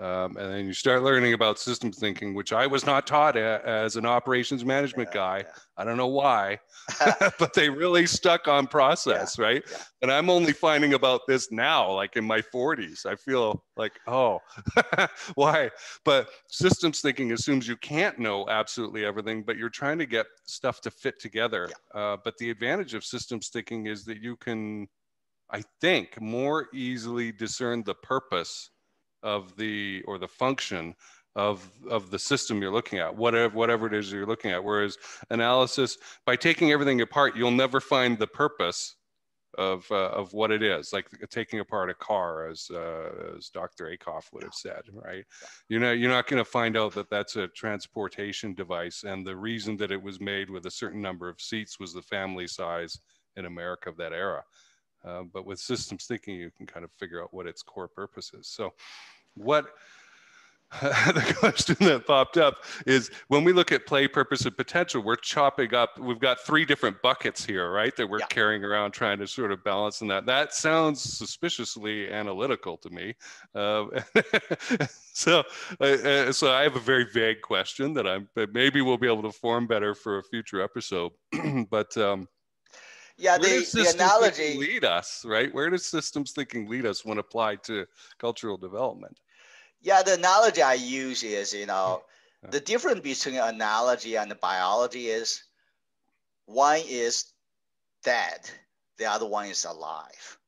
Um, 0.00 0.36
and 0.36 0.52
then 0.54 0.66
you 0.66 0.72
start 0.72 1.02
learning 1.02 1.32
about 1.32 1.58
systems 1.58 1.98
thinking, 1.98 2.32
which 2.32 2.52
I 2.52 2.68
was 2.68 2.86
not 2.86 3.04
taught 3.04 3.36
a, 3.36 3.60
as 3.64 3.96
an 3.96 4.06
operations 4.06 4.64
management 4.64 5.08
yeah, 5.10 5.14
guy. 5.14 5.36
Yeah. 5.38 5.52
I 5.76 5.84
don't 5.84 5.96
know 5.96 6.06
why, 6.06 6.60
but 7.38 7.52
they 7.52 7.68
really 7.68 8.06
stuck 8.06 8.46
on 8.46 8.68
process, 8.68 9.36
yeah, 9.36 9.44
right? 9.44 9.62
And 10.00 10.12
I'm 10.12 10.30
only 10.30 10.52
finding 10.52 10.94
about 10.94 11.22
this 11.26 11.50
now, 11.50 11.90
like 11.90 12.16
in 12.16 12.24
my 12.24 12.40
40s. 12.40 13.06
I 13.06 13.16
feel 13.16 13.64
like, 13.76 13.98
oh, 14.06 14.38
why? 15.34 15.70
But 16.04 16.28
systems 16.48 17.00
thinking 17.00 17.32
assumes 17.32 17.66
you 17.66 17.76
can't 17.76 18.20
know 18.20 18.48
absolutely 18.48 19.04
everything, 19.04 19.42
but 19.42 19.56
you're 19.56 19.68
trying 19.68 19.98
to 19.98 20.06
get 20.06 20.26
stuff 20.46 20.80
to 20.82 20.92
fit 20.92 21.18
together. 21.18 21.68
Uh, 21.92 22.16
but 22.22 22.38
the 22.38 22.50
advantage 22.50 22.94
of 22.94 23.04
systems 23.04 23.48
thinking 23.48 23.86
is 23.86 24.04
that 24.04 24.22
you 24.22 24.36
can, 24.36 24.86
I 25.50 25.64
think, 25.80 26.20
more 26.20 26.68
easily 26.72 27.32
discern 27.32 27.82
the 27.82 27.94
purpose 27.94 28.70
of 29.22 29.56
the 29.56 30.02
or 30.06 30.18
the 30.18 30.28
function 30.28 30.94
of 31.36 31.70
of 31.88 32.10
the 32.10 32.18
system 32.18 32.60
you're 32.60 32.72
looking 32.72 32.98
at 32.98 33.14
whatever 33.14 33.54
whatever 33.54 33.86
it 33.86 33.94
is 33.94 34.10
you're 34.10 34.26
looking 34.26 34.50
at. 34.50 34.62
Whereas 34.62 34.96
analysis 35.30 35.96
by 36.26 36.36
taking 36.36 36.72
everything 36.72 37.00
apart 37.00 37.36
you'll 37.36 37.50
never 37.50 37.80
find 37.80 38.18
the 38.18 38.26
purpose 38.26 38.96
of 39.56 39.86
uh, 39.90 40.10
of 40.10 40.32
what 40.32 40.50
it 40.50 40.62
is. 40.62 40.92
Like 40.92 41.06
taking 41.30 41.60
apart 41.60 41.90
a 41.90 41.94
car 41.94 42.48
as 42.48 42.68
uh, 42.72 43.36
as 43.36 43.50
Dr. 43.50 43.86
Ackoff 43.86 44.32
would 44.32 44.42
have 44.42 44.54
said 44.54 44.82
right? 44.92 45.24
You 45.68 45.78
know 45.78 45.92
you're 45.92 46.10
not 46.10 46.26
going 46.26 46.42
to 46.42 46.50
find 46.50 46.76
out 46.76 46.92
that 46.94 47.10
that's 47.10 47.36
a 47.36 47.48
transportation 47.48 48.54
device 48.54 49.04
and 49.04 49.26
the 49.26 49.36
reason 49.36 49.76
that 49.78 49.92
it 49.92 50.02
was 50.02 50.20
made 50.20 50.50
with 50.50 50.66
a 50.66 50.70
certain 50.70 51.00
number 51.00 51.28
of 51.28 51.40
seats 51.40 51.78
was 51.78 51.92
the 51.92 52.02
family 52.02 52.46
size 52.46 52.98
in 53.36 53.46
America 53.46 53.88
of 53.88 53.96
that 53.96 54.12
era 54.12 54.42
uh, 55.04 55.22
but 55.32 55.46
with 55.46 55.58
systems 55.58 56.06
thinking, 56.06 56.36
you 56.36 56.50
can 56.56 56.66
kind 56.66 56.84
of 56.84 56.90
figure 56.98 57.22
out 57.22 57.32
what 57.32 57.46
its 57.46 57.62
core 57.62 57.88
purpose 57.88 58.32
is. 58.34 58.48
So, 58.48 58.72
what 59.34 59.66
the 60.82 61.34
question 61.38 61.76
that 61.80 62.06
popped 62.06 62.36
up 62.36 62.56
is 62.86 63.10
when 63.28 63.42
we 63.42 63.54
look 63.54 63.72
at 63.72 63.86
play, 63.86 64.06
purpose, 64.06 64.44
and 64.44 64.54
potential, 64.54 65.02
we're 65.02 65.16
chopping 65.16 65.74
up. 65.74 65.98
We've 65.98 66.18
got 66.18 66.40
three 66.40 66.66
different 66.66 67.00
buckets 67.00 67.42
here, 67.42 67.72
right? 67.72 67.96
That 67.96 68.06
we're 68.06 68.18
yeah. 68.18 68.26
carrying 68.26 68.62
around, 68.62 68.90
trying 68.90 69.18
to 69.20 69.26
sort 69.26 69.50
of 69.50 69.64
balance 69.64 70.02
in 70.02 70.08
that. 70.08 70.26
That 70.26 70.52
sounds 70.52 71.00
suspiciously 71.00 72.10
analytical 72.10 72.76
to 72.78 72.90
me. 72.90 73.14
Uh, 73.54 73.86
so, 75.14 75.42
uh, 75.80 76.32
so 76.32 76.52
I 76.52 76.64
have 76.64 76.76
a 76.76 76.80
very 76.80 77.06
vague 77.14 77.40
question 77.40 77.94
that 77.94 78.06
I'm. 78.06 78.28
Maybe 78.52 78.82
we'll 78.82 78.98
be 78.98 79.08
able 79.08 79.22
to 79.22 79.32
form 79.32 79.66
better 79.66 79.94
for 79.94 80.18
a 80.18 80.22
future 80.22 80.60
episode. 80.60 81.12
but 81.70 81.96
um, 81.96 82.28
yeah, 83.18 83.36
the, 83.36 83.68
the 83.74 83.92
analogy 83.94 84.56
lead 84.56 84.84
us, 84.84 85.24
right? 85.26 85.52
Where 85.52 85.68
does 85.68 85.84
systems 85.84 86.30
thinking 86.30 86.68
lead 86.68 86.86
us 86.86 87.04
when 87.04 87.18
applied 87.18 87.64
to 87.64 87.86
cultural 88.18 88.56
development? 88.56 89.18
Yeah, 89.82 90.02
the 90.02 90.14
analogy 90.14 90.62
I 90.62 90.74
use 90.74 91.24
is, 91.24 91.52
you 91.52 91.66
know, 91.66 92.02
yeah. 92.44 92.50
the 92.50 92.60
difference 92.60 93.00
between 93.00 93.40
analogy 93.40 94.16
and 94.16 94.32
biology 94.40 95.08
is 95.08 95.42
one 96.46 96.80
is 96.88 97.32
dead, 98.04 98.48
the 98.98 99.06
other 99.06 99.26
one 99.26 99.46
is 99.46 99.64
alive, 99.64 100.38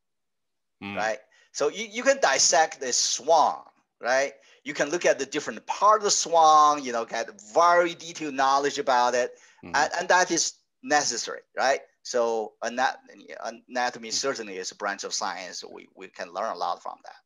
mm. 0.82 0.96
right? 0.96 1.18
So 1.52 1.68
you, 1.68 1.86
you 1.90 2.04
can 2.04 2.18
dissect 2.22 2.80
the 2.80 2.92
swan, 2.92 3.62
right? 4.00 4.32
You 4.62 4.74
can 4.74 4.90
look 4.90 5.06
at 5.06 5.18
the 5.18 5.26
different 5.26 5.66
part 5.66 5.98
of 5.98 6.04
the 6.04 6.10
swan, 6.10 6.84
you 6.84 6.92
know, 6.92 7.04
get 7.04 7.28
very 7.52 7.94
detailed 7.94 8.34
knowledge 8.34 8.78
about 8.78 9.14
it, 9.14 9.32
mm. 9.64 9.72
and, 9.74 9.90
and 9.98 10.08
that 10.08 10.30
is 10.30 10.54
necessary, 10.84 11.40
right? 11.56 11.80
So 12.02 12.54
anatomy 12.62 14.10
certainly 14.10 14.56
is 14.56 14.72
a 14.72 14.76
branch 14.76 15.04
of 15.04 15.12
science. 15.12 15.62
We, 15.62 15.88
we 15.94 16.08
can 16.08 16.32
learn 16.32 16.52
a 16.52 16.58
lot 16.58 16.82
from 16.82 16.96
that. 17.04 17.16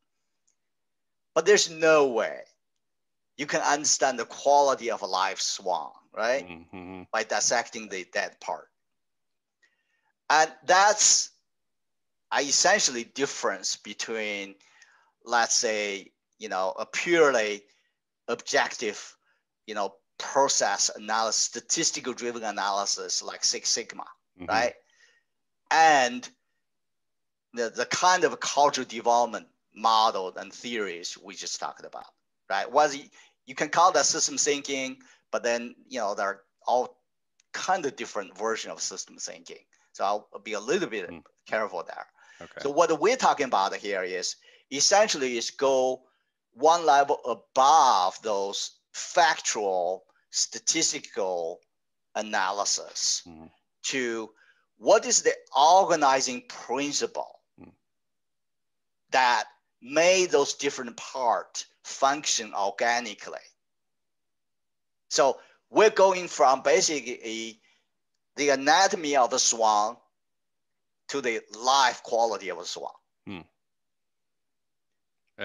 But 1.35 1.47
there's 1.47 1.71
no 1.71 2.09
way 2.09 2.41
you 3.37 3.47
can 3.47 3.61
understand 3.63 4.19
the 4.19 4.25
quality 4.25 4.91
of 4.91 5.03
a 5.03 5.07
live 5.07 5.41
swan, 5.41 5.91
right? 6.13 6.49
Mm-hmm. 6.49 7.03
By 7.13 7.25
dissecting 7.25 7.89
the 7.89 8.07
dead 8.13 8.39
part. 8.41 8.69
And 10.31 10.51
that's 10.65 11.31
essentially 12.41 13.05
difference 13.05 13.77
between, 13.77 14.55
let's 15.25 15.55
say, 15.55 16.13
you 16.39 16.49
know, 16.49 16.75
a 16.79 16.87
purely 16.87 17.63
objective, 18.29 19.17
you 19.67 19.75
know, 19.75 19.95
process 20.19 20.91
analysis, 20.95 21.45
statistical 21.45 22.13
driven 22.13 22.45
analysis 22.45 23.23
like 23.23 23.45
Six 23.45 23.69
Sigma, 23.69 24.05
mm-hmm. 24.39 24.51
right? 24.51 24.75
And 25.71 26.29
the, 27.55 27.71
the 27.71 27.87
kind 27.87 28.25
of 28.25 28.39
cultural 28.41 28.87
development 28.87 29.47
model 29.75 30.33
and 30.37 30.53
theories 30.53 31.19
we 31.23 31.35
just 31.35 31.61
talked 31.61 31.85
about, 31.85 32.07
right? 32.51 32.71
Was 32.71 32.97
you 33.47 33.55
can 33.55 33.69
call 33.69 33.93
that 33.93 34.07
system 34.07 34.37
thinking, 34.37 34.99
but 35.31 35.43
then 35.43 35.75
you 35.89 35.99
know 35.99 36.15
there 36.15 36.27
are 36.27 36.41
all 36.67 36.99
kind 37.53 37.87
of 37.87 37.97
different 37.97 38.37
version 38.37 38.71
of 38.71 38.81
system 38.81 39.17
thinking. 39.19 39.65
So 39.93 40.05
I'll 40.05 40.29
be 40.43 40.55
a 40.55 40.61
little 40.61 40.89
bit 40.89 41.09
mm. 41.09 41.23
careful 41.47 41.85
there. 41.87 42.07
Okay. 42.41 42.61
So 42.61 42.71
what 42.71 43.01
we're 43.01 43.17
talking 43.17 43.47
about 43.47 43.75
here 43.77 44.03
is 44.03 44.37
essentially 44.73 45.37
is 45.37 45.51
go 45.51 46.03
one 46.53 46.85
level 46.85 47.21
above 47.25 48.21
those 48.23 48.73
factual 48.93 50.05
statistical 50.31 51.61
analysis 52.17 53.23
mm 53.27 53.49
to 53.85 54.31
what 54.79 55.07
is 55.07 55.23
the 55.23 55.33
organizing 55.57 56.43
principle 56.49 57.41
mm. 57.61 57.71
that 59.11 59.45
made 59.81 60.31
those 60.31 60.55
different 60.55 60.97
parts 60.97 61.67
function 61.83 62.53
organically. 62.55 63.39
So 65.09 65.39
we're 65.71 65.91
going 65.91 66.29
from 66.29 66.63
basically 66.63 67.61
the 68.37 68.49
anatomy 68.49 69.17
of 69.17 69.31
the 69.31 69.39
swan 69.39 69.97
to 71.09 71.21
the 71.21 71.41
life 71.59 72.03
quality 72.03 72.49
of 72.49 72.59
the 72.59 72.65
swan. 72.65 72.91
Mm. 73.29 73.45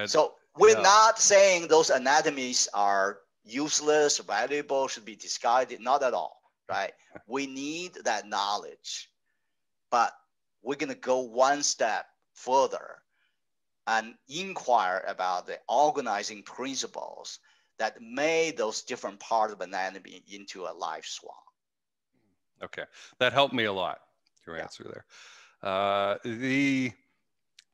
so 0.09 0.33
we're 0.57 0.75
yeah. 0.75 0.81
not 0.81 1.19
saying 1.19 1.67
those 1.67 1.89
anatomies 1.89 2.67
are 2.73 3.19
useless, 3.43 4.17
valuable, 4.19 4.87
should 4.87 5.05
be 5.05 5.15
discarded. 5.15 5.79
Not 5.81 6.03
at 6.03 6.13
all 6.13 6.38
right? 6.69 6.93
we 7.27 7.47
need 7.47 7.93
that 8.03 8.27
knowledge, 8.27 9.09
but 9.91 10.13
we're 10.61 10.75
going 10.75 10.93
to 10.93 10.99
go 10.99 11.19
one 11.19 11.63
step 11.63 12.05
further 12.33 13.01
and 13.87 14.13
inquire 14.27 15.03
about 15.07 15.47
the 15.47 15.57
organizing 15.67 16.43
principles 16.43 17.39
that 17.79 17.99
made 18.01 18.57
those 18.57 18.83
different 18.83 19.19
parts 19.19 19.53
of 19.53 19.61
anatomy 19.61 20.21
into 20.31 20.65
a 20.65 20.73
live 20.73 21.05
swan. 21.05 21.33
Okay, 22.61 22.83
that 23.19 23.33
helped 23.33 23.53
me 23.53 23.63
a 23.65 23.73
lot. 23.73 23.99
Your 24.45 24.57
yeah. 24.57 24.63
answer 24.63 24.83
there. 24.83 25.05
Uh, 25.71 26.17
the 26.23 26.91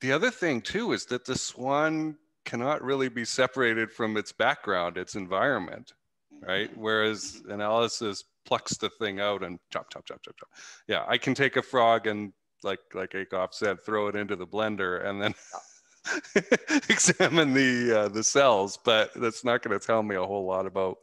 the 0.02 0.12
other 0.12 0.30
thing 0.30 0.62
too 0.62 0.94
is 0.94 1.06
that 1.08 1.26
the 1.26 1.36
swan 1.36 2.18
cannot 2.46 2.84
really 2.84 3.10
be 3.10 3.26
separated 3.26 3.92
from 3.92 4.16
its 4.18 4.32
background, 4.32 4.98
its 4.98 5.16
environment, 5.16 5.94
right? 6.42 6.72
Mm-hmm. 6.72 6.82
Whereas 6.82 7.42
analysis 7.50 8.24
plucks 8.46 8.78
the 8.78 8.90
thing 8.90 9.20
out 9.20 9.44
and 9.44 9.60
chop, 9.72 9.90
chop, 9.92 10.06
chop, 10.06 10.22
chop, 10.24 10.36
chop. 10.38 10.50
Yeah, 10.88 11.04
I 11.08 11.18
can 11.18 11.34
take 11.34 11.56
a 11.58 11.62
frog 11.62 12.08
and 12.08 12.34
like 12.64 12.80
like 12.94 13.12
Ackoff 13.12 13.54
said, 13.54 13.84
throw 13.86 14.08
it 14.08 14.16
into 14.16 14.36
the 14.36 14.48
blender 14.48 15.06
and 15.06 15.22
then 15.22 15.34
examine 16.90 17.54
the 17.54 18.02
uh, 18.02 18.08
the 18.10 18.24
cells, 18.24 18.78
but 18.84 19.12
that's 19.16 19.44
not 19.44 19.62
going 19.62 19.78
to 19.78 19.86
tell 19.86 20.04
me 20.04 20.16
a 20.16 20.26
whole 20.26 20.46
lot 20.46 20.66
about 20.66 20.98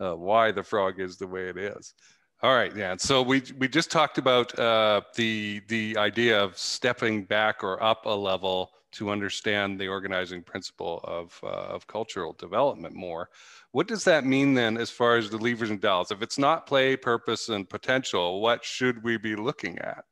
uh, 0.00 0.14
why 0.14 0.50
the 0.50 0.62
frog 0.62 1.00
is 1.00 1.16
the 1.16 1.26
way 1.26 1.48
it 1.48 1.56
is. 1.56 1.94
All 2.42 2.54
right, 2.54 2.74
yeah. 2.76 2.96
So 2.98 3.22
we 3.22 3.42
we 3.58 3.68
just 3.68 3.90
talked 3.90 4.18
about 4.18 4.56
uh, 4.58 5.02
the 5.16 5.62
the 5.68 5.96
idea 5.96 6.42
of 6.42 6.58
stepping 6.58 7.24
back 7.24 7.64
or 7.64 7.82
up 7.82 8.06
a 8.06 8.10
level 8.10 8.70
to 8.94 9.10
understand 9.10 9.78
the 9.78 9.88
organizing 9.88 10.42
principle 10.42 11.00
of 11.04 11.38
uh, 11.42 11.74
of 11.74 11.86
cultural 11.86 12.32
development 12.32 12.94
more. 12.94 13.28
What 13.72 13.88
does 13.88 14.04
that 14.04 14.24
mean 14.24 14.54
then, 14.54 14.76
as 14.76 14.90
far 14.90 15.16
as 15.16 15.30
the 15.30 15.38
levers 15.38 15.70
and 15.70 15.80
dowels? 15.80 16.10
If 16.10 16.22
it's 16.22 16.38
not 16.38 16.66
play, 16.66 16.96
purpose, 16.96 17.48
and 17.48 17.68
potential, 17.68 18.40
what 18.40 18.64
should 18.64 19.02
we 19.02 19.16
be 19.16 19.36
looking 19.36 19.78
at? 19.78 20.04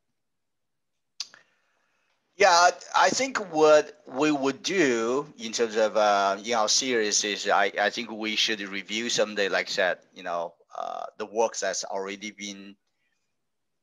Yeah, 2.36 2.70
I 2.96 3.10
think 3.10 3.38
what 3.52 4.02
we 4.06 4.32
would 4.32 4.62
do 4.62 5.26
in 5.38 5.52
terms 5.52 5.76
of 5.76 5.96
uh, 5.96 6.38
in 6.44 6.54
our 6.54 6.68
series 6.68 7.22
is 7.24 7.48
I, 7.48 7.70
I 7.78 7.90
think 7.90 8.10
we 8.10 8.36
should 8.36 8.60
review 8.62 9.10
someday, 9.10 9.48
like 9.48 9.68
I 9.68 9.70
said, 9.70 9.98
you 10.14 10.22
know, 10.22 10.54
uh, 10.76 11.04
the 11.18 11.26
work 11.26 11.56
that's 11.56 11.84
already 11.84 12.30
been 12.30 12.74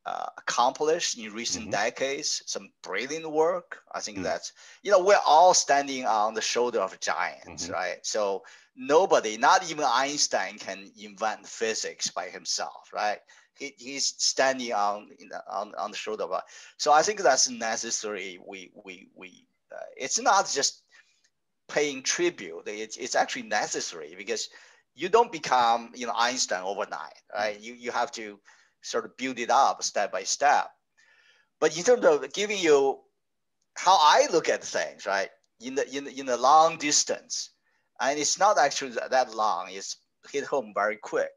uh, 0.06 0.26
accomplished 0.38 1.18
in 1.18 1.32
recent 1.32 1.64
mm-hmm. 1.64 1.72
decades, 1.72 2.42
some 2.46 2.70
brilliant 2.82 3.30
work. 3.30 3.82
I 3.92 4.00
think 4.00 4.18
mm-hmm. 4.18 4.24
that's, 4.24 4.52
you 4.82 4.90
know, 4.90 5.04
we're 5.04 5.18
all 5.26 5.54
standing 5.54 6.06
on 6.06 6.34
the 6.34 6.40
shoulder 6.40 6.80
of 6.80 6.98
giants, 7.00 7.64
mm-hmm. 7.64 7.72
right? 7.72 7.98
So 8.02 8.42
nobody, 8.76 9.36
not 9.36 9.70
even 9.70 9.84
Einstein, 9.86 10.58
can 10.58 10.90
invent 10.98 11.46
physics 11.46 12.10
by 12.10 12.26
himself, 12.26 12.90
right? 12.94 13.18
He, 13.58 13.74
he's 13.76 14.06
standing 14.16 14.72
on, 14.72 15.08
you 15.18 15.28
know, 15.28 15.40
on 15.50 15.74
on 15.76 15.90
the 15.90 15.96
shoulder 15.96 16.24
of. 16.24 16.42
So 16.78 16.92
I 16.92 17.02
think 17.02 17.20
that's 17.20 17.50
necessary. 17.50 18.38
We 18.46 18.72
we 18.84 19.08
we. 19.14 19.46
Uh, 19.70 19.84
it's 19.96 20.20
not 20.20 20.50
just 20.50 20.82
paying 21.68 22.02
tribute. 22.02 22.62
It's 22.66 22.96
it's 22.96 23.14
actually 23.14 23.42
necessary 23.42 24.14
because 24.16 24.48
you 24.94 25.10
don't 25.10 25.30
become 25.30 25.92
you 25.94 26.06
know 26.06 26.14
Einstein 26.16 26.62
overnight, 26.62 27.20
right? 27.34 27.60
You 27.60 27.74
you 27.74 27.90
have 27.90 28.10
to 28.12 28.40
sort 28.82 29.04
of 29.04 29.16
build 29.16 29.38
it 29.38 29.50
up 29.50 29.82
step 29.82 30.12
by 30.12 30.22
step. 30.22 30.70
But 31.60 31.76
in 31.76 31.84
terms 31.84 32.04
of 32.04 32.32
giving 32.32 32.58
you 32.58 32.98
how 33.76 33.98
I 34.00 34.28
look 34.32 34.48
at 34.48 34.64
things, 34.64 35.06
right? 35.06 35.28
In 35.60 35.74
the 35.74 35.88
in 35.96 36.04
the, 36.04 36.18
in 36.18 36.26
the 36.26 36.36
long 36.36 36.78
distance, 36.78 37.50
and 38.00 38.18
it's 38.18 38.38
not 38.38 38.58
actually 38.58 38.92
that 39.10 39.34
long. 39.34 39.66
It's 39.70 39.96
hit 40.30 40.44
home 40.44 40.72
very 40.74 40.96
quick. 40.96 41.30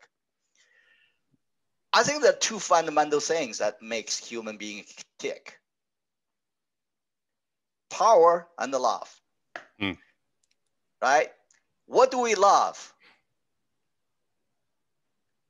I 1.94 2.04
think 2.04 2.22
there 2.22 2.32
are 2.32 2.38
two 2.38 2.60
fundamental 2.60 3.20
things 3.20 3.60
that 3.60 3.82
makes 3.82 4.18
human 4.18 4.58
being 4.58 4.84
tick. 5.20 5.60
Power 7.92 8.48
and 8.58 8.74
the 8.74 8.80
love. 8.80 9.22
Mm. 9.80 9.98
Right? 11.02 11.30
What 11.86 12.10
do 12.10 12.20
we 12.20 12.34
love? 12.34 12.94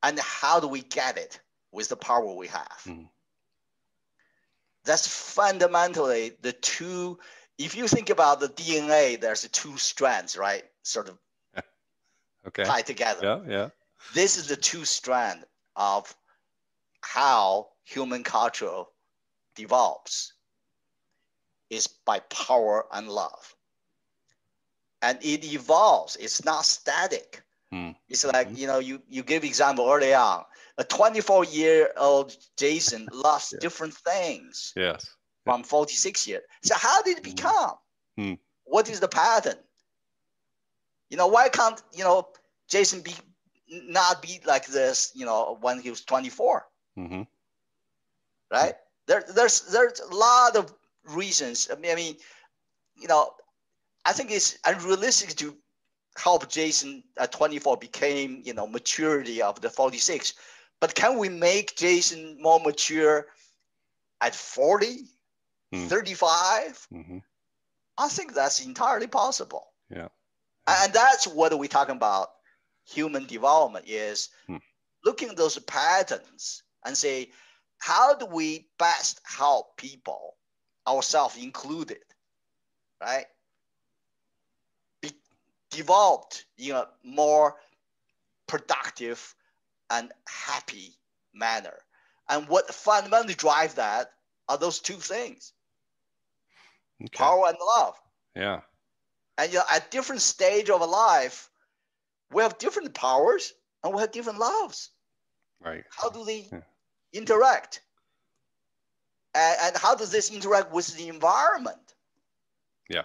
And 0.01 0.19
how 0.19 0.59
do 0.59 0.67
we 0.67 0.81
get 0.81 1.17
it 1.17 1.39
with 1.73 1.89
the 1.89 1.97
power 1.97 2.33
we 2.33 2.47
have? 2.47 2.81
Mm. 2.85 3.09
That's 4.85 5.07
fundamentally 5.07 6.33
the 6.41 6.53
two. 6.53 7.19
If 7.57 7.75
you 7.75 7.87
think 7.87 8.09
about 8.09 8.39
the 8.39 8.49
DNA, 8.49 9.19
there's 9.19 9.47
two 9.49 9.77
strands, 9.77 10.37
right? 10.37 10.63
Sort 10.83 11.09
of 11.09 11.17
okay. 12.47 12.63
tied 12.63 12.85
together. 12.85 13.21
Yeah, 13.23 13.51
yeah. 13.51 13.69
This 14.13 14.37
is 14.37 14.47
the 14.47 14.55
two 14.55 14.85
strand 14.85 15.45
of 15.75 16.13
how 17.01 17.69
human 17.83 18.23
culture 18.23 18.83
develops 19.55 20.33
is 21.69 21.87
by 21.87 22.19
power 22.19 22.85
and 22.91 23.09
love. 23.09 23.55
And 25.01 25.17
it 25.21 25.43
evolves, 25.43 26.15
it's 26.15 26.45
not 26.45 26.65
static. 26.65 27.41
Mm. 27.73 27.95
It's 28.07 28.23
like, 28.25 28.47
mm-hmm. 28.47 28.57
you 28.57 28.67
know, 28.67 28.79
you, 28.79 29.01
you 29.09 29.23
give 29.23 29.43
example 29.43 29.89
early 29.89 30.13
on, 30.13 30.45
a 30.77 30.83
24 30.83 31.45
year 31.45 31.91
old 31.97 32.35
Jason 32.57 33.07
loves 33.11 33.53
yeah. 33.53 33.59
different 33.59 33.93
things. 33.93 34.73
Yes. 34.75 35.05
From 35.45 35.63
46 35.63 36.27
years. 36.27 36.41
So 36.63 36.75
how 36.75 37.01
did 37.01 37.17
it 37.17 37.25
hmm. 37.25 37.35
become? 37.35 37.75
Mm. 38.17 38.39
What 38.63 38.89
is 38.89 39.01
the 39.01 39.09
pattern? 39.09 39.57
You 41.09 41.17
know, 41.17 41.27
why 41.27 41.49
can't, 41.49 41.81
you 41.93 42.03
know, 42.03 42.29
Jason 42.69 43.01
be 43.01 43.13
not 43.69 44.21
be 44.21 44.39
like 44.45 44.67
this, 44.67 45.11
you 45.13 45.25
know, 45.25 45.57
when 45.61 45.79
he 45.79 45.89
was 45.89 46.03
24? 46.05 46.65
Mm-hmm. 46.97 47.21
Right? 48.51 48.75
There, 49.07 49.23
there's 49.35 49.61
there's 49.71 49.99
a 49.99 50.15
lot 50.15 50.55
of 50.55 50.73
reasons. 51.09 51.69
I 51.71 51.75
mean, 51.75 51.91
I 51.91 51.95
mean, 51.95 52.15
you 52.95 53.07
know, 53.07 53.31
I 54.05 54.13
think 54.13 54.31
it's 54.31 54.57
unrealistic 54.65 55.35
to 55.37 55.55
help 56.17 56.49
Jason 56.49 57.03
at 57.19 57.31
24 57.31 57.77
became, 57.77 58.41
you 58.45 58.53
know, 58.53 58.67
maturity 58.67 59.41
of 59.41 59.59
the 59.61 59.69
46. 59.69 60.33
But 60.83 60.95
can 60.95 61.17
we 61.17 61.29
make 61.29 61.77
Jason 61.77 62.35
more 62.41 62.59
mature 62.59 63.27
at 64.19 64.35
40, 64.35 65.05
mm. 65.73 65.87
35? 65.87 66.87
Mm-hmm. 66.93 67.17
I 67.97 68.07
think 68.09 68.33
that's 68.33 68.65
entirely 68.65 69.07
possible. 69.07 69.67
Yeah. 69.89 70.09
And 70.67 70.91
that's 70.91 71.25
what 71.25 71.57
we're 71.57 71.69
talking 71.69 71.95
about 71.95 72.31
human 72.85 73.25
development 73.27 73.85
is 73.87 74.27
hmm. 74.45 74.57
looking 75.05 75.29
at 75.29 75.37
those 75.37 75.57
patterns 75.59 76.63
and 76.85 76.97
say, 76.97 77.31
how 77.77 78.15
do 78.15 78.25
we 78.25 78.67
best 78.77 79.21
help 79.23 79.77
people, 79.77 80.35
ourselves 80.85 81.37
included, 81.37 82.03
right? 83.01 83.27
Be 85.01 85.11
developed 85.71 86.43
in 86.57 86.75
a 86.75 86.89
more 87.05 87.55
productive 88.47 89.33
and 89.93 90.11
happy 90.27 90.95
manner. 91.33 91.77
And 92.29 92.47
what 92.47 92.73
fundamentally 92.73 93.33
drives 93.33 93.75
that 93.75 94.11
are 94.49 94.57
those 94.57 94.79
two 94.79 94.95
things. 94.95 95.53
Okay. 97.01 97.17
Power 97.17 97.47
and 97.47 97.57
love. 97.59 97.95
Yeah. 98.35 98.61
And 99.37 99.51
you 99.51 99.59
know, 99.59 99.65
at 99.71 99.91
different 99.91 100.21
stage 100.21 100.69
of 100.69 100.87
life, 100.87 101.49
we 102.31 102.43
have 102.43 102.57
different 102.57 102.93
powers 102.93 103.53
and 103.83 103.93
we 103.93 104.01
have 104.01 104.11
different 104.11 104.39
loves. 104.39 104.89
Right. 105.59 105.83
How 105.89 106.09
do 106.09 106.23
they 106.23 106.47
yeah 106.51 106.59
interact. 107.13 107.81
And, 109.35 109.57
and 109.61 109.77
how 109.77 109.95
does 109.95 110.11
this 110.11 110.31
interact 110.31 110.71
with 110.71 110.95
the 110.97 111.07
environment? 111.07 111.95
Yeah. 112.89 113.03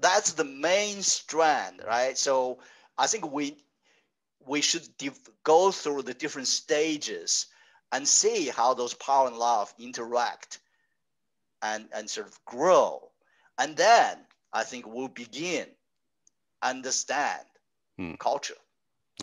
That's 0.00 0.32
the 0.32 0.44
main 0.44 1.02
strand, 1.02 1.82
right? 1.86 2.16
So 2.18 2.58
I 2.98 3.06
think 3.06 3.32
we 3.32 3.56
we 4.48 4.60
should 4.60 4.88
go 5.44 5.70
through 5.70 6.02
the 6.02 6.14
different 6.14 6.48
stages 6.48 7.46
and 7.92 8.06
see 8.06 8.48
how 8.48 8.74
those 8.74 8.94
power 8.94 9.28
and 9.28 9.36
love 9.36 9.72
interact 9.78 10.60
and, 11.62 11.88
and 11.94 12.08
sort 12.08 12.26
of 12.26 12.44
grow. 12.44 13.10
And 13.58 13.76
then 13.76 14.18
I 14.52 14.64
think 14.64 14.86
we'll 14.86 15.08
begin 15.08 15.66
understand 16.62 17.44
hmm. 17.96 18.14
culture. 18.14 18.54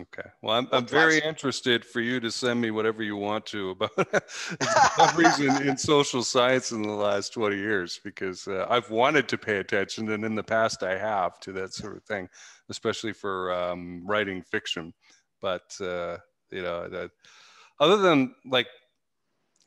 Okay. 0.02 0.30
Well, 0.42 0.58
I'm, 0.58 0.68
I'm 0.74 0.86
very 0.86 1.20
interested 1.20 1.86
for 1.86 2.02
you 2.02 2.20
to 2.20 2.30
send 2.30 2.60
me 2.60 2.70
whatever 2.70 3.02
you 3.02 3.16
want 3.16 3.46
to 3.48 3.70
about 3.70 3.96
discoveries 4.60 5.40
in, 5.40 5.70
in 5.70 5.78
social 5.78 6.22
science 6.22 6.74
in 6.74 6.82
the 6.82 6.92
last 6.92 7.34
20 7.34 7.56
years 7.56 8.02
because 8.04 8.46
uh, 8.46 8.66
I've 8.70 8.90
wanted 8.90 9.30
to 9.30 9.38
pay 9.38 9.58
attention 9.58 10.12
and 10.12 10.26
in 10.26 10.36
the 10.36 10.44
past 10.44 10.84
I 10.84 10.98
have 10.98 11.40
to 11.42 11.54
that 11.54 11.74
sort 11.74 11.96
of 11.96 12.04
thing, 12.04 12.28
especially 12.70 13.14
for 13.14 13.54
um, 13.54 14.04
writing 14.06 14.42
fiction. 14.42 14.94
But, 15.46 15.70
uh, 15.80 16.18
you 16.50 16.64
know, 16.64 16.90
that, 16.90 17.12
other 17.80 17.98
than 17.98 18.34
like 18.46 18.68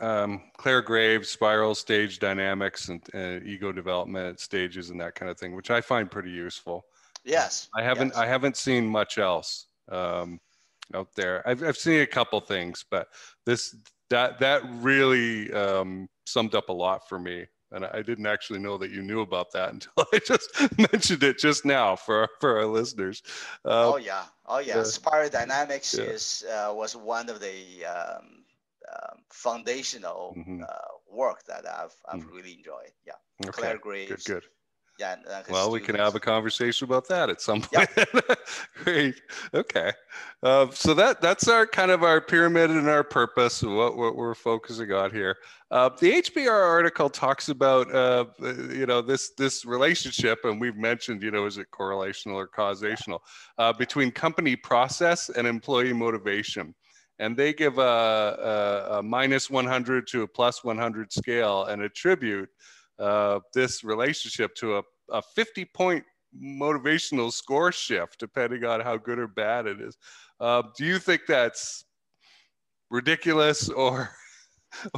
um, 0.00 0.42
Clare 0.56 0.82
Graves, 0.82 1.28
spiral 1.28 1.74
stage 1.76 2.18
dynamics 2.18 2.88
and 2.88 3.00
uh, 3.14 3.38
ego 3.44 3.70
development 3.70 4.40
stages 4.40 4.90
and 4.90 5.00
that 5.00 5.14
kind 5.14 5.30
of 5.30 5.38
thing, 5.38 5.54
which 5.54 5.70
I 5.70 5.80
find 5.80 6.10
pretty 6.10 6.32
useful. 6.32 6.84
Yes. 7.24 7.68
I 7.76 7.82
haven't, 7.84 8.08
yes. 8.08 8.16
I 8.16 8.26
haven't 8.26 8.56
seen 8.56 8.88
much 8.88 9.18
else 9.18 9.66
um, 9.88 10.40
out 10.94 11.14
there. 11.14 11.46
I've, 11.48 11.62
I've 11.62 11.76
seen 11.76 12.00
a 12.00 12.06
couple 12.06 12.40
things, 12.40 12.84
but 12.90 13.06
this 13.46 13.76
that 14.10 14.40
that 14.40 14.62
really 14.88 15.52
um, 15.52 16.08
summed 16.26 16.54
up 16.56 16.70
a 16.70 16.72
lot 16.86 17.08
for 17.08 17.20
me 17.20 17.46
and 17.72 17.84
I 17.84 18.02
didn't 18.02 18.26
actually 18.26 18.58
know 18.58 18.78
that 18.78 18.90
you 18.90 19.02
knew 19.02 19.20
about 19.20 19.52
that 19.52 19.72
until 19.72 20.06
I 20.12 20.18
just 20.18 20.50
mentioned 20.92 21.22
it 21.22 21.38
just 21.38 21.64
now 21.64 21.96
for 21.96 22.28
for 22.40 22.58
our 22.58 22.66
listeners. 22.66 23.22
Uh, 23.64 23.92
oh 23.92 23.96
yeah, 23.96 24.24
oh 24.46 24.58
yeah. 24.58 24.78
Uh, 24.78 24.84
Spiral 24.84 25.30
Dynamics 25.30 25.94
yeah. 25.98 26.04
is 26.04 26.44
uh, 26.50 26.72
was 26.74 26.96
one 26.96 27.28
of 27.28 27.40
the 27.40 27.84
um, 27.84 28.44
um, 28.92 29.18
foundational 29.30 30.34
mm-hmm. 30.36 30.62
Uh, 30.62 30.66
work 31.10 31.44
that 31.44 31.66
I've 31.66 31.94
I've 32.08 32.20
mm-hmm. 32.20 32.36
really 32.36 32.52
enjoyed. 32.54 32.92
Yeah, 33.06 33.12
okay. 33.44 33.52
Clare 33.52 33.78
Graves. 33.78 34.24
Good, 34.24 34.42
good. 34.42 34.44
Yeah. 34.98 35.16
well, 35.48 35.70
we 35.70 35.80
can 35.80 35.94
have 35.94 36.16
a 36.16 36.20
conversation 36.20 36.84
about 36.84 37.06
that 37.08 37.30
at 37.30 37.40
some 37.40 37.62
point. 37.62 37.88
Yep. 37.96 38.38
Great. 38.84 39.20
Okay. 39.54 39.92
Uh, 40.42 40.66
so 40.72 40.92
that 40.94 41.20
that's 41.20 41.46
our 41.46 41.66
kind 41.66 41.90
of 41.92 42.02
our 42.02 42.20
pyramid 42.20 42.70
and 42.70 42.88
our 42.88 43.04
purpose, 43.04 43.62
what 43.62 43.96
what 43.96 44.16
we're 44.16 44.34
focusing 44.34 44.92
on 44.92 45.12
here. 45.12 45.36
Uh, 45.70 45.90
the 46.00 46.22
HBR 46.22 46.50
article 46.50 47.08
talks 47.08 47.48
about 47.48 47.94
uh, 47.94 48.24
you 48.40 48.86
know 48.86 49.00
this 49.00 49.30
this 49.38 49.64
relationship, 49.64 50.40
and 50.44 50.60
we've 50.60 50.76
mentioned 50.76 51.22
you 51.22 51.30
know 51.30 51.46
is 51.46 51.58
it 51.58 51.68
correlational 51.70 52.34
or 52.34 52.48
causational 52.48 53.20
uh, 53.58 53.72
between 53.72 54.10
company 54.10 54.56
process 54.56 55.28
and 55.28 55.46
employee 55.46 55.92
motivation 55.92 56.74
and 57.20 57.36
they 57.36 57.52
give 57.52 57.78
a, 57.78 57.82
a, 57.82 58.98
a 58.98 59.02
minus 59.02 59.50
100 59.50 60.06
to 60.06 60.22
a 60.22 60.28
plus 60.28 60.62
100 60.62 61.12
scale 61.12 61.64
and 61.64 61.82
attribute 61.82 62.48
uh, 62.98 63.40
this 63.54 63.84
relationship 63.84 64.54
to 64.56 64.78
a, 64.78 64.82
a 65.10 65.22
50 65.22 65.64
point 65.66 66.04
motivational 66.36 67.32
score 67.32 67.72
shift, 67.72 68.18
depending 68.18 68.64
on 68.64 68.80
how 68.80 68.96
good 68.96 69.18
or 69.18 69.28
bad 69.28 69.66
it 69.66 69.80
is. 69.80 69.96
Uh, 70.40 70.62
do 70.76 70.84
you 70.84 70.98
think 70.98 71.22
that's 71.26 71.84
ridiculous 72.90 73.68
or? 73.68 74.10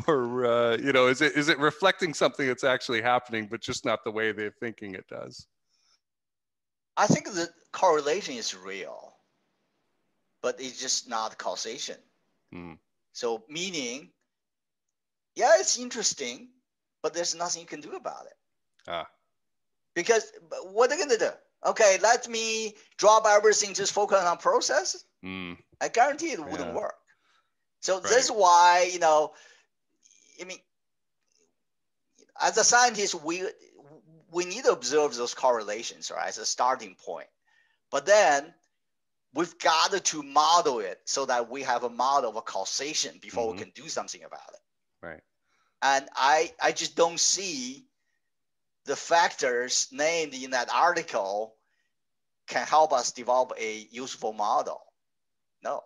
or 0.09 0.45
uh, 0.45 0.77
you 0.79 0.93
know 0.93 1.07
is 1.07 1.21
it 1.21 1.37
is 1.37 1.49
it 1.49 1.57
reflecting 1.61 2.13
something 2.13 2.45
that's 2.45 2.65
actually 2.65 3.01
happening 3.01 3.47
but 3.49 3.61
just 3.61 3.85
not 3.85 4.03
the 4.03 4.11
way 4.11 4.33
they're 4.33 4.55
thinking 4.59 4.95
it 4.95 5.07
does 5.07 5.47
i 6.97 7.07
think 7.07 7.27
the 7.27 7.49
correlation 7.71 8.35
is 8.35 8.53
real 8.57 9.15
but 10.43 10.61
it's 10.61 10.81
just 10.81 11.09
not 11.09 11.39
causation 11.39 11.95
mm. 12.53 12.77
so 13.13 13.45
meaning 13.49 14.11
yeah 15.37 15.53
it's 15.57 15.79
interesting 15.79 16.49
but 17.03 17.15
there's 17.15 17.35
nothing 17.35 17.63
you 17.63 17.67
can 17.67 17.81
do 17.81 17.93
about 17.93 18.27
it. 18.27 18.37
Ah. 18.89 19.07
Because 19.95 20.33
what 20.73 20.87
are 20.87 20.97
they 20.97 20.97
going 20.97 21.19
to 21.19 21.19
do? 21.19 21.31
Okay, 21.67 21.99
let 22.03 22.29
me 22.29 22.75
drop 22.97 23.27
everything, 23.29 23.75
just 23.75 23.93
focus 23.93 24.23
on 24.23 24.39
process. 24.39 25.05
Mm. 25.25 25.59
I 25.81 25.89
guarantee 25.89 26.33
it 26.33 26.41
wouldn't 26.41 26.71
yeah. 26.71 26.75
work. 26.75 26.95
So 27.81 27.95
right. 27.95 28.05
that's 28.05 28.31
why, 28.31 28.91
you 28.93 28.99
know, 28.99 29.33
I 30.41 30.45
mean, 30.45 30.59
as 32.41 32.57
a 32.57 32.65
scientist, 32.65 33.23
we 33.23 33.43
we 34.33 34.45
need 34.45 34.65
to 34.65 34.73
observe 34.73 35.15
those 35.17 35.35
correlations, 35.35 36.11
right, 36.15 36.29
as 36.29 36.39
a 36.39 36.47
starting 36.47 36.95
point. 36.95 37.27
But 37.91 38.07
then 38.07 38.55
we've 39.35 39.59
got 39.59 39.93
to 39.93 40.23
model 40.23 40.79
it 40.79 41.01
so 41.05 41.27
that 41.27 41.51
we 41.51 41.63
have 41.63 41.85
a 41.85 41.91
model 41.91 42.31
of 42.31 42.37
a 42.37 42.43
causation 42.43 43.19
before 43.21 43.49
mm-hmm. 43.49 43.59
we 43.59 43.63
can 43.65 43.73
do 43.75 43.89
something 43.89 44.23
about 44.23 44.49
it. 44.55 45.07
Right 45.07 45.21
and 45.83 46.09
I 46.15 46.53
I 46.63 46.73
just 46.73 46.97
don't 46.97 47.21
see 47.21 47.87
the 48.85 48.97
factors 48.97 49.89
named 49.93 50.35
in 50.35 50.51
that 50.51 50.69
article 50.73 51.55
can 52.47 52.67
help 52.67 52.93
us 52.93 53.13
develop 53.13 53.53
a 53.59 53.87
useful 53.91 54.33
model. 54.33 54.81
No. 55.63 55.83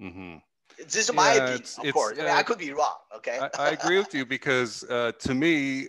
Mm-hmm. 0.00 0.36
This 0.78 0.96
is 0.96 1.12
my 1.12 1.34
yeah, 1.34 1.44
opinion, 1.44 1.64
of 1.84 1.94
course. 1.94 2.18
I, 2.18 2.22
mean, 2.22 2.30
uh, 2.30 2.34
I 2.34 2.42
could 2.42 2.58
be 2.58 2.72
wrong. 2.72 2.96
Okay. 3.16 3.38
I, 3.38 3.48
I 3.58 3.68
agree 3.70 3.98
with 3.98 4.14
you 4.14 4.24
because 4.24 4.82
uh, 4.84 5.12
to 5.20 5.34
me, 5.34 5.88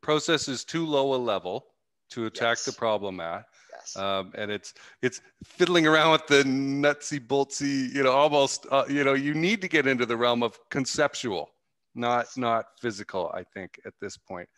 process 0.00 0.48
is 0.48 0.64
too 0.64 0.86
low 0.86 1.14
a 1.14 1.16
level 1.16 1.66
to 2.10 2.26
attack 2.26 2.58
yes. 2.58 2.64
the 2.64 2.72
problem 2.72 3.20
at. 3.20 3.44
Yes. 3.72 3.96
Um, 3.96 4.32
and 4.34 4.50
it's 4.50 4.74
it's 5.02 5.20
fiddling 5.44 5.86
around 5.86 6.12
with 6.12 6.26
the 6.26 6.42
nutsy 6.44 7.20
boltsy, 7.24 7.92
you 7.94 8.02
know, 8.02 8.12
almost, 8.12 8.66
uh, 8.70 8.84
you 8.88 9.04
know, 9.04 9.14
you 9.14 9.34
need 9.34 9.60
to 9.62 9.68
get 9.68 9.86
into 9.86 10.06
the 10.06 10.16
realm 10.16 10.42
of 10.42 10.58
conceptual 10.70 11.51
not 11.94 12.26
not 12.36 12.66
physical. 12.80 13.30
I 13.34 13.42
think 13.42 13.80
at 13.86 13.94
this 14.00 14.16
point, 14.16 14.48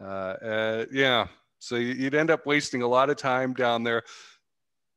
uh, 0.00 0.04
uh, 0.04 0.84
yeah. 0.92 1.26
So 1.58 1.76
you'd 1.76 2.14
end 2.14 2.30
up 2.30 2.46
wasting 2.46 2.82
a 2.82 2.88
lot 2.88 3.10
of 3.10 3.16
time 3.16 3.52
down 3.52 3.82
there, 3.82 4.02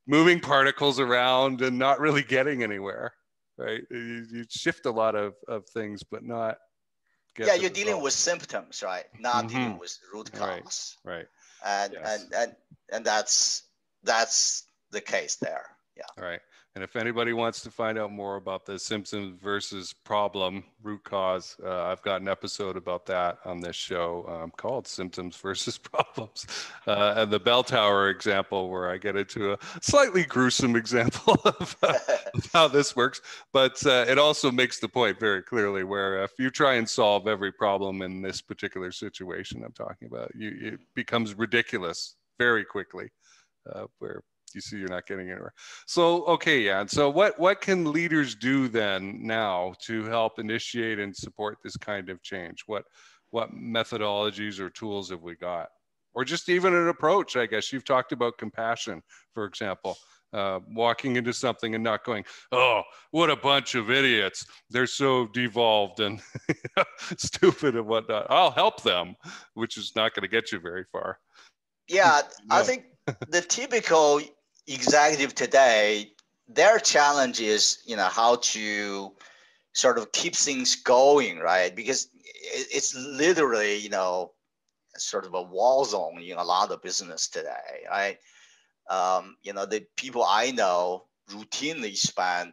moving 0.06 0.40
particles 0.40 0.98
around 0.98 1.60
and 1.60 1.78
not 1.78 2.00
really 2.00 2.22
getting 2.22 2.62
anywhere, 2.62 3.12
right? 3.58 3.82
You, 3.90 4.26
you 4.30 4.44
shift 4.48 4.86
a 4.86 4.90
lot 4.90 5.14
of 5.14 5.34
of 5.48 5.66
things, 5.68 6.02
but 6.02 6.24
not. 6.24 6.56
yeah, 7.38 7.54
you're 7.54 7.70
dealing 7.70 8.02
with 8.02 8.14
symptoms, 8.14 8.82
right? 8.82 9.04
Not 9.18 9.46
mm-hmm. 9.46 9.48
dealing 9.48 9.78
with 9.78 9.98
root 10.12 10.32
cause. 10.32 10.96
Right. 11.04 11.16
right. 11.16 11.26
And 11.66 11.92
yes. 11.92 12.22
and 12.22 12.34
and 12.34 12.56
and 12.92 13.04
that's 13.04 13.64
that's 14.02 14.64
the 14.90 15.00
case 15.00 15.36
there. 15.36 15.66
Yeah. 15.96 16.04
All 16.18 16.28
right. 16.28 16.40
And 16.74 16.82
if 16.82 16.96
anybody 16.96 17.32
wants 17.32 17.60
to 17.62 17.70
find 17.70 17.98
out 17.98 18.10
more 18.10 18.34
about 18.34 18.66
the 18.66 18.80
symptoms 18.80 19.38
versus 19.40 19.92
problem 19.92 20.64
root 20.82 21.04
cause, 21.04 21.56
uh, 21.64 21.84
I've 21.84 22.02
got 22.02 22.20
an 22.20 22.26
episode 22.26 22.76
about 22.76 23.06
that 23.06 23.38
on 23.44 23.60
this 23.60 23.76
show 23.76 24.26
um, 24.28 24.52
called 24.56 24.88
Symptoms 24.88 25.36
versus 25.36 25.78
Problems. 25.92 26.46
Uh, 26.84 27.14
and 27.18 27.30
the 27.30 27.38
bell 27.38 27.62
tower 27.62 28.08
example, 28.08 28.70
where 28.70 28.90
I 28.90 28.96
get 28.96 29.14
into 29.14 29.52
a 29.52 29.58
slightly 29.82 30.24
gruesome 30.24 30.74
example 30.74 31.36
of, 31.44 31.76
uh, 31.80 31.96
of 32.34 32.50
how 32.52 32.66
this 32.66 32.96
works. 32.96 33.20
But 33.52 33.84
uh, 33.86 34.06
it 34.08 34.18
also 34.18 34.50
makes 34.50 34.80
the 34.80 34.88
point 34.88 35.20
very 35.20 35.44
clearly 35.44 35.84
where 35.84 36.24
if 36.24 36.32
you 36.40 36.50
try 36.50 36.74
and 36.74 36.88
solve 36.88 37.28
every 37.28 37.52
problem 37.52 38.02
in 38.02 38.20
this 38.20 38.42
particular 38.42 38.90
situation 38.90 39.62
I'm 39.64 39.72
talking 39.74 40.08
about, 40.08 40.32
you, 40.34 40.50
it 40.60 40.80
becomes 40.96 41.38
ridiculous 41.38 42.16
very 42.36 42.64
quickly. 42.64 43.10
Uh, 43.72 43.86
where 43.98 44.22
you 44.54 44.60
see 44.60 44.76
you're 44.76 44.88
not 44.88 45.06
getting 45.06 45.30
anywhere. 45.30 45.52
So 45.86 46.24
okay, 46.26 46.60
yeah. 46.60 46.80
And 46.80 46.90
so 46.90 47.10
what 47.10 47.38
what 47.38 47.60
can 47.60 47.92
leaders 47.92 48.34
do 48.34 48.68
then 48.68 49.20
now 49.26 49.74
to 49.82 50.04
help 50.04 50.38
initiate 50.38 50.98
and 50.98 51.14
support 51.14 51.58
this 51.62 51.76
kind 51.76 52.08
of 52.08 52.22
change? 52.22 52.62
What 52.66 52.84
what 53.30 53.52
methodologies 53.52 54.60
or 54.60 54.70
tools 54.70 55.10
have 55.10 55.22
we 55.22 55.34
got? 55.34 55.68
Or 56.14 56.24
just 56.24 56.48
even 56.48 56.74
an 56.74 56.88
approach, 56.88 57.36
I 57.36 57.46
guess. 57.46 57.72
You've 57.72 57.84
talked 57.84 58.12
about 58.12 58.38
compassion, 58.38 59.02
for 59.34 59.44
example. 59.44 59.96
Uh, 60.32 60.58
walking 60.72 61.14
into 61.14 61.32
something 61.32 61.76
and 61.76 61.84
not 61.84 62.04
going, 62.04 62.24
oh, 62.50 62.82
what 63.12 63.30
a 63.30 63.36
bunch 63.36 63.76
of 63.76 63.88
idiots. 63.88 64.44
They're 64.68 64.88
so 64.88 65.28
devolved 65.28 66.00
and 66.00 66.20
stupid 67.16 67.76
and 67.76 67.86
whatnot. 67.86 68.26
I'll 68.30 68.50
help 68.50 68.82
them, 68.82 69.14
which 69.54 69.76
is 69.76 69.92
not 69.94 70.12
going 70.12 70.22
to 70.22 70.28
get 70.28 70.50
you 70.50 70.58
very 70.58 70.84
far. 70.90 71.20
Yeah, 71.88 72.22
no. 72.46 72.56
I 72.56 72.62
think 72.64 72.86
the 73.28 73.42
typical 73.42 74.20
executive 74.66 75.34
today, 75.34 76.12
their 76.48 76.78
challenge 76.78 77.40
is, 77.40 77.78
you 77.86 77.96
know, 77.96 78.06
how 78.06 78.36
to 78.36 79.12
sort 79.72 79.98
of 79.98 80.12
keep 80.12 80.34
things 80.34 80.76
going, 80.76 81.38
right? 81.38 81.74
Because 81.74 82.08
it's 82.24 82.94
literally, 82.94 83.76
you 83.76 83.90
know, 83.90 84.32
sort 84.96 85.26
of 85.26 85.34
a 85.34 85.42
wall 85.42 85.84
zone 85.84 86.20
in 86.22 86.38
a 86.38 86.44
lot 86.44 86.70
of 86.70 86.82
business 86.82 87.28
today, 87.28 87.84
right? 87.90 88.18
Um, 88.88 89.36
you 89.42 89.52
know, 89.52 89.66
the 89.66 89.86
people 89.96 90.24
I 90.26 90.50
know 90.50 91.06
routinely 91.30 91.96
spend, 91.96 92.52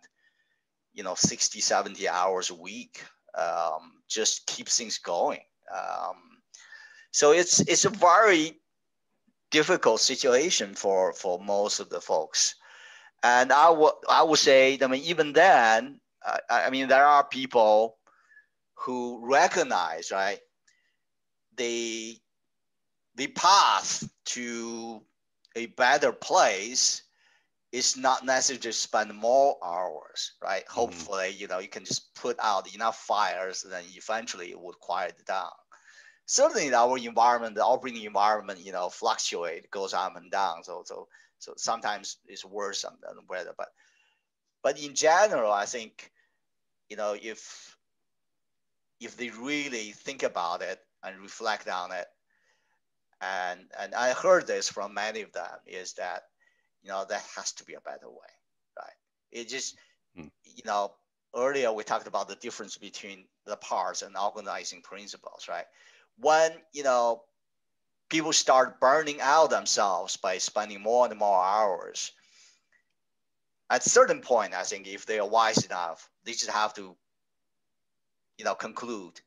you 0.94 1.04
know, 1.04 1.16
60, 1.16 1.60
70 1.60 2.08
hours 2.08 2.50
a 2.50 2.56
week, 2.56 3.04
um, 3.38 3.92
just 4.08 4.48
keep 4.48 4.68
things 4.68 4.98
going. 4.98 5.42
Um, 5.72 6.16
so 7.12 7.32
it's 7.32 7.60
it's 7.62 7.86
a 7.86 7.90
very 7.90 8.61
difficult 9.52 10.00
situation 10.00 10.74
for 10.74 11.14
for 11.14 11.40
most 11.40 11.80
of 11.80 11.90
the 11.90 12.02
folks. 12.02 12.56
And 13.24 13.52
I 13.52 13.70
would 13.70 13.94
I 14.10 14.24
would 14.24 14.40
say, 14.40 14.80
I 14.82 14.88
mean, 14.88 15.04
even 15.04 15.34
then, 15.34 16.00
I, 16.26 16.40
I 16.50 16.70
mean, 16.70 16.88
there 16.88 17.06
are 17.06 17.24
people 17.24 17.98
who 18.74 19.20
recognize, 19.24 20.12
right, 20.12 20.40
the 21.58 22.18
the 23.16 23.28
path 23.28 24.10
to 24.26 25.02
a 25.56 25.68
better 25.68 26.12
place 26.12 27.04
is 27.72 27.96
not 27.96 28.26
necessary 28.26 28.60
to 28.60 28.74
spend 28.74 29.14
more 29.14 29.58
hours, 29.64 30.34
right? 30.42 30.66
Mm-hmm. 30.66 30.80
Hopefully, 30.80 31.30
you 31.30 31.48
know, 31.48 31.60
you 31.60 31.68
can 31.68 31.86
just 31.86 32.14
put 32.16 32.38
out 32.42 32.74
enough 32.74 32.98
fires, 32.98 33.64
and 33.64 33.72
then 33.72 33.84
eventually 33.96 34.50
it 34.50 34.60
would 34.60 34.80
quiet 34.80 35.16
down 35.26 35.52
certainly 36.32 36.74
our 36.74 36.98
environment, 36.98 37.56
the 37.56 37.66
operating 37.66 38.04
environment, 38.04 38.66
you 38.66 38.72
know, 38.72 38.90
fluctuate, 38.90 39.70
goes 39.70 39.94
up 39.94 40.16
and 40.16 40.32
down. 40.32 40.64
So 40.64 40.84
so 40.86 41.08
so 41.40 41.54
sometimes 41.58 42.18
it's 42.26 42.46
worse 42.46 42.84
than 42.84 42.94
weather. 43.30 43.54
But 43.58 43.68
but 44.64 44.80
in 44.82 44.96
general, 44.96 45.52
I 45.52 45.66
think, 45.66 46.10
you 46.90 46.96
know, 46.96 47.18
if 47.22 47.78
if 49.02 49.18
they 49.18 49.30
really 49.30 49.92
think 49.92 50.24
about 50.24 50.62
it 50.62 50.80
and 51.04 51.20
reflect 51.20 51.68
on 51.68 51.92
it, 51.92 52.08
and 53.20 53.60
and 53.78 53.94
I 53.94 54.14
heard 54.14 54.48
this 54.48 54.70
from 54.70 54.94
many 54.94 55.24
of 55.24 55.34
them 55.34 55.60
is 55.68 55.94
that, 55.94 56.24
you 56.82 56.90
know, 56.90 57.06
there 57.08 57.22
has 57.36 57.52
to 57.54 57.66
be 57.66 57.74
a 57.74 57.82
better 57.82 58.10
way, 58.10 58.34
right? 58.78 58.98
It 59.34 59.50
just, 59.50 59.78
hmm. 60.16 60.28
you 60.46 60.64
know, 60.66 60.94
earlier 61.36 61.74
we 61.74 61.84
talked 61.84 62.08
about 62.08 62.30
the 62.30 62.36
difference 62.36 62.78
between 62.78 63.26
the 63.46 63.58
parts 63.58 64.02
and 64.02 64.16
organizing 64.16 64.82
principles, 64.82 65.48
right? 65.50 65.66
When 66.22 66.52
you 66.74 66.84
know 66.84 67.24
people 68.10 68.34
start 68.34 68.80
burning 68.80 69.20
out 69.22 69.50
themselves 69.50 70.18
by 70.18 70.38
spending 70.38 70.82
more 70.82 71.08
and 71.08 71.18
more 71.18 71.44
hours, 71.44 72.12
at 73.70 73.86
a 73.86 73.90
certain 73.90 74.22
point, 74.22 74.54
I 74.54 74.64
think 74.64 74.88
if 74.88 75.06
they 75.06 75.20
are 75.20 75.28
wise 75.28 75.66
enough, 75.66 76.10
they 76.26 76.34
just 76.34 76.50
have 76.50 76.74
to, 76.76 76.96
you 78.38 78.46
know, 78.46 78.54
conclude 78.54 79.22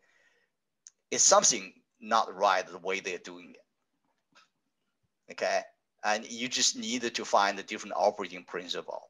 it's 1.10 1.24
something 1.24 1.72
not 2.00 2.34
right 2.34 2.66
the 2.66 2.78
way 2.78 3.00
they're 3.00 3.18
doing 3.18 3.54
it. 3.54 5.32
Okay, 5.32 5.60
and 6.04 6.30
you 6.30 6.48
just 6.48 6.76
need 6.76 7.02
to 7.14 7.24
find 7.24 7.58
a 7.58 7.62
different 7.62 7.94
operating 7.96 8.44
principle, 8.44 9.08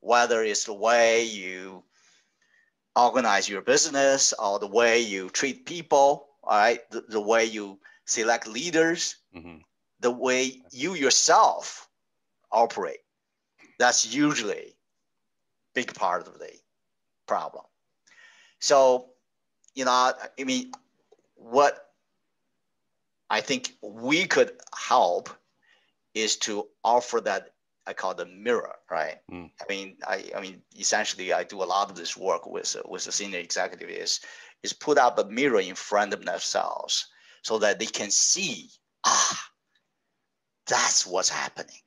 whether 0.00 0.42
it's 0.42 0.64
the 0.64 0.74
way 0.74 1.24
you 1.24 1.84
organize 2.96 3.48
your 3.48 3.62
business 3.62 4.32
or 4.38 4.58
the 4.58 4.66
way 4.66 5.00
you 5.00 5.30
treat 5.30 5.66
people, 5.66 6.33
all 6.46 6.56
right, 6.58 6.80
the, 6.90 7.02
the 7.08 7.20
way 7.20 7.44
you 7.44 7.78
select 8.04 8.46
leaders, 8.46 9.16
mm-hmm. 9.34 9.58
the 10.00 10.10
way 10.10 10.62
you 10.70 10.94
yourself 10.94 11.88
operate. 12.50 12.98
That's 13.78 14.14
usually 14.14 14.76
big 15.74 15.94
part 15.94 16.26
of 16.26 16.38
the 16.38 16.50
problem. 17.26 17.64
So, 18.60 19.10
you 19.74 19.84
know, 19.84 20.12
I 20.38 20.44
mean, 20.44 20.72
what 21.34 21.90
I 23.28 23.40
think 23.40 23.74
we 23.82 24.26
could 24.26 24.52
help 24.76 25.30
is 26.14 26.36
to 26.36 26.68
offer 26.84 27.20
that 27.22 27.50
I 27.86 27.92
call 27.92 28.14
the 28.14 28.26
mirror, 28.26 28.76
right? 28.90 29.16
Mm. 29.30 29.50
I 29.60 29.64
mean, 29.68 29.96
I, 30.06 30.30
I 30.34 30.40
mean, 30.40 30.62
essentially, 30.78 31.32
I 31.32 31.44
do 31.44 31.62
a 31.62 31.64
lot 31.64 31.90
of 31.90 31.96
this 31.96 32.16
work 32.16 32.46
with 32.46 32.76
with 32.86 33.04
the 33.04 33.12
senior 33.12 33.40
executive 33.40 33.90
is 33.90 34.20
is 34.64 34.72
put 34.72 34.98
up 34.98 35.18
a 35.18 35.24
mirror 35.26 35.60
in 35.60 35.74
front 35.74 36.14
of 36.14 36.24
themselves 36.24 37.06
so 37.42 37.58
that 37.58 37.78
they 37.78 37.86
can 37.86 38.10
see, 38.10 38.70
ah, 39.04 39.50
that's 40.66 41.06
what's 41.06 41.28
happening, 41.28 41.82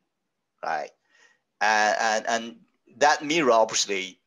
right? 0.64 0.92
And 1.60 1.98
and, 2.00 2.26
and 2.28 2.56
that 2.98 3.26
mirror 3.26 3.52
obviously 3.52 4.20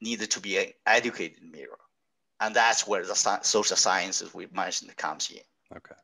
needed 0.00 0.30
to 0.32 0.40
be 0.40 0.58
an 0.58 0.66
educated 0.86 1.42
mirror, 1.42 1.78
and 2.40 2.54
that's 2.54 2.86
where 2.86 3.06
the 3.06 3.14
social 3.42 3.76
sciences 3.76 4.34
we 4.34 4.48
mentioned 4.52 4.94
comes 4.96 5.30
in. 5.30 5.76
Okay. 5.76 5.94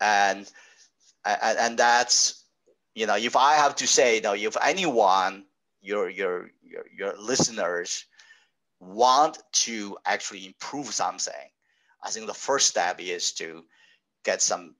And 0.00 0.50
and, 1.24 1.58
and 1.58 1.78
that's 1.78 2.44
you 2.94 3.06
know, 3.06 3.16
if 3.16 3.36
I 3.36 3.54
have 3.54 3.74
to 3.76 3.86
say, 3.86 4.16
you 4.16 4.22
know, 4.22 4.34
if 4.34 4.56
anyone, 4.62 5.46
your 5.80 6.10
your 6.10 6.50
your, 6.62 6.84
your 6.94 7.16
listeners 7.18 8.04
want 8.80 9.38
to 9.52 9.96
actually 10.04 10.46
improve 10.46 10.86
something, 10.86 11.34
I 12.02 12.10
think 12.10 12.26
the 12.26 12.34
first 12.34 12.68
step 12.68 13.00
is 13.00 13.32
to 13.32 13.64
get 14.24 14.42
some 14.42 14.76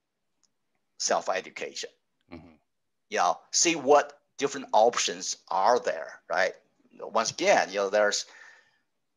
self-education. 0.99 1.91
Mm-hmm. 2.33 2.55
You 3.11 3.19
know, 3.19 3.39
see 3.51 3.75
what 3.75 4.21
different 4.37 4.69
options 4.73 5.37
are 5.49 5.79
there, 5.81 6.21
right? 6.31 6.53
Once 7.01 7.31
again, 7.31 7.69
you 7.71 7.77
know, 7.77 7.91
there's 7.91 8.27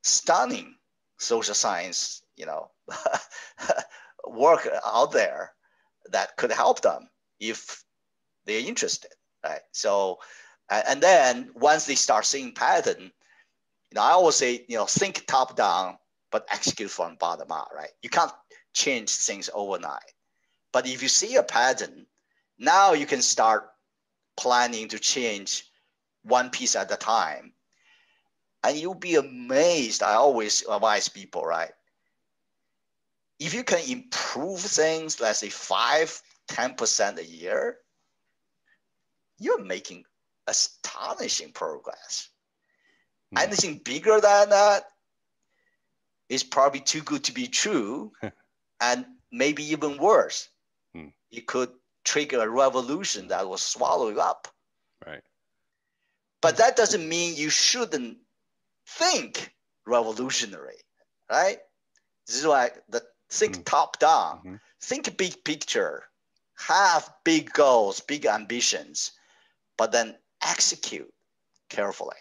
stunning 0.04 0.76
social 1.18 1.54
science, 1.54 2.24
you 2.36 2.46
know, 2.46 2.72
work 4.28 4.68
out 4.86 5.12
there 5.12 5.54
that 6.12 6.36
could 6.38 6.52
help 6.52 6.82
them 6.82 7.10
if 7.40 7.84
they're 8.46 8.68
interested, 8.68 9.12
right? 9.44 9.62
So, 9.72 10.20
and 10.70 11.02
then 11.02 11.52
once 11.56 11.86
they 11.86 11.96
start 11.96 12.26
seeing 12.26 12.54
pattern, 12.54 13.12
you 13.92 13.96
know, 13.96 14.04
I 14.04 14.12
always 14.12 14.36
say, 14.36 14.66
you 14.68 14.78
know, 14.78 14.86
think 14.86 15.26
top 15.28 15.56
down, 15.58 15.98
but 16.32 16.48
execute 16.50 16.90
from 16.90 17.16
bottom 17.16 17.52
up, 17.52 17.70
right? 17.76 17.90
You 18.02 18.10
can't 18.10 18.32
change 18.74 19.10
things 19.10 19.50
overnight. 19.54 20.14
But 20.72 20.88
if 20.88 21.04
you 21.04 21.10
see 21.10 21.36
a 21.36 21.44
pattern, 21.44 22.06
now 22.58 22.94
you 22.94 23.06
can 23.06 23.22
start 23.22 23.70
planning 24.38 24.88
to 24.90 25.00
change 25.00 25.66
one 26.24 26.50
piece 26.52 26.76
at 26.78 26.92
a 26.92 26.96
time. 26.96 27.52
And 28.64 28.78
you'll 28.78 28.94
be 28.96 29.16
amazed. 29.16 30.04
I 30.04 30.14
always 30.14 30.64
advise 30.70 31.10
people, 31.10 31.44
right? 31.44 31.72
If 33.40 33.54
you 33.54 33.64
can 33.64 33.82
improve 33.90 34.60
things, 34.60 35.20
let's 35.20 35.40
say 35.40 35.50
five, 35.50 36.22
10% 36.48 37.18
a 37.18 37.26
year, 37.26 37.78
you're 39.40 39.64
making 39.64 40.06
astonishing 40.48 41.52
progress. 41.52 42.30
Mm. 43.36 43.44
Anything 43.44 43.78
bigger 43.84 44.20
than 44.20 44.50
that 44.50 44.84
is 46.30 46.44
probably 46.44 46.80
too 46.80 47.02
good 47.02 47.24
to 47.26 47.34
be 47.34 47.48
true, 47.48 48.12
and 48.82 49.06
maybe 49.32 49.64
even 49.64 49.98
worse. 49.98 50.50
Mm. 50.96 51.14
It 51.32 51.48
could 51.48 51.72
trigger 52.04 52.42
a 52.42 52.50
revolution 52.50 53.28
that 53.28 53.48
will 53.48 53.58
swallow 53.58 54.10
you 54.10 54.20
up. 54.20 54.48
Right. 55.06 55.22
But 56.42 56.58
that 56.58 56.76
doesn't 56.76 57.08
mean 57.08 57.36
you 57.36 57.50
shouldn't 57.50 58.18
think 58.88 59.54
revolutionary, 59.86 60.78
right? 61.30 61.58
This 62.28 62.38
is 62.38 62.48
why 62.48 62.72
the 62.90 63.04
think 63.30 63.58
mm. 63.58 63.66
top 63.66 64.00
down, 64.00 64.40
mm-hmm. 64.40 64.56
think 64.82 65.18
big 65.18 65.44
picture, 65.44 66.04
have 66.58 67.10
big 67.24 67.52
goals, 67.54 68.00
big 68.02 68.26
ambitions, 68.26 69.12
but 69.78 69.92
then 69.92 70.16
execute 70.44 71.12
carefully. 71.70 72.18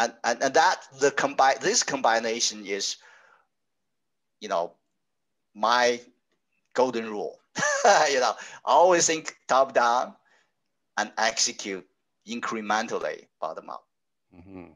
And, 0.00 0.14
and, 0.24 0.42
and 0.42 0.54
that 0.54 0.86
the 0.98 1.10
combine 1.10 1.56
this 1.60 1.82
combination 1.82 2.64
is, 2.64 2.96
you 4.40 4.48
know, 4.48 4.72
my 5.54 6.00
golden 6.72 7.10
rule. 7.10 7.38
you 8.10 8.20
know, 8.20 8.32
always 8.64 9.06
think 9.06 9.36
top 9.46 9.74
down 9.74 10.14
and 10.96 11.12
execute 11.18 11.86
incrementally 12.26 13.26
bottom 13.40 13.68
up. 13.68 13.84
Mm-hmm. 14.34 14.68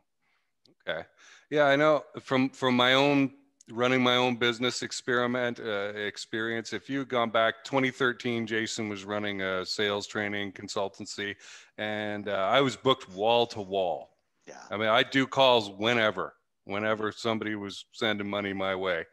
Okay. 0.87 1.07
Yeah, 1.51 1.65
I 1.65 1.77
know 1.77 2.05
from 2.21 2.51
from 2.51 2.77
my 2.77 2.93
own 2.93 3.33
running 3.71 4.03
my 4.03 4.17
own 4.17 4.37
business 4.37 4.83
experiment 4.83 5.59
uh, 5.59 5.93
experience. 5.95 6.75
If 6.75 6.91
you 6.91 6.99
had 6.99 7.09
gone 7.09 7.31
back 7.31 7.65
2013, 7.65 8.47
Jason 8.47 8.91
was 8.91 9.07
running 9.07 9.41
a 9.41 9.65
sales 9.65 10.07
training 10.07 10.53
consultancy, 10.53 11.35
and 11.79 12.29
uh, 12.29 12.33
I 12.33 12.61
was 12.61 12.77
booked 12.77 13.09
wall 13.11 13.47
to 13.49 13.63
wall. 13.63 14.14
Yeah. 14.47 14.61
I 14.71 14.77
mean, 14.77 14.89
I 14.89 15.03
do 15.03 15.27
calls 15.27 15.71
whenever, 15.71 16.35
whenever 16.65 17.13
somebody 17.13 17.55
was 17.55 17.87
sending 17.93 18.29
money 18.29 18.53
my 18.53 18.75
way. 18.75 19.05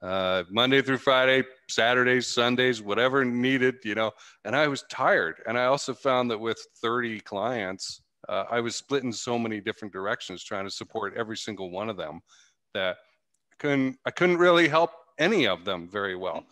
Uh, 0.00 0.44
Monday 0.48 0.80
through 0.80 0.98
Friday, 0.98 1.42
Saturdays, 1.68 2.28
Sundays, 2.28 2.80
whatever 2.80 3.24
needed, 3.24 3.76
you 3.84 3.96
know. 3.96 4.12
And 4.44 4.54
I 4.54 4.68
was 4.68 4.84
tired. 4.88 5.42
And 5.46 5.58
I 5.58 5.64
also 5.64 5.92
found 5.92 6.30
that 6.30 6.38
with 6.38 6.58
30 6.80 7.20
clients, 7.20 8.02
uh, 8.28 8.44
I 8.50 8.60
was 8.60 8.76
split 8.76 9.02
in 9.02 9.12
so 9.12 9.38
many 9.38 9.60
different 9.60 9.92
directions 9.92 10.44
trying 10.44 10.64
to 10.64 10.70
support 10.70 11.14
every 11.16 11.36
single 11.36 11.70
one 11.70 11.88
of 11.88 11.96
them 11.96 12.20
that 12.74 12.96
I 13.52 13.54
couldn't 13.58 13.98
I 14.04 14.10
couldn't 14.10 14.38
really 14.38 14.68
help 14.68 14.90
any 15.18 15.46
of 15.46 15.64
them 15.64 15.88
very 15.88 16.14
well. 16.14 16.44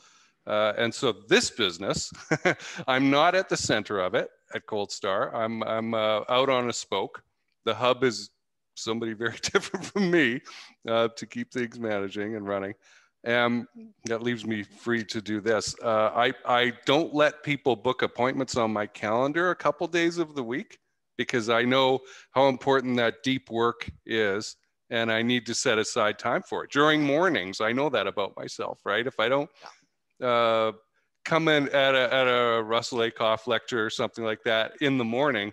Uh, 0.46 0.72
and 0.78 0.94
so 0.94 1.12
this 1.28 1.50
business, 1.50 2.12
I'm 2.88 3.10
not 3.10 3.34
at 3.34 3.48
the 3.48 3.56
center 3.56 4.00
of 4.00 4.14
it 4.14 4.30
at 4.54 4.66
Cold 4.66 4.90
Star. 4.90 5.34
I'm 5.34 5.62
I'm 5.62 5.94
uh, 5.94 6.22
out 6.28 6.48
on 6.48 6.68
a 6.68 6.72
spoke. 6.72 7.22
The 7.66 7.74
hub 7.74 8.02
is 8.02 8.30
somebody 8.74 9.12
very 9.24 9.36
different 9.42 9.84
from 9.84 10.10
me 10.10 10.40
uh, 10.88 11.08
to 11.16 11.26
keep 11.26 11.52
things 11.52 11.78
managing 11.78 12.36
and 12.36 12.48
running. 12.48 12.74
And 13.24 13.66
that 14.04 14.22
leaves 14.22 14.46
me 14.46 14.62
free 14.62 15.04
to 15.04 15.20
do 15.20 15.40
this. 15.40 15.74
Uh, 15.82 16.10
I, 16.14 16.32
I 16.46 16.72
don't 16.86 17.12
let 17.12 17.42
people 17.42 17.74
book 17.74 18.02
appointments 18.02 18.56
on 18.56 18.72
my 18.72 18.86
calendar 18.86 19.50
a 19.50 19.56
couple 19.56 19.88
days 19.88 20.18
of 20.18 20.36
the 20.36 20.44
week 20.44 20.78
because 21.18 21.48
I 21.48 21.62
know 21.62 22.00
how 22.30 22.48
important 22.48 22.96
that 22.98 23.24
deep 23.24 23.50
work 23.50 23.90
is 24.04 24.56
and 24.90 25.10
I 25.10 25.22
need 25.22 25.44
to 25.46 25.54
set 25.54 25.78
aside 25.78 26.20
time 26.20 26.42
for 26.42 26.64
it 26.64 26.70
during 26.70 27.02
mornings. 27.02 27.60
I 27.60 27.72
know 27.72 27.88
that 27.88 28.06
about 28.06 28.36
myself, 28.36 28.78
right? 28.84 29.04
If 29.04 29.18
I 29.18 29.28
don't 29.28 29.50
uh, 30.22 30.72
come 31.24 31.48
in 31.48 31.68
at 31.70 31.96
a, 31.96 32.14
at 32.14 32.26
a 32.28 32.62
Russell 32.62 32.98
Ackoff 32.98 33.48
lecture 33.48 33.84
or 33.84 33.90
something 33.90 34.24
like 34.24 34.44
that 34.44 34.72
in 34.80 34.98
the 34.98 35.04
morning, 35.04 35.52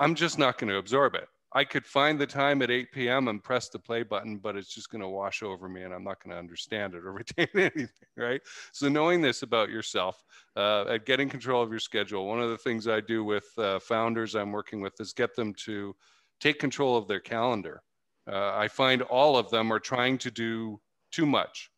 I'm 0.00 0.14
just 0.14 0.38
not 0.38 0.58
going 0.58 0.70
to 0.70 0.78
absorb 0.78 1.14
it. 1.14 1.28
I 1.56 1.64
could 1.64 1.86
find 1.86 2.18
the 2.18 2.26
time 2.26 2.62
at 2.62 2.70
8 2.70 2.90
p.m. 2.90 3.28
and 3.28 3.42
press 3.42 3.68
the 3.68 3.78
play 3.78 4.02
button, 4.02 4.38
but 4.38 4.56
it's 4.56 4.74
just 4.74 4.90
going 4.90 5.02
to 5.02 5.08
wash 5.08 5.42
over 5.42 5.68
me 5.68 5.82
and 5.82 5.94
I'm 5.94 6.02
not 6.02 6.22
going 6.22 6.32
to 6.32 6.38
understand 6.38 6.94
it 6.94 7.04
or 7.04 7.12
retain 7.36 7.48
anything, 7.54 7.88
right? 8.16 8.40
So, 8.72 8.88
knowing 8.88 9.20
this 9.20 9.42
about 9.42 9.70
yourself, 9.70 10.22
uh, 10.56 10.84
at 10.88 11.06
getting 11.06 11.28
control 11.28 11.62
of 11.62 11.70
your 11.70 11.78
schedule, 11.78 12.26
one 12.26 12.40
of 12.40 12.50
the 12.50 12.58
things 12.58 12.88
I 12.88 13.00
do 13.00 13.22
with 13.24 13.46
uh, 13.56 13.78
founders 13.78 14.34
I'm 14.34 14.50
working 14.52 14.80
with 14.80 15.00
is 15.00 15.12
get 15.12 15.36
them 15.36 15.54
to 15.64 15.94
take 16.40 16.58
control 16.58 16.96
of 16.96 17.06
their 17.06 17.20
calendar. 17.20 17.82
Uh, 18.30 18.52
I 18.56 18.68
find 18.68 19.02
all 19.02 19.36
of 19.36 19.50
them 19.50 19.72
are 19.72 19.78
trying 19.78 20.18
to 20.18 20.30
do 20.30 20.80
too 21.12 21.26
much. 21.26 21.70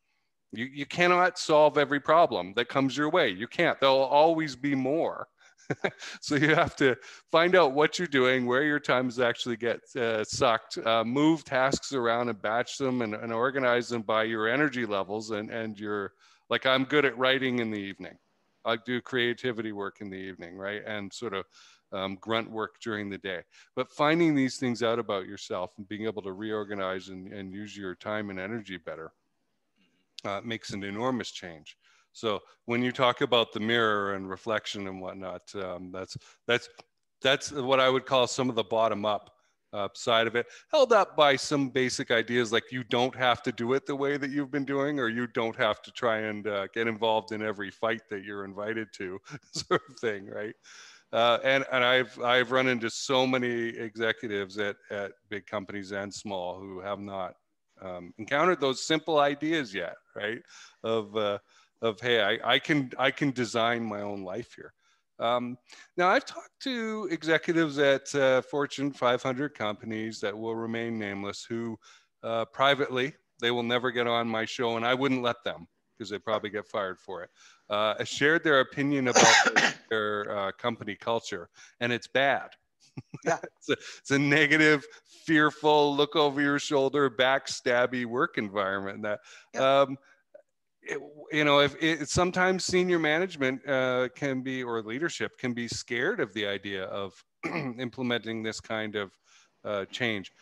You, 0.53 0.65
you 0.65 0.87
cannot 0.87 1.39
solve 1.39 1.77
every 1.77 2.01
problem 2.01 2.55
that 2.55 2.69
comes 2.69 2.97
your 2.97 3.11
way. 3.11 3.29
You 3.29 3.47
can't. 3.47 3.79
There'll 3.81 3.99
always 3.99 4.57
be 4.57 4.75
more. 4.75 5.29
so 6.21 6.35
you 6.37 6.55
have 6.55 6.77
to 6.77 6.97
find 7.31 7.57
out 7.57 7.73
what 7.73 7.99
you're 7.99 8.09
doing, 8.09 8.47
where 8.47 8.63
your 8.63 8.81
times 8.81 9.19
actually 9.21 9.57
get 9.57 9.81
uh, 9.97 10.25
sucked, 10.25 10.79
uh, 10.79 11.05
move 11.05 11.45
tasks 11.45 11.93
around 11.93 12.29
and 12.29 12.41
batch 12.41 12.79
them 12.79 13.03
and, 13.03 13.15
and, 13.15 13.33
organize 13.33 13.89
them 13.89 14.03
by 14.03 14.25
your 14.25 14.49
energy 14.49 14.87
levels 14.87 15.31
and, 15.31 15.51
and 15.51 15.79
your 15.79 16.13
Like 16.49 16.67
I'm 16.67 16.85
good 16.85 17.05
at 17.05 17.19
writing 17.19 17.59
in 17.59 17.71
the 17.71 17.79
evening. 17.79 18.17
I 18.65 18.77
do 18.77 19.01
creativity 19.01 19.73
work 19.73 20.01
in 20.01 20.11
the 20.11 20.17
evening, 20.17 20.57
right? 20.57 20.83
And 20.87 21.13
sort 21.13 21.35
of 21.35 21.45
um, 21.93 22.17
grunt 22.21 22.51
work 22.51 22.81
during 22.81 23.11
the 23.11 23.19
day. 23.19 23.43
But 23.75 23.91
finding 23.91 24.35
these 24.35 24.57
things 24.57 24.83
out 24.83 24.99
about 24.99 25.27
yourself 25.27 25.73
and 25.79 25.89
being 25.89 26.05
able 26.05 26.23
to 26.23 26.33
reorganize 26.33 27.09
and, 27.09 27.33
and 27.33 27.53
use 27.53 27.77
your 27.77 27.95
time 27.95 28.31
and 28.31 28.41
energy 28.41 28.77
better 28.77 29.13
uh, 30.25 30.41
makes 30.45 30.71
an 30.71 30.83
enormous 30.83 31.31
change. 31.31 31.77
So 32.17 32.41
when 32.65 32.83
you 32.83 32.93
talk 32.93 33.21
about 33.21 33.53
the 33.53 33.61
mirror 33.61 34.15
and 34.15 34.31
reflection 34.31 34.89
and 34.89 35.03
whatnot, 35.03 35.43
um, 35.55 35.93
that's 35.93 36.17
that's 36.47 36.71
that's 37.21 37.53
what 37.53 37.79
I 37.79 37.91
would 37.91 38.07
call 38.07 38.27
some 38.27 38.49
of 38.49 38.55
the 38.55 38.65
bottom 38.65 39.05
up 39.05 39.31
uh, 39.75 39.89
side 39.93 40.27
of 40.27 40.35
it, 40.35 40.47
held 40.71 40.95
up 40.95 41.15
by 41.15 41.37
some 41.37 41.69
basic 41.69 42.11
ideas 42.11 42.53
like 42.53 42.73
you 42.73 42.85
don't 42.85 43.15
have 43.15 43.43
to 43.43 43.53
do 43.53 43.75
it 43.75 43.85
the 43.85 43.95
way 43.95 44.17
that 44.17 44.31
you've 44.31 44.51
been 44.51 44.65
doing, 44.65 44.99
or 44.99 45.11
you 45.11 45.27
don't 45.27 45.57
have 45.57 45.83
to 45.83 45.91
try 45.91 46.21
and 46.21 46.47
uh, 46.47 46.67
get 46.73 46.87
involved 46.87 47.33
in 47.33 47.43
every 47.43 47.71
fight 47.71 48.01
that 48.09 48.25
you're 48.25 48.47
invited 48.47 48.89
to, 48.95 49.21
sort 49.53 49.83
of 49.91 49.99
thing, 49.99 50.27
right? 50.27 50.55
Uh, 51.13 51.39
and 51.45 51.67
and 51.71 51.85
I've 51.85 52.19
I've 52.23 52.51
run 52.51 52.67
into 52.67 52.89
so 52.89 53.27
many 53.27 53.69
executives 53.69 54.57
at 54.57 54.77
at 54.91 55.13
big 55.29 55.47
companies 55.47 55.93
and 55.93 56.13
small 56.13 56.59
who 56.59 56.81
have 56.81 56.99
not 56.99 57.35
um, 57.83 58.15
encountered 58.17 58.59
those 58.63 58.87
simple 58.87 59.19
ideas 59.19 59.75
yet, 59.75 59.97
right? 60.15 60.41
Of 60.83 61.15
uh, 61.15 61.39
of 61.83 62.01
hey, 62.01 62.23
I, 62.23 62.55
I 62.55 62.59
can 62.59 62.93
I 62.99 63.11
can 63.11 63.31
design 63.31 63.85
my 63.85 64.03
own 64.03 64.23
life 64.23 64.55
here. 64.55 64.73
Um, 65.19 65.57
now, 65.97 66.09
I've 66.09 66.27
talked 66.27 66.61
to 66.63 67.09
executives 67.11 67.79
at 67.79 68.15
uh, 68.15 68.43
Fortune 68.43 68.93
500 68.93 69.55
companies 69.55 70.21
that 70.21 70.37
will 70.37 70.55
remain 70.55 70.99
nameless 70.99 71.45
who 71.49 71.79
uh, 72.23 72.45
privately, 72.47 73.15
they 73.41 73.51
will 73.51 73.63
never 73.63 73.91
get 73.91 74.07
on 74.07 74.29
my 74.29 74.45
show, 74.45 74.77
and 74.77 74.85
I 74.85 74.95
wouldn't 74.95 75.23
let 75.23 75.43
them 75.45 75.67
because 75.97 76.11
they 76.11 76.19
probably 76.19 76.51
get 76.51 76.67
fired 76.67 76.99
for 76.99 77.23
it. 77.23 77.31
Uh, 77.71 78.03
shared 78.05 78.45
their 78.45 78.61
opinion 78.61 79.09
about 79.09 79.35
their 79.91 80.37
uh, 80.37 80.53
company 80.53 80.95
culture, 80.95 81.49
and 81.81 81.93
it's 81.93 82.09
bad. 82.09 82.51
Yeah. 83.25 83.39
it's, 83.59 83.69
a, 83.71 83.73
it's, 83.73 84.11
a, 84.11 84.19
negative, 84.19 84.85
fearful, 85.25 85.97
look 85.97 86.17
over 86.17 86.41
your 86.41 86.59
shoulder, 86.59 87.11
backstabby 87.11 88.05
work 88.05 88.39
environment 88.39 89.03
that. 89.03 89.21
Yeah. 89.55 89.81
Um, 89.81 89.99
it, 90.87 90.99
you 91.33 91.45
know, 91.45 91.61
if 91.61 91.75
it, 91.83 92.09
sometimes 92.09 92.65
senior 92.65 92.99
management 92.99 93.67
uh, 93.69 94.09
can 94.15 94.43
be, 94.43 94.63
or 94.63 94.83
leadership 94.83 95.39
can 95.39 95.53
be 95.53 95.69
scared 95.69 96.21
of 96.21 96.33
the 96.35 96.47
idea 96.47 96.85
of 96.85 97.13
implementing 97.45 98.43
this 98.43 98.61
kind 98.61 98.95
of 98.97 99.13
uh, 99.65 99.85
change. 99.87 100.33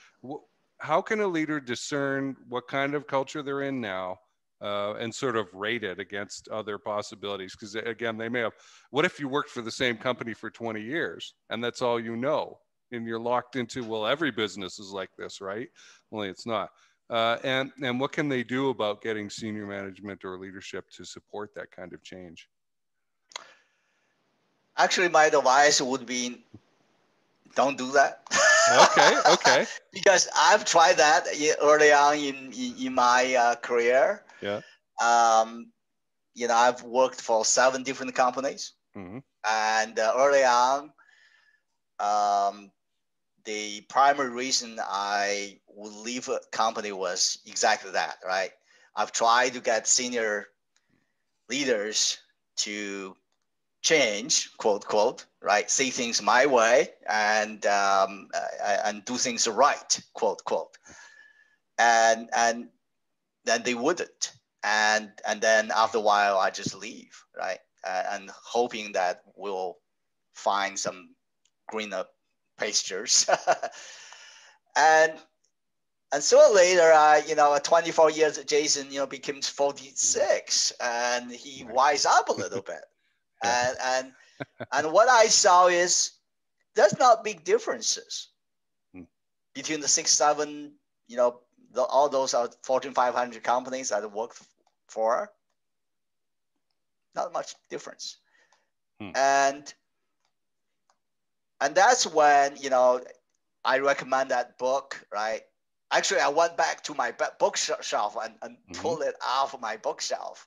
How 0.79 1.01
can 1.01 1.21
a 1.21 1.27
leader 1.27 1.61
discern 1.61 2.37
what 2.49 2.69
kind 2.69 2.95
of 2.95 3.07
culture 3.07 3.43
they're 3.43 3.63
in 3.63 3.81
now 3.81 4.19
uh, 4.61 4.95
and 4.95 5.15
sort 5.15 5.37
of 5.37 5.53
rate 5.55 5.85
it 5.85 5.99
against 5.99 6.49
other 6.49 6.79
possibilities? 6.79 7.53
Because 7.53 7.75
again, 7.75 8.19
they 8.19 8.29
may 8.29 8.41
have, 8.41 8.53
what 8.91 9.05
if 9.05 9.19
you 9.19 9.29
worked 9.29 9.51
for 9.51 9.63
the 9.63 9.71
same 9.71 9.97
company 9.97 10.35
for 10.35 10.51
20 10.51 10.81
years 10.81 11.35
and 11.51 11.63
that's 11.63 11.83
all 11.83 11.99
you 11.99 12.17
know? 12.17 12.59
And 12.93 13.07
you're 13.07 13.19
locked 13.19 13.57
into, 13.57 13.83
well, 13.83 14.07
every 14.07 14.31
business 14.31 14.79
is 14.79 14.91
like 14.91 15.11
this, 15.17 15.41
right? 15.41 15.69
Only 16.13 16.29
it's 16.29 16.47
not. 16.47 16.69
Uh, 17.11 17.37
and, 17.45 17.71
and 17.83 18.01
what 18.01 18.13
can 18.13 18.29
they 18.29 18.43
do 18.43 18.71
about 18.71 19.03
getting 19.03 19.29
senior 19.29 19.67
management 19.67 20.25
or 20.25 20.39
leadership 20.39 20.89
to 20.91 21.05
support 21.05 21.55
that 21.55 21.71
kind 21.71 21.93
of 21.93 22.03
change? 22.03 22.49
Actually, 24.77 25.09
my 25.09 25.27
advice 25.27 25.81
would 25.81 26.07
be 26.07 26.45
don't 27.55 27.79
do 27.79 27.93
that. 27.93 28.23
okay, 28.91 29.17
okay. 29.33 29.67
because 29.93 30.29
I've 30.37 30.65
tried 30.65 30.97
that 30.97 31.27
early 31.63 31.93
on 31.93 32.17
in, 32.17 32.53
in, 32.53 32.87
in 32.87 32.95
my 32.95 33.35
uh, 33.35 33.55
career. 33.57 34.23
Yeah. 34.41 34.61
Um, 35.03 35.71
you 36.35 36.49
know, 36.49 36.55
I've 36.55 36.83
worked 36.83 37.21
for 37.21 37.45
seven 37.45 37.83
different 37.83 38.15
companies. 38.15 38.73
Mm-hmm. 38.97 39.19
And 39.49 39.99
uh, 39.99 40.13
early 40.17 40.45
on, 40.45 40.91
um, 42.01 42.71
the 43.45 43.83
primary 43.83 44.31
reason 44.31 44.79
I 44.83 45.59
would 45.69 45.93
leave 45.93 46.29
a 46.29 46.41
company 46.51 46.93
was 46.93 47.39
exactly 47.47 47.93
that, 47.93 48.17
right? 48.25 48.51
I've 48.97 49.13
tried 49.13 49.55
to 49.55 49.61
get 49.61 49.87
senior 49.87 50.47
leaders 51.49 52.19
to 52.57 53.17
change, 53.83 54.51
quote, 54.57 54.87
quote, 54.87 55.27
right? 55.43 55.71
See 55.71 55.91
things 55.91 56.23
my 56.23 56.47
way 56.47 56.89
and, 57.09 57.65
um, 57.67 58.29
and 58.85 59.05
do 59.05 59.17
things 59.17 59.47
right, 59.47 60.01
quote, 60.15 60.43
quote. 60.45 60.79
And, 61.79 62.31
and 62.35 62.69
then 63.45 63.63
they 63.63 63.75
wouldn't. 63.75 64.33
And, 64.63 65.13
and 65.29 65.41
then 65.41 65.71
after 65.75 65.99
a 65.99 66.01
while, 66.01 66.39
I 66.39 66.51
just 66.51 66.75
leave, 66.75 67.23
right? 67.37 67.59
Uh, 67.87 68.03
and 68.13 68.31
hoping 68.31 68.93
that 68.93 69.23
we'll 69.37 69.77
find 70.33 70.79
some 70.79 71.15
greener 71.69 72.05
pastures. 72.59 73.29
and 74.77 75.13
and 76.13 76.23
so 76.23 76.53
later, 76.55 76.93
uh, 76.93 77.21
you 77.27 77.35
know, 77.35 77.55
at 77.55 77.65
24 77.65 78.13
years, 78.13 78.39
Jason, 78.45 78.91
you 78.91 79.01
know, 79.01 79.07
became 79.07 79.43
46, 79.43 80.73
and 80.81 81.31
he 81.33 81.65
wise 81.65 82.07
up 82.07 82.29
a 82.29 82.33
little 82.33 82.63
bit. 82.67 82.85
and 83.43 83.77
and 83.83 84.13
and 84.73 84.93
what 84.93 85.09
I 85.09 85.27
saw 85.27 85.67
is 85.67 86.13
there's 86.75 86.99
not 86.99 87.25
big 87.25 87.45
differences 87.45 88.29
hmm. 88.93 89.03
between 89.55 89.81
the 89.81 89.89
six, 89.89 90.13
seven, 90.13 90.73
you 91.09 91.17
know, 91.17 91.41
the, 91.73 91.83
all 91.83 92.09
those 92.09 92.35
are 92.35 92.49
Fortune 92.63 92.95
500 92.95 93.43
companies 93.43 93.89
that 93.91 94.03
I 94.03 94.07
work 94.07 94.35
for. 94.89 95.31
Not 97.15 97.33
much 97.33 97.55
difference. 97.71 98.19
Hmm. 99.01 99.11
And 99.15 99.75
and 101.65 101.75
that's 101.75 102.07
when 102.07 102.57
you 102.61 102.69
know 102.69 103.01
I 103.65 103.79
recommend 103.79 104.31
that 104.31 104.59
book, 104.59 105.05
right? 105.13 105.41
Actually, 105.91 106.21
I 106.21 106.29
went 106.29 106.57
back 106.57 106.83
to 106.85 106.95
my 106.95 107.15
bookshelf 107.39 108.17
and, 108.23 108.35
and 108.43 108.57
mm-hmm. 108.57 108.83
pulled 108.83 109.03
it 109.03 109.15
off 109.27 109.59
my 109.61 109.77
bookshelf. 109.77 110.47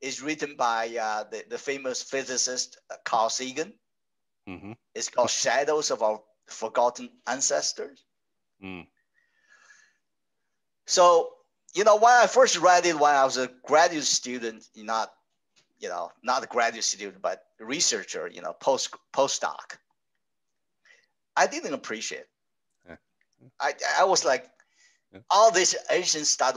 It's 0.00 0.20
written 0.20 0.56
by 0.56 0.96
uh, 1.00 1.24
the, 1.30 1.44
the 1.48 1.58
famous 1.58 2.02
physicist 2.02 2.78
uh, 2.90 2.96
Carl 3.04 3.30
Sagan. 3.30 3.72
Mm-hmm. 4.48 4.72
It's 4.94 5.08
called 5.08 5.30
Shadows 5.30 5.92
of 5.92 6.02
Our 6.02 6.20
Forgotten 6.48 7.10
Ancestors. 7.28 8.04
Mm. 8.64 8.86
So, 10.86 11.30
you 11.74 11.84
know, 11.84 11.96
when 11.96 12.12
I 12.12 12.26
first 12.26 12.58
read 12.58 12.86
it 12.86 12.98
when 12.98 13.14
I 13.14 13.24
was 13.24 13.36
a 13.36 13.48
graduate 13.64 14.04
student, 14.04 14.64
not, 14.74 15.12
you 15.78 15.88
know, 15.88 16.10
not 16.24 16.42
a 16.42 16.46
graduate 16.46 16.84
student, 16.84 17.22
but 17.22 17.44
researcher, 17.60 18.26
you 18.26 18.42
know, 18.42 18.54
post 18.54 18.92
postdoc. 19.14 19.76
I 21.36 21.46
didn't 21.46 21.74
appreciate. 21.74 22.26
Yeah. 22.88 22.96
I 23.60 23.72
I 23.98 24.04
was 24.04 24.24
like, 24.24 24.48
yeah. 25.12 25.20
all 25.30 25.50
this 25.50 25.76
ancient 25.90 26.26
stuff. 26.26 26.56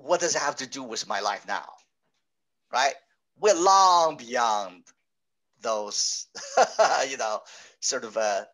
What 0.00 0.20
does 0.20 0.34
it 0.36 0.42
have 0.42 0.56
to 0.56 0.66
do 0.66 0.82
with 0.82 1.06
my 1.08 1.20
life 1.20 1.46
now? 1.46 1.66
Right? 2.72 2.94
We're 3.38 3.54
long 3.54 4.16
beyond 4.16 4.84
those, 5.60 6.26
you 7.08 7.16
know, 7.16 7.40
sort 7.80 8.04
of 8.04 8.16
uh, 8.16 8.44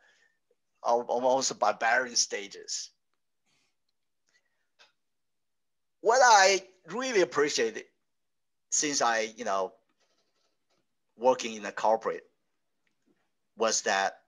almost 0.83 1.59
barbarian 1.59 2.17
stages. 2.17 2.91
What 6.01 6.21
I 6.23 6.63
really 6.91 7.21
appreciate 7.21 7.87
since 8.71 9.03
I, 9.03 9.33
you 9.37 9.45
know, 9.45 9.73
working 11.17 11.55
in 11.55 11.65
a 11.65 11.73
corporate 11.73 12.25
was 13.57 13.83
that 13.83 14.22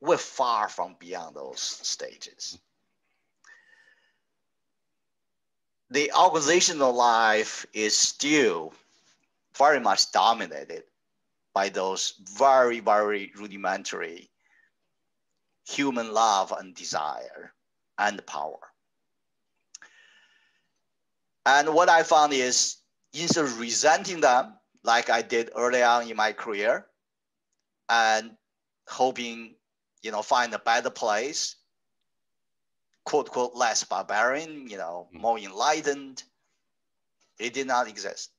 we're 0.00 0.16
far 0.16 0.68
from 0.68 0.96
beyond 0.98 1.36
those 1.36 1.60
stages. 1.60 2.58
The 5.90 6.12
organizational 6.12 6.92
life 6.92 7.66
is 7.72 7.96
still 7.96 8.74
very 9.56 9.80
much 9.80 10.12
dominated 10.12 10.84
by 11.54 11.70
those 11.70 12.14
very, 12.36 12.80
very 12.80 13.32
rudimentary 13.36 14.30
human 15.66 16.12
love 16.12 16.52
and 16.52 16.74
desire 16.74 17.52
and 17.98 18.24
power. 18.26 18.58
And 21.46 21.74
what 21.74 21.88
I 21.88 22.02
found 22.02 22.32
is 22.32 22.76
instead 23.14 23.44
of 23.44 23.58
resenting 23.58 24.20
them, 24.20 24.54
like 24.84 25.10
I 25.10 25.22
did 25.22 25.50
early 25.56 25.82
on 25.82 26.08
in 26.08 26.16
my 26.16 26.32
career, 26.32 26.86
and 27.88 28.36
hoping 28.86 29.54
you 30.02 30.10
know, 30.10 30.22
find 30.22 30.52
a 30.54 30.58
better 30.58 30.90
place, 30.90 31.56
quote, 33.04 33.30
quote, 33.30 33.54
less 33.54 33.84
barbarian, 33.84 34.68
you 34.68 34.76
know, 34.76 35.08
mm. 35.14 35.20
more 35.20 35.38
enlightened. 35.38 36.22
It 37.38 37.54
did 37.54 37.66
not 37.66 37.88
exist. 37.88 38.30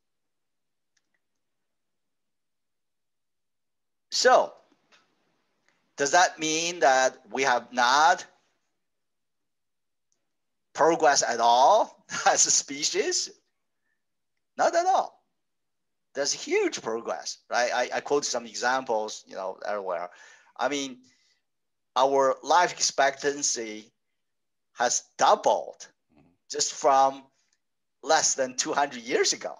So, 4.11 4.53
does 5.97 6.11
that 6.11 6.39
mean 6.39 6.79
that 6.79 7.17
we 7.31 7.43
have 7.43 7.71
not 7.71 8.25
progressed 10.73 11.23
at 11.23 11.39
all 11.39 12.05
as 12.25 12.45
a 12.45 12.51
species? 12.51 13.29
Not 14.57 14.75
at 14.75 14.85
all. 14.85 15.23
there's 16.13 16.33
huge 16.33 16.81
progress, 16.81 17.37
right? 17.49 17.71
I, 17.73 17.89
I 17.97 17.99
quote 18.01 18.25
some 18.25 18.45
examples, 18.45 19.23
you 19.27 19.35
know, 19.35 19.57
everywhere. 19.65 20.09
I 20.57 20.67
mean, 20.67 20.97
our 21.95 22.35
life 22.43 22.71
expectancy 22.71 23.91
has 24.73 25.03
doubled 25.17 25.87
mm-hmm. 26.13 26.27
just 26.49 26.73
from 26.73 27.23
less 28.01 28.35
than 28.35 28.55
200 28.55 29.01
years 29.01 29.33
ago. 29.33 29.55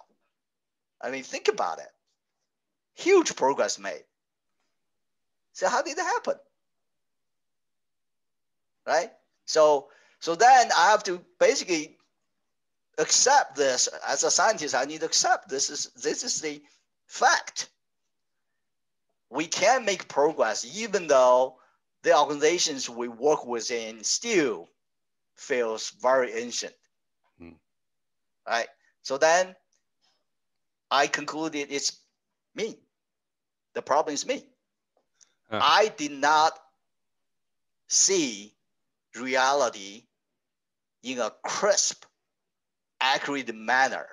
I 1.02 1.10
mean, 1.10 1.22
think 1.22 1.48
about 1.48 1.78
it. 1.78 1.88
Huge 2.94 3.36
progress 3.36 3.78
made. 3.78 4.04
So 5.52 5.68
how 5.68 5.82
did 5.82 5.98
it 5.98 6.02
happen? 6.02 6.34
Right? 8.86 9.10
So 9.44 9.88
so 10.20 10.34
then 10.34 10.70
I 10.76 10.90
have 10.90 11.02
to 11.04 11.20
basically 11.38 11.96
accept 12.98 13.56
this 13.56 13.88
as 14.06 14.22
a 14.24 14.30
scientist. 14.30 14.74
I 14.74 14.84
need 14.84 15.00
to 15.00 15.06
accept 15.06 15.48
this 15.48 15.70
is 15.70 15.86
this 16.02 16.24
is 16.24 16.40
the 16.40 16.62
fact. 17.06 17.68
We 19.30 19.46
can 19.46 19.84
make 19.84 20.08
progress 20.08 20.64
even 20.64 21.06
though 21.06 21.59
the 22.02 22.16
organizations 22.16 22.88
we 22.88 23.08
work 23.08 23.46
within 23.46 24.02
still 24.02 24.68
feels 25.36 25.90
very 26.02 26.32
ancient. 26.34 26.74
Hmm. 27.38 27.50
Right? 28.46 28.68
So 29.02 29.18
then 29.18 29.54
I 30.90 31.06
concluded 31.06 31.68
it's 31.70 31.98
me. 32.54 32.78
The 33.74 33.82
problem 33.82 34.14
is 34.14 34.26
me. 34.26 34.44
Huh. 35.50 35.60
I 35.62 35.92
did 35.96 36.12
not 36.12 36.58
see 37.88 38.54
reality 39.16 40.04
in 41.02 41.18
a 41.18 41.32
crisp, 41.44 42.04
accurate 43.00 43.54
manner, 43.54 44.06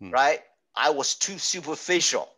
hmm. 0.00 0.10
right? 0.10 0.40
I 0.74 0.90
was 0.90 1.14
too 1.14 1.38
superficial. 1.38 2.28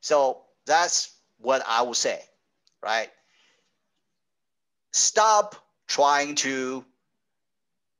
So 0.00 0.42
that's 0.66 1.16
what 1.38 1.62
I 1.66 1.82
would 1.82 1.96
say, 1.96 2.20
right? 2.82 3.10
Stop 4.92 5.56
trying 5.88 6.34
to 6.36 6.84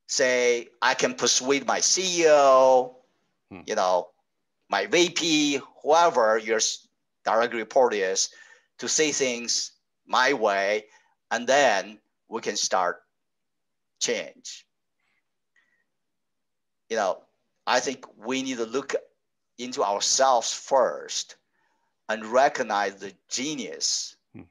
say, 0.07 0.69
I 0.81 0.95
can 0.95 1.15
persuade 1.15 1.67
my 1.67 1.81
CEO, 1.81 2.95
hmm. 3.51 3.61
you 3.67 3.75
know, 3.75 4.09
my 4.69 4.87
VP, 4.87 5.61
whoever 5.83 6.39
your 6.39 6.61
direct 7.25 7.55
report 7.55 7.95
is, 7.95 8.31
to 8.79 8.89
say 8.89 9.13
things 9.13 9.73
my 10.07 10.33
way, 10.33 10.85
and 11.31 11.47
then 11.47 11.99
we 12.29 12.41
can 12.41 12.57
start 12.57 13.03
change. 14.01 14.67
You 16.89 16.97
know, 16.97 17.23
I 17.67 17.81
think 17.81 18.07
we 18.17 18.43
need 18.43 18.59
to 18.59 18.67
look 18.67 18.95
into 19.59 19.83
ourselves 19.83 20.53
first 20.53 21.37
and 22.13 22.27
recognize 22.27 22.97
the 22.97 23.15
genius 23.31 24.17
hmm. 24.35 24.43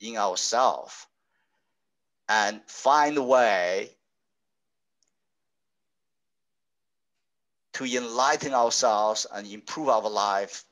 in 0.00 0.16
ourselves 0.16 1.06
and 2.30 2.62
find 2.66 3.18
a 3.18 3.22
way 3.22 3.90
to 7.74 7.84
enlighten 7.84 8.54
ourselves 8.54 9.26
and 9.30 9.46
improve 9.46 9.90
our 9.90 10.08
life 10.08 10.64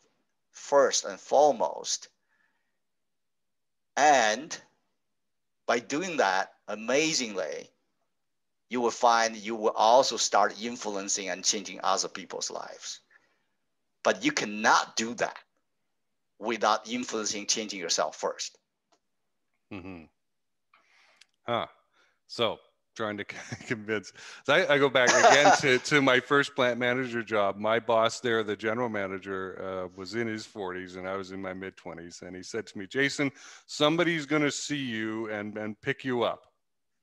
first 0.52 1.04
and 1.04 1.20
foremost. 1.20 2.08
And 3.98 4.58
by 5.66 5.80
doing 5.80 6.16
that, 6.16 6.54
amazingly, 6.66 7.68
you 8.70 8.80
will 8.80 8.90
find 8.90 9.36
you 9.36 9.54
will 9.54 9.74
also 9.76 10.16
start 10.16 10.62
influencing 10.62 11.28
and 11.28 11.44
changing 11.44 11.80
other 11.82 12.08
people's 12.08 12.50
lives. 12.50 13.00
But 14.02 14.24
you 14.24 14.32
cannot 14.32 14.96
do 14.96 15.12
that 15.14 15.36
without 16.38 16.88
influencing, 16.88 17.46
changing 17.46 17.80
yourself 17.80 18.20
1st 18.20 18.50
Mm-hmm. 19.72 20.04
Huh. 21.46 21.66
So 22.26 22.58
trying 22.98 23.16
to 23.16 23.24
convince. 23.66 24.12
So 24.44 24.54
I, 24.54 24.74
I, 24.74 24.78
go 24.78 24.88
back 24.88 25.08
again 25.10 25.56
to, 25.60 25.78
to 25.78 26.02
my 26.02 26.20
first 26.20 26.56
plant 26.56 26.78
manager 26.80 27.22
job. 27.22 27.56
My 27.56 27.78
boss 27.78 28.20
there, 28.20 28.42
the 28.42 28.56
general 28.56 28.88
manager, 28.88 29.62
uh, 29.62 29.88
was 29.96 30.14
in 30.14 30.26
his 30.26 30.46
40s 30.46 30.96
and 30.96 31.08
I 31.08 31.16
was 31.16 31.30
in 31.32 31.40
my 31.40 31.54
mid 31.54 31.76
20s. 31.76 32.22
And 32.22 32.34
he 32.34 32.42
said 32.42 32.66
to 32.66 32.78
me, 32.78 32.86
Jason, 32.86 33.30
somebody's 33.66 34.26
going 34.26 34.42
to 34.42 34.50
see 34.50 34.76
you 34.76 35.30
and, 35.30 35.56
and 35.56 35.80
pick 35.80 36.04
you 36.04 36.24
up. 36.24 36.47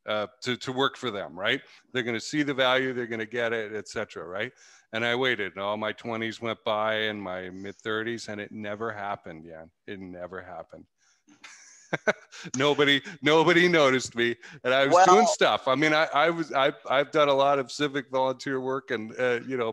Uh, 0.07 0.27
to, 0.39 0.55
to 0.55 0.71
work 0.71 0.97
for 0.97 1.09
them, 1.09 1.37
right? 1.37 1.61
They're 1.91 2.03
going 2.03 2.15
to 2.15 2.23
see 2.23 2.43
the 2.43 2.53
value, 2.53 2.93
they're 2.93 3.07
going 3.07 3.19
to 3.19 3.25
get 3.25 3.53
it, 3.53 3.73
etc. 3.73 4.23
right? 4.23 4.51
And 4.93 5.03
I 5.03 5.15
waited, 5.15 5.53
and 5.53 5.63
all 5.63 5.77
my 5.77 5.93
20s 5.93 6.39
went 6.39 6.63
by 6.63 6.93
and 6.93 7.19
my 7.19 7.49
mid 7.49 7.75
30s, 7.83 8.29
and 8.29 8.39
it 8.39 8.51
never 8.51 8.91
happened, 8.91 9.45
yeah. 9.45 9.63
It 9.87 9.99
never 9.99 10.43
happened. 10.43 10.85
nobody 12.57 13.01
nobody 13.21 13.67
noticed 13.67 14.15
me 14.15 14.35
and 14.63 14.73
i 14.73 14.85
was 14.85 14.93
well, 14.93 15.05
doing 15.05 15.27
stuff 15.27 15.67
i 15.67 15.75
mean 15.75 15.93
i 15.93 16.07
i 16.13 16.29
was 16.29 16.51
i 16.51 16.71
i've 16.89 17.11
done 17.11 17.29
a 17.29 17.33
lot 17.33 17.59
of 17.59 17.71
civic 17.71 18.09
volunteer 18.09 18.59
work 18.59 18.91
and 18.91 19.17
uh, 19.19 19.39
you 19.47 19.55
know 19.55 19.71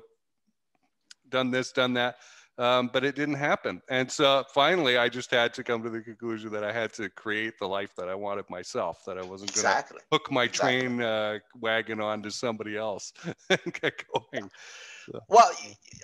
done 1.31 1.51
this 1.51 1.73
done 1.73 1.95
that 1.95 2.17
um, 2.63 2.91
but 2.93 3.05
it 3.05 3.15
didn't 3.15 3.35
happen 3.35 3.83
and 3.89 4.11
so 4.11 4.45
finally 4.55 4.97
i 4.97 5.09
just 5.09 5.31
had 5.31 5.53
to 5.53 5.65
come 5.65 5.83
to 5.83 5.91
the 5.91 6.01
conclusion 6.01 6.53
that 6.53 6.65
i 6.65 6.73
had 6.73 6.93
to 6.93 7.09
create 7.11 7.59
the 7.59 7.67
life 7.67 7.95
that 7.97 8.09
i 8.09 8.15
wanted 8.15 8.49
myself 8.49 9.03
that 9.07 9.19
i 9.19 9.23
wasn't 9.23 9.53
going 9.55 9.65
to 9.65 9.69
exactly. 9.71 10.01
hook 10.11 10.31
my 10.31 10.45
exactly. 10.45 10.81
train 10.81 11.03
uh, 11.03 11.39
wagon 11.61 12.01
onto 12.01 12.31
somebody 12.31 12.77
else 12.77 13.13
and 13.51 13.61
get 13.81 14.05
going 14.15 14.51
so, 15.07 15.21
well 15.29 15.51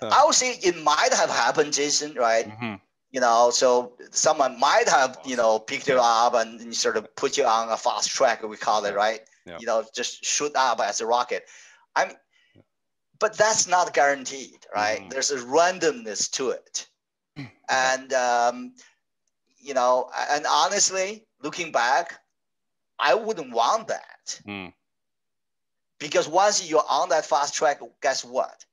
uh, 0.01 0.09
i 0.13 0.23
would 0.25 0.35
say 0.35 0.59
it 0.61 0.75
might 0.83 1.13
have 1.13 1.29
happened 1.29 1.71
jason 1.73 2.13
right 2.15 2.47
mm-hmm 2.47 2.75
you 3.11 3.19
know, 3.19 3.49
so 3.51 3.93
someone 4.11 4.59
might 4.59 4.87
have, 4.87 5.19
you 5.25 5.35
know, 5.35 5.57
picked 5.57 5.87
you 5.87 5.99
up 5.99 6.35
and 6.35 6.75
sort 6.75 6.95
of 6.95 7.15
put 7.15 7.37
you 7.37 7.45
on 7.45 7.69
a 7.69 7.77
fast 7.77 8.11
track, 8.11 8.43
we 8.43 8.55
call 8.55 8.85
it, 8.85 8.93
right? 8.93 9.21
Yeah. 9.45 9.57
You 9.59 9.65
know, 9.65 9.83
just 9.95 10.23
shoot 10.23 10.51
up 10.55 10.79
as 10.79 11.01
a 11.01 11.07
rocket. 11.07 11.43
I'm, 11.95 12.11
but 13.19 13.37
that's 13.37 13.67
not 13.67 13.93
guaranteed, 13.93 14.65
right? 14.73 15.01
Mm. 15.01 15.09
There's 15.09 15.31
a 15.31 15.37
randomness 15.37 16.29
to 16.31 16.51
it. 16.51 16.87
and, 17.69 18.13
um, 18.13 18.73
you 19.57 19.73
know, 19.73 20.09
and 20.31 20.45
honestly, 20.49 21.25
looking 21.41 21.71
back, 21.71 22.19
I 22.99 23.13
wouldn't 23.13 23.51
want 23.51 23.87
that. 23.87 24.41
Mm. 24.47 24.73
Because 25.99 26.27
once 26.27 26.69
you're 26.69 26.83
on 26.89 27.09
that 27.09 27.25
fast 27.25 27.53
track, 27.53 27.79
guess 28.01 28.23
what? 28.23 28.65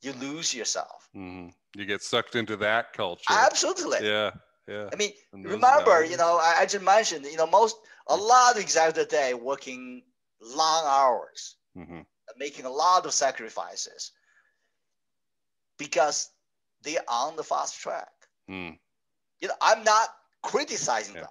You 0.00 0.12
lose 0.12 0.54
yourself. 0.54 1.08
Mm 1.14 1.52
you 1.76 1.84
get 1.84 2.02
sucked 2.02 2.34
into 2.36 2.56
that 2.58 2.92
culture. 2.92 3.24
Absolutely. 3.28 4.06
Yeah. 4.06 4.30
Yeah. 4.68 4.88
I 4.92 4.96
mean, 4.96 5.10
remember, 5.32 6.04
you 6.04 6.16
know, 6.16 6.38
I, 6.40 6.58
I, 6.60 6.66
just 6.66 6.84
mentioned, 6.84 7.26
you 7.26 7.36
know, 7.36 7.48
most, 7.48 7.76
a 8.06 8.14
lot 8.14 8.54
of 8.54 8.62
executives 8.62 9.08
today 9.08 9.34
working 9.34 10.02
long 10.40 10.84
hours, 10.86 11.56
mm-hmm. 11.76 12.00
Making 12.38 12.64
a 12.64 12.70
lot 12.70 13.06
of 13.06 13.12
sacrifices 13.12 14.12
because 15.78 16.30
they're 16.82 17.04
on 17.08 17.36
the 17.36 17.42
fast 17.42 17.80
track. 17.80 18.12
Mm. 18.50 18.78
You 19.40 19.48
know, 19.48 19.54
I'm 19.60 19.84
not 19.84 20.08
criticizing 20.42 21.16
yeah. 21.16 21.22
them. 21.22 21.30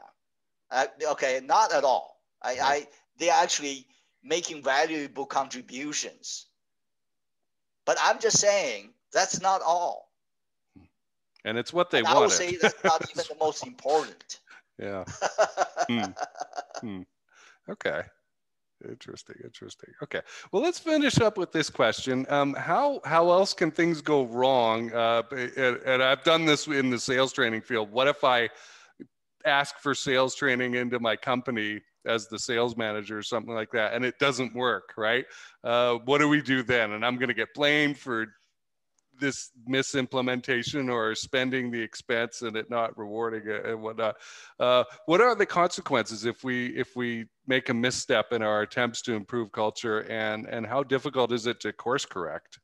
Uh, 0.72 1.12
okay, 1.12 1.42
not 1.44 1.74
at 1.74 1.84
all. 1.84 2.18
I, 2.42 2.54
yeah. 2.54 2.66
I, 2.66 2.88
they're 3.18 3.34
actually 3.34 3.86
making 4.24 4.64
valuable 4.64 5.26
contributions. 5.26 6.46
But 7.86 7.98
I'm 8.02 8.20
just 8.20 8.40
saying 8.40 8.94
that's 9.12 9.42
not 9.42 9.62
all 9.62 10.12
and 11.44 11.58
it's 11.58 11.74
what 11.74 11.90
they 11.90 12.04
want. 12.04 12.18
I 12.18 12.20
would 12.20 12.32
say 12.32 12.58
that's 12.58 12.84
not 12.84 13.02
even 13.12 13.24
the 13.28 13.36
most 13.40 13.66
important. 13.66 14.40
Yeah. 14.80 15.06
hmm. 15.88 16.04
Hmm. 16.80 17.02
Okay. 17.70 18.02
Interesting. 18.88 19.36
Interesting. 19.44 19.94
Okay. 20.04 20.22
Well, 20.52 20.62
let's 20.62 20.80
finish 20.80 21.20
up 21.20 21.38
with 21.38 21.52
this 21.52 21.70
question. 21.70 22.26
Um, 22.30 22.54
how 22.56 23.00
how 23.06 23.32
else 23.32 23.54
can 23.54 23.72
things 23.72 24.02
go 24.02 24.24
wrong? 24.26 24.92
Uh, 24.94 25.24
and, 25.32 25.78
and 25.86 26.04
I've 26.04 26.24
done 26.24 26.46
this 26.46 26.68
in 26.68 26.90
the 26.90 27.00
sales 27.00 27.34
training 27.34 27.62
field. 27.62 27.92
What 27.92 28.08
if 28.08 28.24
I 28.24 28.50
ask 29.46 29.78
for 29.80 29.94
sales 29.94 30.36
training 30.36 30.76
into 30.76 31.00
my 31.00 31.16
company 31.16 31.82
as 32.06 32.28
the 32.28 32.40
sales 32.40 32.76
manager 32.76 33.18
or 33.18 33.24
something 33.24 33.54
like 33.54 33.72
that, 33.72 33.94
and 33.94 34.04
it 34.04 34.18
doesn't 34.20 34.56
work, 34.56 34.94
right? 34.98 35.26
Uh, 35.64 35.96
what 36.06 36.18
do 36.18 36.28
we 36.28 36.42
do 36.42 36.64
then? 36.64 36.92
And 36.92 37.06
I'm 37.06 37.18
going 37.18 37.30
to 37.30 37.36
get 37.36 37.54
blamed 37.54 37.98
for 37.98 38.28
this 39.22 39.52
misimplementation 39.70 40.92
or 40.92 41.16
spending 41.16 41.72
the 41.72 41.80
expense 41.80 42.42
and 42.42 42.58
it 42.58 42.70
not 42.70 42.98
rewarding 42.98 43.44
it 43.48 43.66
and 43.66 43.82
whatnot. 43.82 44.18
Uh, 44.60 44.84
what 45.06 45.22
are 45.22 45.36
the 45.36 45.46
consequences 45.46 46.26
if 46.26 46.44
we 46.44 46.68
if 46.76 46.96
we 46.96 47.26
make 47.48 47.70
a 47.70 47.74
misstep 47.74 48.34
in 48.34 48.42
our 48.42 48.64
attempts 48.64 49.02
to 49.04 49.14
improve 49.14 49.52
culture 49.54 50.00
and 50.10 50.46
and 50.48 50.66
how 50.66 50.84
difficult 50.84 51.32
is 51.32 51.48
it 51.48 51.62
to 51.62 51.72
course 51.72 52.06
correct? 52.06 52.60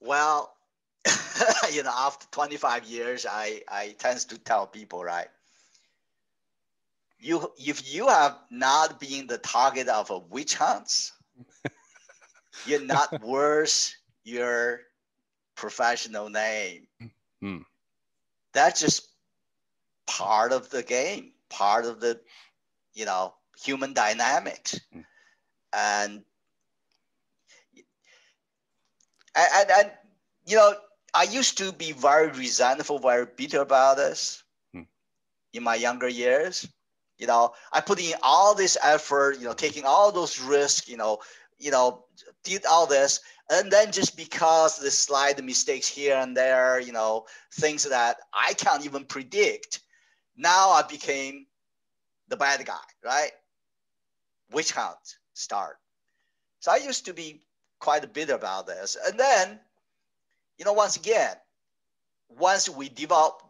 Well, 0.00 0.54
you 1.72 1.82
know, 1.82 1.94
after 1.96 2.26
25 2.32 2.84
years, 2.84 3.24
I 3.24 3.62
I 3.68 3.94
tend 3.98 4.20
to 4.28 4.38
tell 4.38 4.66
people 4.66 5.02
right. 5.02 5.28
You 7.18 7.50
if 7.56 7.94
you 7.94 8.08
have 8.08 8.36
not 8.50 9.00
been 9.00 9.26
the 9.26 9.38
target 9.38 9.88
of 9.88 10.10
a 10.10 10.18
witch 10.18 10.54
hunts 10.54 11.12
you're 12.66 12.84
not 12.84 13.20
worth 13.22 13.94
your 14.24 14.80
professional 15.54 16.28
name. 16.28 16.86
Hmm. 17.40 17.58
That's 18.52 18.80
just 18.80 19.08
part 20.06 20.52
of 20.52 20.70
the 20.70 20.82
game, 20.82 21.32
part 21.48 21.84
of 21.84 22.00
the, 22.00 22.20
you 22.94 23.04
know, 23.04 23.34
human 23.62 23.92
dynamics. 23.92 24.80
Hmm. 24.92 25.00
And, 25.72 26.24
and, 29.34 29.70
and, 29.70 29.90
you 30.46 30.56
know, 30.56 30.74
I 31.14 31.24
used 31.24 31.58
to 31.58 31.72
be 31.72 31.92
very 31.92 32.28
resentful, 32.30 32.98
very 32.98 33.26
bitter 33.26 33.60
about 33.60 33.96
this 33.96 34.42
Hmm. 34.72 34.82
in 35.52 35.62
my 35.62 35.74
younger 35.74 36.08
years. 36.08 36.68
You 37.18 37.26
know, 37.26 37.52
I 37.72 37.80
put 37.80 38.00
in 38.00 38.14
all 38.22 38.54
this 38.54 38.76
effort, 38.82 39.38
you 39.38 39.44
know, 39.44 39.52
taking 39.52 39.84
all 39.84 40.12
those 40.12 40.40
risks, 40.40 40.88
you 40.88 40.96
know, 40.96 41.18
you 41.58 41.70
know, 41.70 42.04
did 42.44 42.64
all 42.66 42.86
this, 42.86 43.20
and 43.50 43.70
then 43.70 43.92
just 43.92 44.16
because 44.16 44.78
the 44.78 44.90
slight 44.90 45.42
mistakes 45.44 45.88
here 45.88 46.16
and 46.16 46.36
there, 46.36 46.80
you 46.80 46.92
know, 46.92 47.26
things 47.52 47.84
that 47.84 48.16
I 48.32 48.54
can't 48.54 48.84
even 48.84 49.04
predict, 49.04 49.80
now 50.36 50.70
I 50.70 50.82
became 50.82 51.46
the 52.28 52.36
bad 52.36 52.64
guy, 52.66 52.84
right? 53.04 53.32
Witch 54.50 54.72
hunt 54.72 55.18
start. 55.34 55.78
So 56.60 56.72
I 56.72 56.76
used 56.76 57.06
to 57.06 57.14
be 57.14 57.42
quite 57.80 58.12
bitter 58.12 58.34
about 58.34 58.66
this, 58.66 58.96
and 59.06 59.18
then, 59.18 59.60
you 60.58 60.64
know, 60.64 60.72
once 60.72 60.96
again, 60.96 61.36
once 62.28 62.68
we 62.68 62.88
develop, 62.88 63.42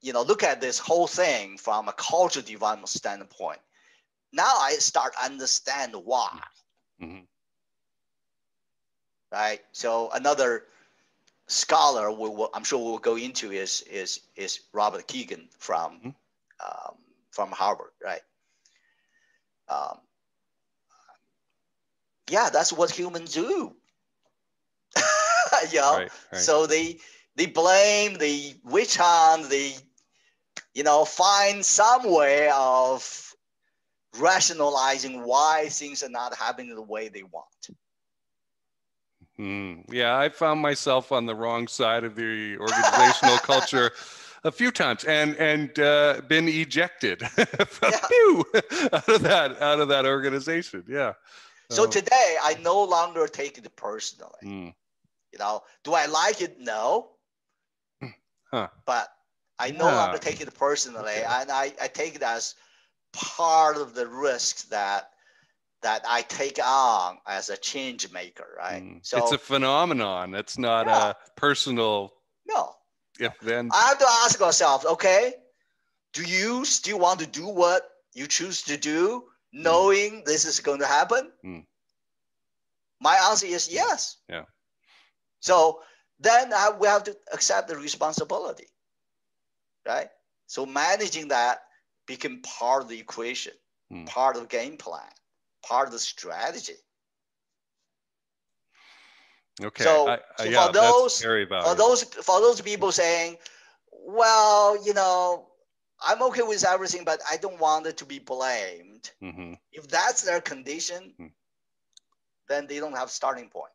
you 0.00 0.12
know, 0.12 0.22
look 0.22 0.42
at 0.42 0.60
this 0.60 0.78
whole 0.78 1.06
thing 1.06 1.58
from 1.58 1.88
a 1.88 1.92
cultural 1.92 2.44
development 2.44 2.88
standpoint, 2.88 3.60
now 4.32 4.54
I 4.58 4.72
start 4.74 5.14
understand 5.22 5.94
why 5.94 6.40
Mhm. 7.00 7.26
Right? 9.32 9.60
So 9.72 10.10
another 10.10 10.64
scholar 11.46 12.10
we 12.10 12.28
will, 12.28 12.50
I'm 12.54 12.64
sure 12.64 12.78
we'll 12.82 12.98
go 12.98 13.16
into 13.16 13.52
is 13.52 13.82
is 13.82 14.20
is 14.36 14.60
Robert 14.72 15.06
Kegan 15.06 15.48
from 15.58 16.00
Mhm. 16.04 16.14
um, 16.64 16.96
from 17.30 17.50
Harvard, 17.52 17.92
right? 18.02 18.22
Um, 19.68 19.98
yeah, 22.30 22.50
that's 22.50 22.72
what 22.72 22.90
humans 22.90 23.32
do. 23.32 23.76
you 25.72 25.80
know, 25.80 25.98
Right, 25.98 26.10
right. 26.32 26.40
so 26.40 26.66
they 26.66 26.98
they 27.36 27.46
blame, 27.46 28.14
the 28.18 28.54
witch 28.64 28.96
hunt, 28.96 29.48
they 29.50 29.74
you 30.74 30.82
know 30.84 31.04
find 31.04 31.64
some 31.64 32.10
way 32.10 32.50
of 32.52 33.34
rationalizing 34.18 35.22
why 35.24 35.68
things 35.70 36.02
are 36.02 36.08
not 36.10 36.34
happening 36.36 36.74
the 36.74 36.82
way 36.82 37.08
they 37.08 37.22
want. 37.22 37.68
Hmm. 39.38 39.82
Yeah, 39.88 40.18
I 40.18 40.30
found 40.30 40.60
myself 40.60 41.12
on 41.12 41.26
the 41.26 41.34
wrong 41.34 41.68
side 41.68 42.04
of 42.04 42.16
the 42.16 42.56
organizational 42.58 43.38
culture 43.42 43.92
a 44.44 44.50
few 44.50 44.70
times, 44.72 45.04
and 45.04 45.36
and 45.36 45.78
uh, 45.78 46.20
been 46.28 46.48
ejected 46.48 47.22
Phew, 47.28 48.44
out 48.92 49.08
of 49.08 49.22
that 49.22 49.56
out 49.62 49.80
of 49.80 49.88
that 49.88 50.06
organization. 50.06 50.84
Yeah. 50.88 51.14
So 51.70 51.84
Oh. 51.84 51.86
today, 51.86 52.36
I 52.42 52.54
no 52.62 52.82
longer 52.84 53.26
take 53.28 53.58
it 53.58 53.76
personally. 53.76 54.32
Hmm. 54.42 54.68
You 55.32 55.38
know, 55.38 55.62
do 55.84 55.94
I 55.94 56.06
like 56.06 56.40
it? 56.40 56.58
No. 56.60 57.10
Huh. 58.50 58.68
But 58.86 59.08
I 59.58 59.70
no 59.70 59.88
Yeah. 59.88 59.92
longer 59.92 60.18
take 60.18 60.40
it 60.40 60.52
personally, 60.54 61.12
Okay. 61.12 61.24
and 61.24 61.50
I, 61.50 61.72
I 61.80 61.88
take 61.88 62.14
it 62.16 62.22
as 62.22 62.54
part 63.12 63.76
of 63.76 63.94
the 63.94 64.06
risk 64.06 64.68
that 64.70 65.12
that 65.82 66.04
I 66.08 66.22
take 66.22 66.58
on 66.64 67.18
as 67.26 67.50
a 67.50 67.56
change 67.56 68.10
maker, 68.12 68.46
right? 68.58 68.82
Hmm. 68.82 68.98
So 69.02 69.18
it's 69.18 69.32
a 69.32 69.38
phenomenon. 69.38 70.34
It's 70.34 70.58
not 70.58 70.86
Yeah. 70.86 71.10
a 71.10 71.16
personal 71.36 72.12
no, 72.46 72.74
if 73.20 73.38
then. 73.40 73.70
I 73.72 73.88
have 73.88 73.98
to 73.98 74.06
ask 74.24 74.40
ourselves, 74.40 74.84
okay, 74.86 75.34
do 76.14 76.22
you 76.24 76.64
still 76.64 76.98
want 76.98 77.20
to 77.20 77.26
do 77.26 77.46
what 77.46 77.82
you 78.14 78.26
choose 78.26 78.62
to 78.62 78.76
do, 78.76 79.28
knowing 79.52 80.24
this 80.24 80.44
is 80.44 80.60
going 80.60 80.80
to 80.80 80.86
happen? 80.86 81.30
Mm. 81.44 81.66
My 83.00 83.16
answer 83.30 83.46
is 83.46 83.68
yes. 83.70 84.16
Yeah. 84.28 84.44
So 85.40 85.82
then 86.18 86.52
I, 86.52 86.70
we 86.70 86.88
have 86.88 87.04
to 87.04 87.16
accept 87.32 87.68
the 87.68 87.76
responsibility, 87.76 88.66
right? 89.86 90.08
So 90.46 90.66
managing 90.66 91.28
that 91.28 91.60
became 92.06 92.42
part 92.42 92.82
of 92.82 92.88
the 92.88 92.98
equation, 92.98 93.52
Mm. 93.92 94.06
part 94.06 94.36
of 94.36 94.42
the 94.42 94.48
game 94.48 94.76
plan, 94.76 95.08
part 95.68 95.86
of 95.88 95.92
the 95.92 95.98
strategy. 95.98 96.78
Okay. 99.62 99.84
so- 99.84 100.08
I, 100.08 100.16
so 100.16 100.22
I, 100.38 100.44
for 100.44 100.46
yeah, 100.50 100.68
those- 100.72 101.02
that's 101.02 101.22
very 101.22 101.46
For 101.46 101.74
those 101.74 102.04
for 102.04 102.40
those 102.40 102.60
people 102.60 102.92
saying, 102.92 103.38
well, 103.92 104.82
you 104.84 104.94
know, 104.94 105.46
I'm 106.00 106.22
okay 106.22 106.42
with 106.42 106.64
everything, 106.64 107.04
but 107.04 107.20
I 107.30 107.36
don't 107.36 107.58
want 107.60 107.86
it 107.86 107.96
to 107.98 108.06
be 108.06 108.18
blamed. 108.18 109.10
hmm 109.20 109.54
If 109.72 109.88
that's 109.88 110.22
their 110.22 110.40
condition, 110.40 111.14
Mm. 111.18 111.32
then 112.48 112.66
they 112.66 112.78
don't 112.78 112.96
have 112.96 113.10
starting 113.10 113.48
point. 113.50 113.72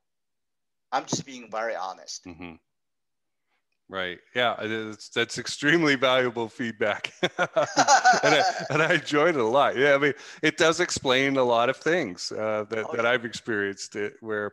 I'm 0.91 1.05
just 1.05 1.25
being 1.25 1.49
very 1.51 1.75
honest. 1.75 2.23
hmm 2.25 2.55
Right. 3.89 4.19
Yeah. 4.33 4.55
that's 5.13 5.37
extremely 5.37 5.95
valuable 5.95 6.49
feedback. 6.49 7.13
and, 7.37 7.49
I, 8.23 8.43
and 8.69 8.81
I 8.81 8.93
enjoyed 8.95 9.35
it 9.35 9.41
a 9.41 9.45
lot. 9.47 9.75
Yeah. 9.77 9.93
I 9.93 9.97
mean, 9.97 10.13
it 10.41 10.57
does 10.57 10.79
explain 10.79 11.37
a 11.37 11.43
lot 11.43 11.69
of 11.69 11.77
things 11.77 12.31
uh, 12.31 12.65
that, 12.69 12.85
Oh, 12.89 12.95
that. 12.95 13.05
I've 13.05 13.25
experienced 13.25 13.95
it 13.95 14.13
where, 14.21 14.51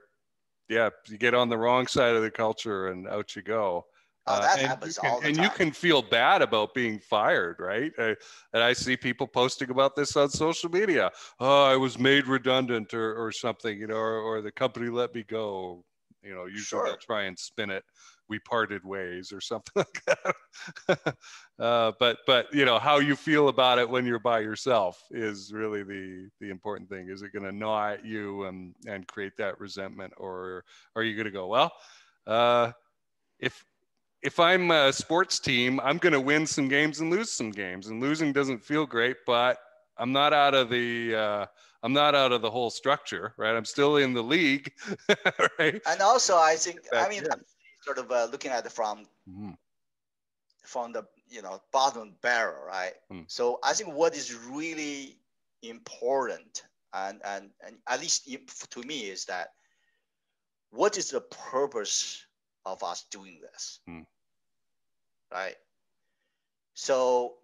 yeah, 0.68 0.90
you 1.08 1.16
get 1.18 1.34
on 1.34 1.48
the 1.48 1.58
wrong 1.58 1.86
side 1.86 2.14
of 2.16 2.22
the 2.22 2.30
culture 2.30 2.88
and 2.88 3.08
out 3.08 3.34
you 3.34 3.42
go. 3.42 3.86
Oh, 4.26 4.34
Uh, 4.34 4.40
that 4.42 4.58
and 4.58 4.68
happens 4.68 4.96
you 4.96 5.02
can, 5.02 5.10
all 5.10 5.20
the 5.20 5.26
and 5.28 5.36
time. 5.36 5.44
you 5.44 5.50
can 5.50 5.72
feel 5.72 6.02
bad 6.02 6.42
about 6.42 6.74
being 6.74 6.98
fired, 7.00 7.56
right? 7.58 7.92
Uh, 7.98 8.14
and 8.52 8.62
I 8.62 8.74
see 8.74 8.96
people 8.96 9.26
posting 9.26 9.70
about 9.70 9.96
this 9.96 10.14
on 10.16 10.28
social 10.28 10.70
media. 10.70 11.10
Oh, 11.40 11.64
I 11.64 11.76
was 11.76 11.98
made 11.98 12.26
redundant 12.26 12.92
or, 12.94 13.14
or 13.16 13.32
something, 13.32 13.78
you 13.78 13.86
know, 13.86 13.96
or, 13.96 14.18
or 14.20 14.42
the 14.42 14.52
company 14.52 14.88
let 14.90 15.14
me 15.14 15.24
go. 15.24 15.84
You 16.22 16.34
know, 16.34 16.44
usually 16.44 16.82
Sure. 16.82 16.84
they'll 16.84 16.98
try 16.98 17.22
and 17.24 17.38
spin 17.38 17.70
it. 17.70 17.84
We 18.30 18.38
parted 18.38 18.84
ways 18.84 19.32
or 19.32 19.40
something 19.40 19.72
like 19.76 20.04
that. 20.06 21.14
uh, 21.58 21.92
but 21.98 22.18
but 22.26 22.52
you 22.54 22.64
know 22.64 22.78
how 22.78 22.98
you 22.98 23.16
feel 23.16 23.48
about 23.48 23.78
it 23.78 23.90
when 23.90 24.06
you're 24.06 24.18
by 24.18 24.40
yourself 24.40 25.02
is 25.10 25.52
really 25.52 25.82
the 25.82 26.30
the 26.40 26.48
important 26.48 26.88
thing. 26.88 27.10
Is 27.10 27.22
it 27.22 27.32
going 27.32 27.44
to 27.44 27.52
gnaw 27.52 27.90
at 27.90 28.04
you 28.04 28.44
and 28.44 28.74
and 28.86 29.06
create 29.06 29.36
that 29.36 29.60
resentment, 29.60 30.14
or 30.16 30.64
are 30.96 31.02
you 31.02 31.14
going 31.14 31.26
to 31.26 31.30
go 31.30 31.48
well? 31.48 31.72
Uh, 32.26 32.72
if 33.38 33.64
if 34.22 34.38
I'm 34.38 34.70
a 34.70 34.92
sports 34.92 35.40
team, 35.40 35.80
I'm 35.82 35.98
going 35.98 36.12
to 36.12 36.20
win 36.20 36.46
some 36.46 36.68
games 36.68 37.00
and 37.00 37.10
lose 37.10 37.32
some 37.32 37.50
games, 37.50 37.88
and 37.88 38.00
losing 38.00 38.32
doesn't 38.32 38.64
feel 38.64 38.86
great, 38.86 39.16
but 39.26 39.58
I'm 39.98 40.12
not 40.12 40.32
out 40.32 40.54
of 40.54 40.70
the 40.70 41.14
uh, 41.14 41.46
I'm 41.82 41.92
not 41.92 42.14
out 42.14 42.32
of 42.32 42.42
the 42.42 42.50
whole 42.50 42.70
structure, 42.70 43.34
right? 43.38 43.56
I'm 43.56 43.64
still 43.64 43.96
in 43.96 44.12
the 44.12 44.22
league, 44.22 44.72
right? 45.58 45.80
And 45.86 46.00
also, 46.00 46.36
I 46.36 46.56
think 46.56 46.80
I 46.92 47.08
mean, 47.08 47.24
in. 47.24 47.30
Sort 47.82 47.98
of 47.98 48.10
uh, 48.10 48.28
looking 48.30 48.50
at 48.50 48.66
it 48.66 48.72
from 48.72 49.06
Mhm. 49.28 49.56
from 50.64 50.92
the 50.92 51.04
you 51.28 51.42
know 51.42 51.60
bottom 51.72 52.16
barrel, 52.22 52.64
right? 52.66 52.94
Mm. 53.10 53.30
So 53.30 53.58
I 53.62 53.72
think 53.74 53.94
what 53.94 54.14
is 54.16 54.34
really 54.34 55.18
important, 55.62 56.64
and 56.92 57.20
and 57.24 57.50
and 57.66 57.78
at 57.86 58.00
least 58.00 58.28
to 58.70 58.82
me, 58.82 59.08
is 59.10 59.26
that 59.26 59.54
what 60.70 60.96
is 60.96 61.10
the 61.10 61.20
purpose 61.20 62.24
of 62.64 62.82
us 62.82 63.04
doing 63.10 63.40
this, 63.40 63.80
Mm. 63.88 64.06
right? 65.32 65.56
So. 66.74 67.36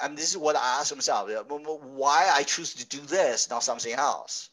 And 0.00 0.18
this 0.18 0.30
is 0.30 0.36
what 0.36 0.56
I 0.56 0.80
ask 0.80 0.94
myself: 0.94 1.30
yeah, 1.30 1.42
wh- 1.44 1.62
wh- 1.64 1.84
why 1.96 2.28
I 2.30 2.42
choose 2.42 2.74
to 2.74 2.84
do 2.86 3.00
this, 3.00 3.48
not 3.50 3.62
something 3.64 3.92
else. 3.92 4.50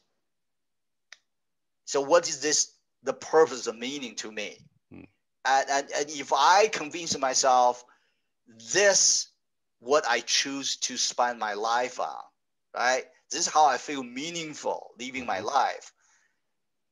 So, 1.86 2.02
what 2.02 2.30
is 2.30 2.42
this? 2.42 2.75
The 3.06 3.14
purpose, 3.14 3.66
the 3.66 3.74
meaning 3.74 4.16
to 4.18 4.32
me? 4.32 4.58
Hmm. 4.92 5.04
And, 5.46 5.70
and 5.70 5.92
and 5.92 6.10
if 6.12 6.34
I 6.34 6.68
convince 6.70 7.18
myself 7.18 7.86
this 8.72 9.30
what 9.80 10.06
I 10.08 10.22
choose 10.22 10.78
to 10.78 10.98
spend 10.98 11.40
my 11.40 11.54
life 11.54 12.00
on, 12.00 12.24
right? 12.76 13.06
This 13.32 13.42
is 13.48 13.54
how 13.54 13.66
I 13.66 13.78
feel 13.78 14.04
meaningful 14.04 14.92
living 15.00 15.26
my 15.26 15.40
Mhm. 15.40 15.44
life. 15.44 15.94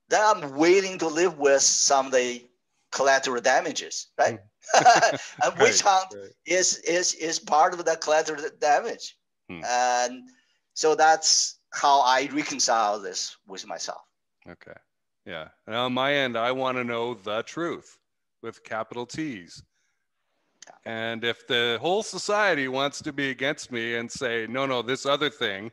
Then 0.09 0.21
I'm 0.23 0.51
willing 0.57 0.99
to 0.99 1.07
live 1.07 1.37
with 1.37 1.61
some 1.61 2.07
of 2.07 2.11
the 2.13 2.49
collateral 2.91 3.41
damages, 3.41 4.07
right? 4.17 4.39
and 5.41 5.59
witch 5.59 5.81
Right, 5.81 5.83
hunt 5.83 6.13
right. 6.13 6.33
is 6.45 6.77
is 6.79 7.13
is 7.15 7.39
part 7.39 7.73
of 7.73 7.83
the 7.85 7.97
collateral 7.97 8.43
damage, 8.59 9.17
Hmm. 9.49 9.61
and 9.63 10.29
so 10.73 10.95
that's 10.95 11.59
how 11.71 12.01
I 12.01 12.29
reconcile 12.31 12.99
this 12.99 13.37
with 13.47 13.65
myself. 13.67 14.01
Okay. 14.47 14.77
Yeah. 15.25 15.47
And 15.67 15.75
on 15.75 15.93
my 15.93 16.13
end, 16.13 16.37
I 16.37 16.51
want 16.51 16.77
to 16.77 16.83
know 16.83 17.13
the 17.13 17.43
truth 17.43 17.97
with 18.41 18.63
capital 18.63 19.05
T's. 19.05 19.63
And 20.85 21.23
if 21.23 21.45
the 21.47 21.77
whole 21.81 22.03
society 22.03 22.67
wants 22.67 23.01
to 23.01 23.13
be 23.13 23.29
against 23.29 23.71
me 23.71 23.95
and 23.95 24.09
say, 24.09 24.47
no, 24.49 24.65
no, 24.65 24.81
this 24.81 25.05
other 25.05 25.29
thing, 25.29 25.71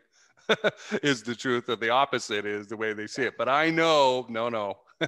is 1.02 1.22
the 1.22 1.34
truth, 1.34 1.68
or 1.68 1.76
the 1.76 1.90
opposite 1.90 2.44
is 2.44 2.66
the 2.66 2.76
way 2.76 2.92
they 2.92 3.06
see 3.06 3.22
it. 3.22 3.34
But 3.38 3.48
I 3.48 3.70
know, 3.70 4.26
no, 4.28 4.48
no, 4.48 4.78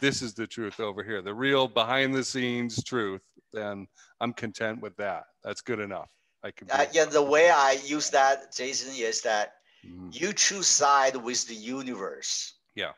this 0.00 0.22
is 0.22 0.34
the 0.34 0.46
truth 0.46 0.80
over 0.80 1.02
here, 1.02 1.22
the 1.22 1.34
real 1.34 1.68
behind 1.68 2.14
the 2.14 2.24
scenes 2.24 2.82
truth. 2.82 3.22
And 3.54 3.86
I'm 4.20 4.32
content 4.32 4.80
with 4.80 4.96
that. 4.96 5.24
That's 5.44 5.60
good 5.60 5.80
enough. 5.80 6.10
I 6.42 6.50
can. 6.50 6.68
Uh, 6.70 6.86
yeah, 6.92 7.04
the 7.04 7.22
way 7.22 7.50
I 7.50 7.78
use 7.84 8.10
that, 8.10 8.54
Jason, 8.54 8.94
is 8.96 9.20
that 9.22 9.54
mm-hmm. 9.86 10.08
you 10.10 10.32
choose 10.32 10.66
side 10.66 11.16
with 11.16 11.46
the 11.46 11.54
universe. 11.54 12.54
Yeah. 12.74 12.92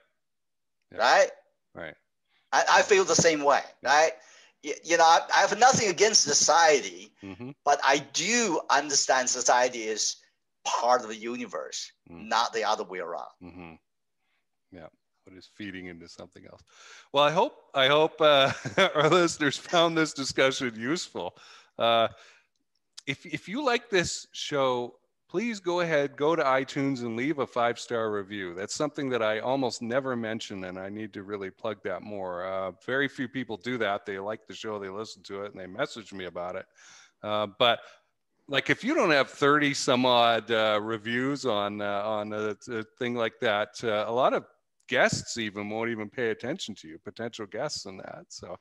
Yeah. 0.95 1.01
Right. 1.01 1.31
Right. 1.75 1.95
I, 2.53 2.65
I 2.71 2.83
feel 2.83 3.05
the 3.05 3.15
same 3.15 3.43
way. 3.45 3.61
Right 3.83 4.12
you 4.85 4.97
know, 4.97 5.05
I, 5.05 5.21
I 5.35 5.41
have 5.41 5.59
nothing 5.59 5.91
against 5.91 6.23
society, 6.23 7.12
mm-hmm. 7.23 7.51
but 7.65 7.81
I 7.85 7.99
do 8.12 8.61
understand 8.71 9.29
society 9.29 9.83
is 9.83 10.16
part 10.65 11.03
of 11.03 11.09
the 11.09 11.16
universe, 11.16 11.93
mm-hmm. 12.11 12.29
not 12.29 12.53
the 12.53 12.65
other 12.65 12.85
way 12.85 12.99
around. 12.99 13.29
Mm-hmm. 13.43 13.75
Yeah, 14.73 14.87
what 15.25 15.37
is 15.37 15.49
feeding 15.55 15.87
into 15.87 16.09
something 16.09 16.45
else? 16.51 16.62
Well, 17.12 17.25
I 17.25 17.31
hope 17.31 17.55
I 17.75 17.89
hope 17.89 18.21
uh, 18.21 18.53
our 18.95 19.11
listeners 19.11 19.59
found 19.59 19.97
this 19.97 20.12
discussion 20.12 20.73
useful. 20.77 21.37
Uh, 21.79 22.09
if 23.07 23.27
if 23.27 23.49
you 23.49 23.65
like 23.65 23.91
this 23.91 24.27
show 24.33 24.95
please 25.35 25.59
go 25.59 25.81
ahead, 25.81 26.16
go 26.16 26.36
to 26.36 26.44
iTunes 26.44 27.01
and 27.01 27.16
leave 27.16 27.40
a 27.40 27.47
five 27.47 27.77
star 27.77 28.12
review. 28.12 28.55
That's 28.55 28.73
something 28.73 29.09
that 29.09 29.20
I 29.20 29.40
almost 29.40 29.82
never 29.82 30.15
mention, 30.15 30.62
and 30.62 30.78
I 30.78 30.89
need 30.89 31.12
to 31.15 31.24
really 31.24 31.51
plug 31.51 31.78
that 31.82 32.02
more. 32.02 32.47
Uh, 32.47 32.70
very 32.86 33.09
few 33.09 33.27
people 33.27 33.56
do 33.56 33.77
that. 33.78 34.06
They 34.06 34.20
like 34.20 34.47
the 34.47 34.55
show, 34.55 34.78
they 34.78 34.89
listen 34.89 35.24
to 35.24 35.43
it, 35.43 35.51
and 35.51 35.61
they 35.61 35.66
message 35.66 36.12
me 36.12 36.27
about 36.27 36.55
it. 36.55 36.66
Uh, 37.20 37.48
but 37.59 37.81
like 38.47 38.70
if 38.70 38.85
you 38.85 38.94
don't 38.94 39.11
have 39.11 39.28
30 39.28 39.74
some 39.74 40.06
odd 40.06 40.52
uh, 40.52 40.78
reviews 40.81 41.44
on 41.44 41.81
uh, 41.81 42.02
on 42.05 42.32
a, 42.32 42.56
a, 42.70 42.85
thing 43.01 43.16
like 43.16 43.40
that, 43.40 43.70
uh, 43.82 44.05
a 44.06 44.12
lot 44.12 44.35
of 44.35 44.44
guests 44.89 45.36
even 45.36 45.69
won't 45.69 45.90
even 45.90 46.09
pay 46.09 46.31
attention 46.31 46.77
to 46.77 46.86
you, 46.86 46.97
potential 47.01 47.47
guests 47.47 47.86
and 47.86 47.98
that. 47.98 48.27
So 48.28 48.56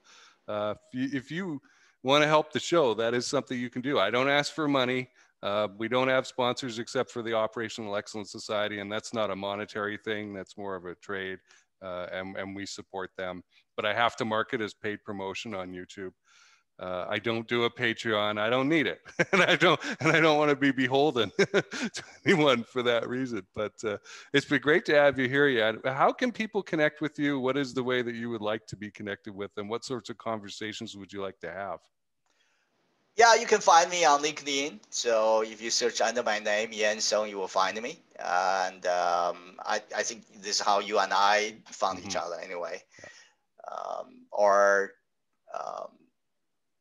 uh, 0.48 0.74
if 0.92 1.00
you, 1.00 1.18
if 1.20 1.30
you 1.30 1.62
want 2.02 2.24
to 2.24 2.28
help 2.28 2.52
the 2.52 2.60
show, 2.60 2.96
that 2.96 3.14
is 3.14 3.28
something 3.28 3.60
you 3.60 3.70
can 3.70 3.84
do. 3.84 4.00
I 4.00 4.10
don't 4.10 4.28
ask 4.28 4.52
for 4.52 4.68
money. 4.68 5.10
Uh, 5.44 5.68
we 5.78 5.90
don't 5.90 6.08
have 6.08 6.26
sponsors 6.26 6.80
except 6.80 7.12
for 7.12 7.22
the 7.22 7.34
Operational 7.34 7.98
Excellence 7.98 8.32
Society, 8.32 8.80
and 8.80 8.90
that's 8.90 9.14
not 9.14 9.30
a 9.30 9.36
monetary 9.36 9.98
thing. 9.98 10.34
That's 10.34 10.58
more 10.58 10.74
of 10.76 10.86
a 10.86 10.96
trade, 10.96 11.38
uh, 11.84 12.08
and, 12.14 12.38
and 12.38 12.56
we 12.56 12.66
support 12.66 13.12
them. 13.18 13.44
But 13.76 13.86
I 13.86 13.94
have 13.94 14.16
to 14.18 14.26
mark 14.26 14.54
it 14.54 14.62
as 14.62 14.74
paid 14.74 15.04
promotion 15.04 15.54
on 15.54 15.74
YouTube. 15.74 16.12
Uh, 16.80 17.06
I 17.10 17.20
don't 17.20 17.48
do 17.48 17.66
a 17.66 17.70
Patreon. 17.70 18.40
I 18.40 18.50
don't 18.50 18.70
need 18.70 18.88
it, 18.88 19.00
and 19.34 19.44
I 19.44 19.58
don't, 19.58 19.80
and 20.00 20.14
I 20.14 20.22
don't 20.22 20.38
want 20.38 20.50
to 20.50 20.56
be 20.56 20.72
beholden 20.72 21.30
to 21.38 22.04
anyone 22.26 22.64
for 22.64 22.82
that 22.82 23.10
reason. 23.10 23.42
But 23.54 23.74
uh, 23.84 23.98
it's 24.34 24.46
been 24.46 24.62
great 24.62 24.86
to 24.86 24.96
have 24.96 25.20
you 25.20 25.28
here, 25.28 25.50
Yan. 25.50 25.80
How 25.84 26.14
can 26.14 26.32
people 26.32 26.64
connect 26.64 27.02
with 27.02 27.20
you? 27.20 27.38
What 27.42 27.58
is 27.58 27.74
the 27.74 27.84
way 27.84 28.02
that 28.02 28.16
you 28.16 28.30
would 28.30 28.42
like 28.42 28.66
to 28.68 28.78
be 28.78 28.90
connected 28.90 29.36
with 29.36 29.54
them? 29.56 29.68
What 29.68 29.84
sorts 29.84 30.10
of 30.10 30.18
conversations 30.18 30.96
would 30.96 31.12
you 31.12 31.22
like 31.22 31.40
to 31.42 31.52
have? 31.52 31.80
Yeah, 33.16 33.36
you 33.36 33.46
can 33.46 33.62
find 33.62 33.90
me 33.92 34.06
on 34.06 34.24
LinkedIn. 34.24 34.80
So 34.90 35.44
if 35.44 35.62
you 35.62 35.70
search 35.70 36.02
under 36.02 36.24
my 36.24 36.40
name, 36.40 36.70
Yan 36.72 37.00
Song, 37.00 37.30
you 37.30 37.38
will 37.38 37.48
find 37.48 37.80
me. 37.80 38.00
And 38.20 38.86
um, 38.88 39.58
I, 39.60 39.82
I 39.96 40.02
think 40.02 40.24
this 40.42 40.60
is 40.60 40.60
how 40.60 40.80
you 40.80 40.98
and 41.00 41.14
I 41.14 41.56
found 41.66 42.00
mm-hmm. 42.00 42.08
each 42.08 42.16
other 42.16 42.40
anyway. 42.42 42.82
Um, 43.72 44.26
or, 44.32 44.92
um, 45.54 45.90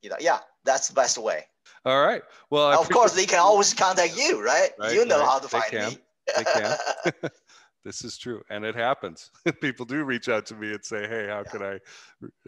you 0.01 0.09
know, 0.09 0.17
yeah, 0.21 0.39
that's 0.65 0.89
the 0.89 0.95
best 0.95 1.19
way. 1.19 1.45
All 1.85 2.01
right. 2.01 2.23
Well, 2.49 2.81
of 2.81 2.89
course, 2.89 3.13
they 3.15 3.27
can 3.27 3.41
always 3.41 3.75
contact 3.75 4.17
you, 4.17 4.43
right? 4.43 4.71
right 4.79 4.95
you 4.95 5.05
know 5.05 5.19
right. 5.19 5.29
how 5.29 5.39
to 5.39 5.49
find 5.49 5.73
me. 5.73 5.99
they 6.37 6.45
can. 6.45 6.77
this 7.85 8.05
is 8.05 8.17
true 8.17 8.43
and 8.51 8.65
it 8.65 8.75
happens 8.75 9.31
people 9.61 9.85
do 9.85 10.05
reach 10.05 10.29
out 10.29 10.47
to 10.47 10.55
me 10.55 10.71
and 10.71 10.85
say 10.85 11.07
hey 11.09 11.27
how 11.27 11.39
yeah. 11.39 11.51
can 11.51 11.63
i 11.63 11.75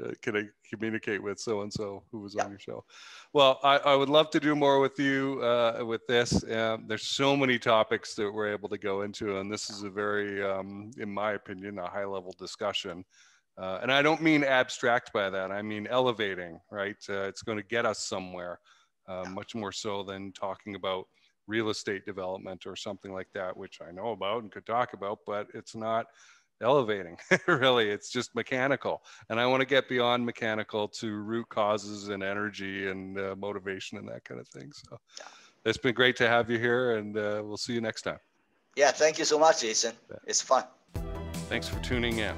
uh, 0.02 0.12
can 0.22 0.36
i 0.36 0.42
communicate 0.68 1.22
with 1.22 1.38
so 1.38 1.62
and 1.62 1.72
so 1.72 2.02
who 2.10 2.20
was 2.20 2.34
yeah. 2.34 2.44
on 2.44 2.50
your 2.50 2.58
show 2.58 2.84
well 3.32 3.58
I, 3.62 3.78
I, 3.78 3.94
would 3.94 4.08
love 4.08 4.30
to 4.30 4.40
do 4.40 4.54
more 4.54 4.80
with 4.80 4.98
you 4.98 5.40
uh, 5.42 5.84
with 5.84 6.06
this 6.06 6.44
um, 6.50 6.84
there's 6.86 7.06
so 7.06 7.36
many 7.36 7.58
topics 7.58 8.14
that 8.14 8.30
we're 8.30 8.52
able 8.52 8.68
to 8.68 8.78
go 8.78 9.02
into 9.02 9.38
and 9.38 9.50
this 9.50 9.70
is 9.70 9.82
a 9.82 9.90
very 9.90 10.42
um, 10.42 10.90
in 10.98 11.12
my 11.12 11.32
opinion 11.32 11.78
a 11.78 11.88
high 11.88 12.04
level 12.04 12.34
discussion 12.38 13.04
uh, 13.58 13.78
and 13.82 13.92
i 13.92 14.02
don't 14.02 14.22
mean 14.22 14.44
abstract 14.44 15.12
by 15.12 15.30
that 15.30 15.50
i 15.50 15.62
mean 15.62 15.86
elevating 15.88 16.58
right 16.70 16.96
uh, 17.08 17.22
it's 17.22 17.42
going 17.42 17.58
to 17.58 17.64
get 17.64 17.86
us 17.86 18.06
somewhere 18.06 18.58
uh, 19.06 19.24
much 19.28 19.54
more 19.54 19.72
so 19.72 20.02
than 20.02 20.32
talking 20.32 20.76
about 20.76 21.06
real 21.46 21.70
estate 21.70 22.04
development 22.04 22.66
or 22.66 22.76
something 22.76 23.12
like 23.12 23.28
that, 23.34 23.56
which 23.56 23.80
I 23.86 23.90
know 23.90 24.10
about 24.12 24.42
and 24.42 24.52
could 24.52 24.66
talk 24.66 24.92
about, 24.92 25.18
but 25.26 25.48
it's 25.54 25.74
not 25.74 26.06
elevating 26.62 27.16
really. 27.46 27.90
It's 27.90 28.10
just 28.10 28.34
mechanical. 28.34 29.02
And 29.28 29.40
i 29.40 29.46
want 29.46 29.60
to 29.60 29.66
get 29.66 29.88
beyond 29.88 30.24
mechanical 30.24 30.88
to 30.88 31.10
root 31.10 31.48
causes 31.48 32.08
and 32.08 32.22
energy 32.22 32.88
and 32.88 33.18
uh, 33.18 33.34
motivation 33.36 33.98
and 33.98 34.08
that 34.08 34.24
kind 34.24 34.40
of 34.40 34.48
thing. 34.48 34.72
So 34.72 34.98
it's 35.64 35.78
been 35.78 35.94
great 35.94 36.16
to 36.16 36.28
have 36.28 36.50
you 36.50 36.58
here 36.58 36.96
and 36.96 37.16
uh, 37.16 37.42
we'll 37.44 37.56
see 37.56 37.74
you 37.74 37.80
next 37.80 38.02
time. 38.02 38.18
Yeah 38.76 38.90
thank 38.90 39.18
you 39.18 39.24
so 39.24 39.38
much 39.38 39.60
jason. 39.60 39.94
It's 40.26 40.42
fun. 40.42 40.64
Thanks 41.48 41.68
for 41.68 41.78
tuning 41.80 42.18
in 42.18 42.34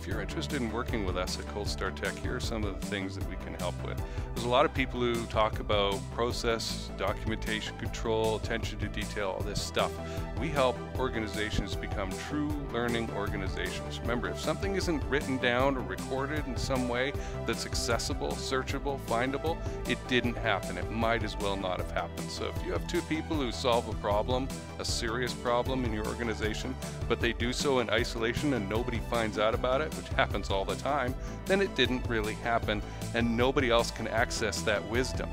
if 0.00 0.06
you're 0.06 0.22
interested 0.22 0.62
in 0.62 0.72
working 0.72 1.04
with 1.04 1.18
us 1.18 1.38
at 1.38 1.46
Cold 1.48 1.68
Star 1.68 1.90
Tech, 1.90 2.16
here 2.16 2.36
are 2.36 2.40
some 2.40 2.64
of 2.64 2.80
the 2.80 2.86
things 2.86 3.14
that 3.14 3.28
we 3.28 3.36
can 3.44 3.52
help 3.54 3.74
with. 3.84 4.02
There's 4.34 4.46
a 4.46 4.48
lot 4.48 4.64
of 4.64 4.72
people 4.72 4.98
who 4.98 5.26
talk 5.26 5.60
about 5.60 5.98
process, 6.14 6.90
documentation 6.96 7.76
control, 7.76 8.36
attention 8.36 8.78
to 8.78 8.88
detail, 8.88 9.36
all 9.36 9.42
this 9.42 9.60
stuff. 9.60 9.92
We 10.40 10.48
help 10.48 10.78
organizations 10.98 11.76
become 11.76 12.10
true 12.30 12.50
learning 12.72 13.10
organizations. 13.14 14.00
Remember, 14.00 14.30
if 14.30 14.40
something 14.40 14.74
isn't 14.74 15.04
written 15.04 15.36
down 15.36 15.76
or 15.76 15.80
recorded 15.80 16.46
in 16.46 16.56
some 16.56 16.88
way 16.88 17.12
that's 17.44 17.66
accessible, 17.66 18.30
searchable, 18.30 18.98
findable, 19.00 19.58
it 19.86 19.98
didn't 20.08 20.38
happen. 20.38 20.78
It 20.78 20.90
might 20.90 21.24
as 21.24 21.36
well 21.36 21.56
not 21.56 21.78
have 21.78 21.90
happened. 21.90 22.30
So 22.30 22.46
if 22.46 22.64
you 22.64 22.72
have 22.72 22.86
two 22.86 23.02
people 23.02 23.36
who 23.36 23.52
solve 23.52 23.86
a 23.88 23.94
problem, 23.94 24.48
a 24.78 24.84
serious 24.84 25.34
problem 25.34 25.84
in 25.84 25.92
your 25.92 26.06
organization, 26.06 26.74
but 27.06 27.20
they 27.20 27.34
do 27.34 27.52
so 27.52 27.80
in 27.80 27.90
isolation 27.90 28.54
and 28.54 28.66
nobody 28.66 29.00
finds 29.10 29.38
out 29.38 29.54
about 29.54 29.82
it, 29.82 29.89
which 29.94 30.08
happens 30.10 30.50
all 30.50 30.64
the 30.64 30.76
time, 30.76 31.14
then 31.46 31.60
it 31.60 31.74
didn't 31.74 32.06
really 32.08 32.34
happen 32.34 32.82
and 33.14 33.36
nobody 33.36 33.70
else 33.70 33.90
can 33.90 34.08
access 34.08 34.62
that 34.62 34.84
wisdom. 34.88 35.30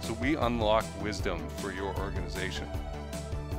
So 0.00 0.14
we 0.14 0.36
unlock 0.36 0.84
wisdom 1.02 1.48
for 1.58 1.72
your 1.72 1.96
organization. 1.98 2.66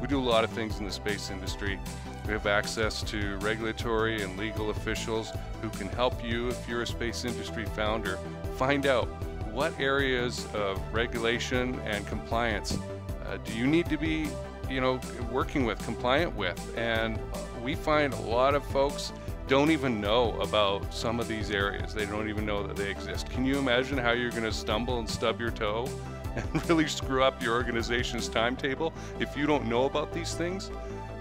We 0.01 0.07
do 0.07 0.19
a 0.19 0.29
lot 0.29 0.43
of 0.43 0.49
things 0.49 0.79
in 0.79 0.85
the 0.85 0.91
space 0.91 1.29
industry. 1.29 1.79
We 2.25 2.33
have 2.33 2.47
access 2.47 3.01
to 3.03 3.37
regulatory 3.37 4.21
and 4.21 4.37
legal 4.37 4.69
officials 4.69 5.31
who 5.61 5.69
can 5.69 5.87
help 5.89 6.23
you 6.23 6.49
if 6.49 6.67
you're 6.67 6.81
a 6.81 6.87
space 6.87 7.23
industry 7.23 7.65
founder 7.65 8.17
find 8.57 8.85
out 8.85 9.07
what 9.51 9.77
areas 9.79 10.47
of 10.53 10.81
regulation 10.93 11.79
and 11.85 12.05
compliance 12.07 12.77
uh, 13.25 13.37
do 13.43 13.53
you 13.53 13.67
need 13.67 13.87
to 13.87 13.97
be 13.97 14.27
you 14.69 14.81
know 14.81 14.99
working 15.31 15.65
with 15.65 15.77
compliant 15.85 16.35
with 16.35 16.77
and 16.77 17.19
we 17.63 17.75
find 17.75 18.13
a 18.13 18.21
lot 18.21 18.55
of 18.55 18.65
folks 18.65 19.13
don't 19.47 19.71
even 19.71 19.99
know 19.99 20.39
about 20.39 20.93
some 20.93 21.19
of 21.19 21.27
these 21.27 21.51
areas. 21.51 21.93
They 21.93 22.05
don't 22.05 22.29
even 22.29 22.45
know 22.45 22.65
that 22.65 22.75
they 22.75 22.89
exist. 22.89 23.29
Can 23.29 23.45
you 23.45 23.57
imagine 23.57 23.97
how 23.97 24.11
you're 24.11 24.31
going 24.31 24.43
to 24.43 24.53
stumble 24.53 24.99
and 24.99 25.09
stub 25.09 25.39
your 25.39 25.51
toe 25.51 25.89
and 26.35 26.69
really 26.69 26.87
screw 26.87 27.23
up 27.23 27.41
your 27.41 27.53
organization's 27.53 28.29
timetable 28.29 28.93
if 29.19 29.35
you 29.35 29.45
don't 29.45 29.65
know 29.65 29.85
about 29.85 30.13
these 30.13 30.33
things? 30.33 30.71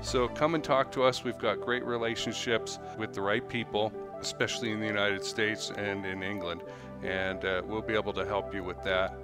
So 0.03 0.29
come 0.29 0.55
and 0.55 0.63
talk 0.65 0.91
to 0.93 1.05
us. 1.05 1.23
We've 1.25 1.39
got 1.39 1.61
great 1.61 1.85
relationships 1.85 2.79
with 2.99 3.13
the 3.13 3.21
right 3.21 3.47
people, 3.49 3.93
especially 4.21 4.73
in 4.73 4.81
the 4.81 4.87
United 4.87 5.25
States 5.25 5.71
and 5.77 6.05
in 6.05 6.23
England, 6.23 6.63
and 7.03 7.45
uh, 7.45 7.63
we'll 7.65 7.83
be 7.83 7.95
able 7.95 8.13
to 8.15 8.25
help 8.25 8.55
you 8.55 8.65
with 8.65 8.83
that. 8.85 9.15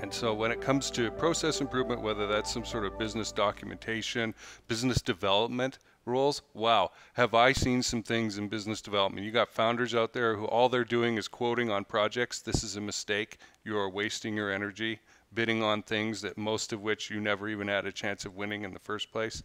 And 0.00 0.12
so 0.12 0.32
when 0.32 0.52
it 0.52 0.60
comes 0.60 0.90
to 0.92 1.10
process 1.10 1.60
improvement, 1.60 2.02
whether 2.02 2.26
that's 2.26 2.52
some 2.52 2.64
sort 2.64 2.84
of 2.84 2.98
business 2.98 3.32
documentation, 3.32 4.34
business 4.68 5.02
development, 5.02 5.78
rules. 6.08 6.42
Wow, 6.54 6.90
have 7.12 7.34
I 7.34 7.52
seen 7.52 7.82
some 7.82 8.02
things 8.02 8.38
in 8.38 8.48
business 8.48 8.80
development? 8.80 9.24
You 9.24 9.30
got 9.30 9.48
founders 9.48 9.94
out 9.94 10.12
there 10.12 10.36
who 10.36 10.46
all 10.46 10.68
they're 10.68 10.84
doing 10.84 11.16
is 11.16 11.28
quoting 11.28 11.70
on 11.70 11.84
projects. 11.84 12.40
This 12.40 12.64
is 12.64 12.76
a 12.76 12.80
mistake. 12.80 13.38
You 13.64 13.78
are 13.78 13.88
wasting 13.88 14.34
your 14.34 14.50
energy 14.50 15.00
bidding 15.34 15.62
on 15.62 15.82
things 15.82 16.22
that 16.22 16.38
most 16.38 16.72
of 16.72 16.80
which 16.80 17.10
you 17.10 17.20
never 17.20 17.48
even 17.48 17.68
had 17.68 17.86
a 17.86 17.92
chance 17.92 18.24
of 18.24 18.36
winning 18.36 18.62
in 18.62 18.72
the 18.72 18.78
first 18.78 19.12
place. 19.12 19.42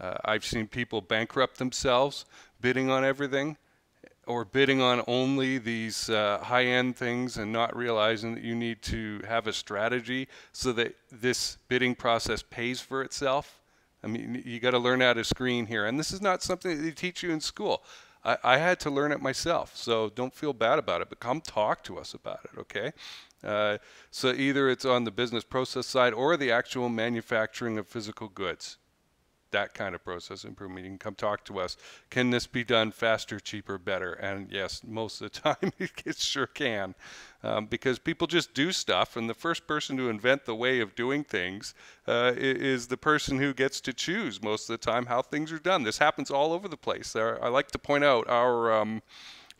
Uh, 0.00 0.16
I've 0.24 0.44
seen 0.44 0.66
people 0.66 1.00
bankrupt 1.00 1.58
themselves 1.58 2.24
bidding 2.60 2.90
on 2.90 3.04
everything 3.04 3.56
or 4.26 4.44
bidding 4.44 4.80
on 4.80 5.02
only 5.06 5.58
these 5.58 6.08
uh, 6.08 6.38
high 6.42 6.64
end 6.64 6.96
things 6.96 7.36
and 7.36 7.52
not 7.52 7.76
realizing 7.76 8.34
that 8.34 8.44
you 8.44 8.54
need 8.54 8.80
to 8.82 9.20
have 9.26 9.46
a 9.46 9.52
strategy 9.52 10.28
so 10.52 10.72
that 10.72 10.94
this 11.10 11.58
bidding 11.68 11.94
process 11.94 12.42
pays 12.42 12.80
for 12.80 13.02
itself. 13.02 13.60
I 14.04 14.08
mean, 14.08 14.42
you 14.44 14.58
got 14.60 14.72
to 14.72 14.78
learn 14.78 15.00
how 15.00 15.12
to 15.12 15.24
screen 15.24 15.66
here. 15.66 15.86
And 15.86 15.98
this 15.98 16.12
is 16.12 16.20
not 16.20 16.42
something 16.42 16.76
that 16.76 16.82
they 16.82 16.90
teach 16.90 17.22
you 17.22 17.30
in 17.30 17.40
school. 17.40 17.84
I, 18.24 18.36
I, 18.42 18.58
had 18.58 18.80
to 18.80 18.90
learn 18.90 19.12
it 19.12 19.20
myself. 19.20 19.76
So 19.76 20.10
don't 20.10 20.34
feel 20.34 20.52
bad 20.52 20.78
about 20.78 21.02
it, 21.02 21.08
but 21.08 21.20
come 21.20 21.40
talk 21.40 21.82
to 21.84 21.98
us 21.98 22.14
about 22.14 22.40
it, 22.44 22.58
okay? 22.58 22.92
Uh, 23.44 23.78
so 24.10 24.32
either 24.32 24.68
it's 24.68 24.84
on 24.84 25.04
the 25.04 25.10
business 25.10 25.44
process 25.44 25.86
side 25.86 26.12
or 26.12 26.36
the 26.36 26.50
actual 26.50 26.88
manufacturing 26.88 27.78
of 27.78 27.88
physical 27.88 28.28
goods. 28.28 28.78
That 29.52 29.74
kind 29.74 29.94
of 29.94 30.04
process 30.04 30.44
improvement, 30.44 30.84
you 30.84 30.90
can 30.90 30.98
come 30.98 31.14
talk 31.14 31.44
to 31.44 31.58
us. 31.58 31.76
Can 32.10 32.30
this 32.30 32.46
be 32.46 32.64
done 32.64 32.90
faster, 32.90 33.38
cheaper, 33.40 33.78
better? 33.78 34.12
And 34.14 34.50
yes, 34.50 34.82
most 34.86 35.20
of 35.20 35.32
the 35.32 35.40
time 35.54 35.72
it 35.78 36.18
sure 36.18 36.46
can. 36.46 36.94
Um, 37.44 37.66
because 37.66 37.98
people 37.98 38.26
just 38.26 38.54
do 38.54 38.70
stuff, 38.70 39.16
and 39.16 39.28
the 39.28 39.34
first 39.34 39.66
person 39.66 39.96
to 39.96 40.08
invent 40.08 40.44
the 40.44 40.54
way 40.54 40.78
of 40.80 40.94
doing 40.94 41.24
things 41.24 41.74
uh, 42.06 42.32
is 42.36 42.86
the 42.86 42.96
person 42.96 43.38
who 43.38 43.52
gets 43.52 43.80
to 43.80 43.92
choose 43.92 44.40
most 44.40 44.70
of 44.70 44.80
the 44.80 44.84
time 44.84 45.06
how 45.06 45.22
things 45.22 45.50
are 45.50 45.58
done. 45.58 45.82
This 45.82 45.98
happens 45.98 46.30
all 46.30 46.52
over 46.52 46.68
the 46.68 46.76
place. 46.76 47.12
There, 47.12 47.42
I 47.42 47.48
like 47.48 47.72
to 47.72 47.78
point 47.78 48.04
out 48.04 48.28
our 48.28 48.72
um, 48.72 49.02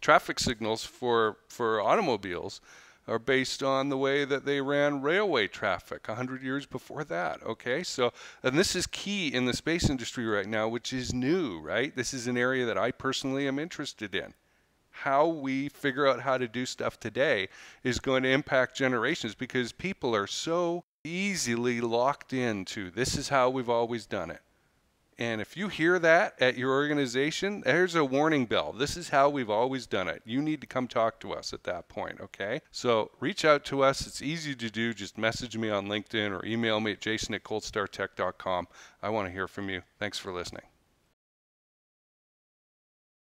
traffic 0.00 0.38
signals 0.38 0.84
for 0.84 1.38
for 1.48 1.80
automobiles 1.80 2.60
are 3.08 3.18
based 3.18 3.62
on 3.62 3.88
the 3.88 3.96
way 3.96 4.24
that 4.24 4.44
they 4.44 4.60
ran 4.60 5.02
railway 5.02 5.48
traffic 5.48 6.08
100 6.08 6.42
years 6.42 6.66
before 6.66 7.04
that. 7.04 7.42
Okay, 7.42 7.82
so 7.82 8.12
and 8.42 8.58
this 8.58 8.76
is 8.76 8.86
key 8.86 9.28
in 9.28 9.44
the 9.44 9.52
space 9.52 9.90
industry 9.90 10.26
right 10.26 10.46
now, 10.46 10.68
which 10.68 10.92
is 10.92 11.12
new, 11.12 11.60
right? 11.60 11.94
This 11.94 12.14
is 12.14 12.26
an 12.26 12.36
area 12.36 12.64
that 12.66 12.78
I 12.78 12.90
personally 12.90 13.48
am 13.48 13.58
interested 13.58 14.14
in. 14.14 14.34
How 14.90 15.26
we 15.26 15.68
figure 15.68 16.06
out 16.06 16.20
how 16.20 16.38
to 16.38 16.46
do 16.46 16.66
stuff 16.66 17.00
today 17.00 17.48
is 17.82 17.98
going 17.98 18.22
to 18.24 18.28
impact 18.28 18.76
generations 18.76 19.34
because 19.34 19.72
people 19.72 20.14
are 20.14 20.26
so 20.26 20.84
easily 21.02 21.80
locked 21.80 22.32
into 22.32 22.90
this 22.90 23.16
is 23.16 23.30
how 23.30 23.50
we've 23.50 23.70
always 23.70 24.06
done 24.06 24.30
it. 24.30 24.42
And 25.22 25.40
if 25.40 25.56
you 25.56 25.68
hear 25.68 26.00
that 26.00 26.34
at 26.42 26.56
your 26.56 26.72
organization, 26.72 27.60
there's 27.60 27.94
a 27.94 28.04
warning 28.04 28.44
bell. 28.44 28.72
This 28.72 28.96
is 28.96 29.10
how 29.10 29.28
we've 29.28 29.48
always 29.48 29.86
done 29.86 30.08
it. 30.08 30.20
You 30.24 30.42
need 30.42 30.60
to 30.62 30.66
come 30.66 30.88
talk 30.88 31.20
to 31.20 31.32
us 31.32 31.52
at 31.52 31.62
that 31.62 31.88
point, 31.88 32.20
okay? 32.20 32.60
So 32.72 33.12
reach 33.20 33.44
out 33.44 33.64
to 33.66 33.84
us. 33.84 34.04
It's 34.04 34.20
easy 34.20 34.56
to 34.56 34.68
do. 34.68 34.92
Just 34.92 35.16
message 35.16 35.56
me 35.56 35.70
on 35.70 35.86
LinkedIn 35.86 36.32
or 36.32 36.44
email 36.44 36.80
me 36.80 36.90
at 36.90 37.00
jason 37.00 37.34
at 37.34 37.44
coldstartech.com. 37.44 38.66
I 39.00 39.10
want 39.10 39.28
to 39.28 39.32
hear 39.32 39.46
from 39.46 39.68
you. 39.68 39.82
Thanks 39.96 40.18
for 40.18 40.32
listening. 40.32 40.71